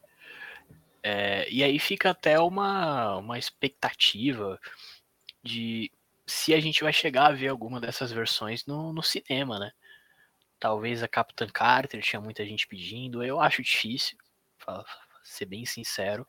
É, 1.01 1.47
e 1.49 1.63
aí 1.63 1.77
fica 1.77 2.09
até 2.09 2.39
uma, 2.39 3.17
uma 3.17 3.37
expectativa 3.37 4.59
de 5.43 5.91
se 6.25 6.53
a 6.53 6.59
gente 6.59 6.83
vai 6.83 6.91
chegar 6.91 7.27
a 7.27 7.31
ver 7.31 7.49
alguma 7.49 7.79
dessas 7.79 8.11
versões 8.11 8.65
no, 8.65 8.91
no 8.91 9.03
cinema, 9.03 9.59
né? 9.59 9.71
Talvez 10.59 11.03
a 11.03 11.07
Capitã 11.07 11.47
Carter 11.47 12.01
tinha 12.01 12.19
muita 12.19 12.43
gente 12.43 12.67
pedindo. 12.67 13.23
Eu 13.23 13.39
acho 13.39 13.61
difícil, 13.61 14.17
pra 14.57 14.83
ser 15.23 15.45
bem 15.45 15.65
sincero. 15.65 16.27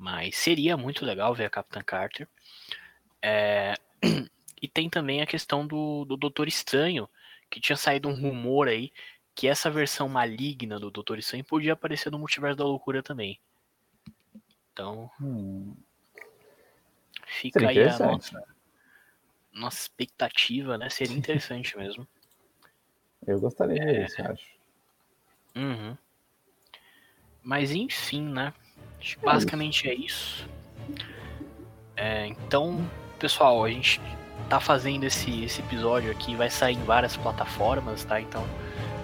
Mas 0.00 0.34
seria 0.36 0.78
muito 0.78 1.04
legal 1.04 1.34
ver 1.34 1.44
a 1.44 1.50
Capitã 1.50 1.82
Carter. 1.82 2.26
É... 3.20 3.74
E 4.62 4.68
tem 4.68 4.90
também 4.90 5.22
a 5.22 5.26
questão 5.26 5.66
do, 5.66 6.04
do 6.04 6.18
Doutor 6.18 6.46
Estranho, 6.46 7.08
que 7.48 7.58
tinha 7.58 7.78
saído 7.78 8.10
um 8.10 8.14
rumor 8.14 8.68
aí 8.68 8.92
que 9.34 9.48
essa 9.48 9.70
versão 9.70 10.06
maligna 10.06 10.78
do 10.78 10.90
Doutor 10.90 11.18
Estranho 11.18 11.42
podia 11.42 11.72
aparecer 11.72 12.12
no 12.12 12.18
Multiverso 12.18 12.58
da 12.58 12.64
Loucura 12.64 13.02
também. 13.02 13.40
Então. 14.70 15.10
Hum. 15.18 15.74
Fica 17.26 17.66
aí 17.70 17.82
a 17.84 17.98
nossa, 17.98 18.44
nossa 19.50 19.80
expectativa, 19.80 20.76
né? 20.76 20.90
Seria 20.90 21.16
interessante 21.16 21.74
mesmo. 21.78 22.06
Eu 23.26 23.40
gostaria 23.40 23.82
é... 23.82 24.04
isso, 24.04 24.20
acho. 24.20 24.46
Uhum. 25.56 25.96
Mas 27.42 27.70
enfim, 27.70 28.28
né? 28.28 28.52
É 29.00 29.24
basicamente 29.24 29.88
é 29.88 29.94
isso. 29.94 30.48
É, 31.96 32.26
então, 32.26 32.84
pessoal, 33.18 33.64
a 33.64 33.70
gente 33.70 34.00
tá 34.48 34.58
fazendo 34.58 35.04
esse, 35.04 35.44
esse 35.44 35.60
episódio 35.60 36.10
aqui, 36.10 36.34
vai 36.34 36.50
sair 36.50 36.74
em 36.76 36.82
várias 36.84 37.16
plataformas, 37.16 38.04
tá? 38.04 38.20
Então, 38.20 38.44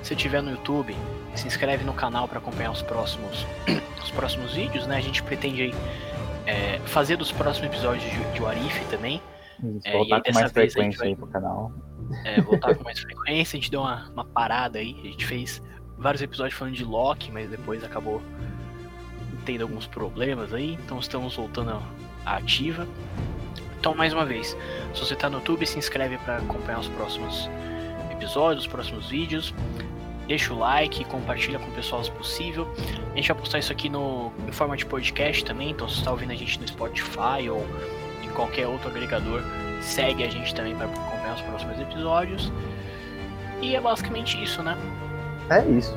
se 0.03 0.15
tiver 0.17 0.43
no 0.43 0.51
YouTube, 0.51 0.97
se 1.35 1.47
inscreve 1.47 1.85
no 1.85 1.93
canal 1.93 2.27
para 2.27 2.39
acompanhar 2.39 2.71
os 2.71 2.83
próximos, 2.83 3.47
os 4.03 4.11
próximos 4.11 4.55
vídeos, 4.55 4.87
né? 4.87 4.97
A 4.97 5.01
gente 5.01 5.23
pretende 5.23 5.63
aí, 5.63 5.75
é, 6.47 6.79
fazer 6.87 7.17
dos 7.17 7.33
próximos 7.33 7.69
episódios 7.69 8.05
de, 8.11 8.33
de 8.33 8.41
Warif 8.41 8.85
também. 8.87 9.21
Isso, 9.63 9.81
é, 9.85 9.93
voltar 9.93 10.23
com 10.23 10.33
mais 10.33 10.53
frequência 10.53 10.99
vai, 10.99 11.09
aí 11.09 11.17
pro 11.17 11.27
canal. 11.27 11.73
É, 12.25 12.41
voltar 12.41 12.75
com 12.75 12.85
mais 12.85 12.99
frequência, 12.99 13.57
a 13.57 13.61
gente 13.61 13.71
deu 13.71 13.81
uma, 13.81 14.09
uma 14.11 14.25
parada 14.25 14.79
aí, 14.79 14.97
a 15.01 15.07
gente 15.07 15.27
fez 15.27 15.63
vários 15.99 16.23
episódios 16.23 16.59
falando 16.59 16.75
de 16.75 16.85
Loki, 16.85 17.33
mas 17.33 17.49
depois 17.49 17.83
acabou 17.83 18.23
tendo 19.47 19.63
alguns 19.63 19.87
problemas 19.87 20.53
aí, 20.53 20.75
então 20.75 20.99
estamos 20.99 21.37
voltando 21.37 21.81
à 22.27 22.37
ativa. 22.37 22.87
Então, 23.79 23.95
mais 23.95 24.13
uma 24.13 24.27
vez, 24.27 24.57
se 24.93 25.01
você 25.01 25.15
está 25.15 25.31
no 25.31 25.39
YouTube, 25.39 25.65
se 25.65 25.79
inscreve 25.79 26.19
para 26.19 26.39
acompanhar 26.39 26.81
os 26.81 26.89
próximos 26.89 27.49
episódios, 28.11 28.67
os 28.67 28.71
próximos 28.71 29.09
vídeos. 29.09 29.55
Deixa 30.27 30.53
o 30.53 30.59
like, 30.59 31.05
compartilha 31.05 31.61
com 31.61 31.71
o 31.71 31.75
pessoal 31.75 32.03
se 32.03 32.11
possível. 32.11 32.69
A 33.13 33.17
gente 33.17 33.29
vai 33.29 33.39
postar 33.39 33.61
isso 33.61 33.71
aqui 33.71 33.89
no, 33.89 34.33
em 34.49 34.51
forma 34.51 34.77
de 34.77 34.85
podcast 34.85 35.45
também, 35.45 35.71
então 35.71 35.89
se 35.89 35.95
você 35.95 36.01
está 36.01 36.11
ouvindo 36.11 36.33
a 36.33 36.35
gente 36.35 36.61
no 36.61 36.67
Spotify 36.67 37.49
ou 37.49 37.65
em 38.25 38.29
qualquer 38.31 38.67
outro 38.67 38.89
agregador, 38.89 39.41
segue 39.81 40.25
a 40.25 40.29
gente 40.29 40.53
também 40.53 40.75
para 40.75 40.87
acompanhar 40.87 41.37
os 41.37 41.43
próximos 41.43 41.81
episódios. 41.81 42.53
E 43.63 43.77
é 43.77 43.81
basicamente 43.81 44.43
isso, 44.43 44.61
né? 44.65 44.77
É 45.49 45.65
isso. 45.65 45.97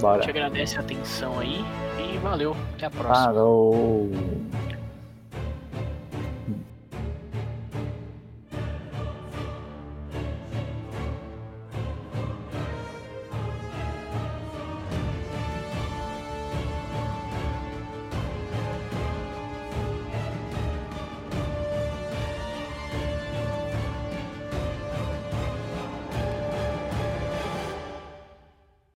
Bora. 0.00 0.20
A 0.20 0.20
gente 0.22 0.30
agradece 0.30 0.78
a 0.78 0.80
atenção 0.80 1.38
aí 1.38 1.62
valeu. 2.22 2.56
Até 2.74 2.86
a 2.86 2.90
próxima. 2.90 3.14
Falou. 3.14 4.10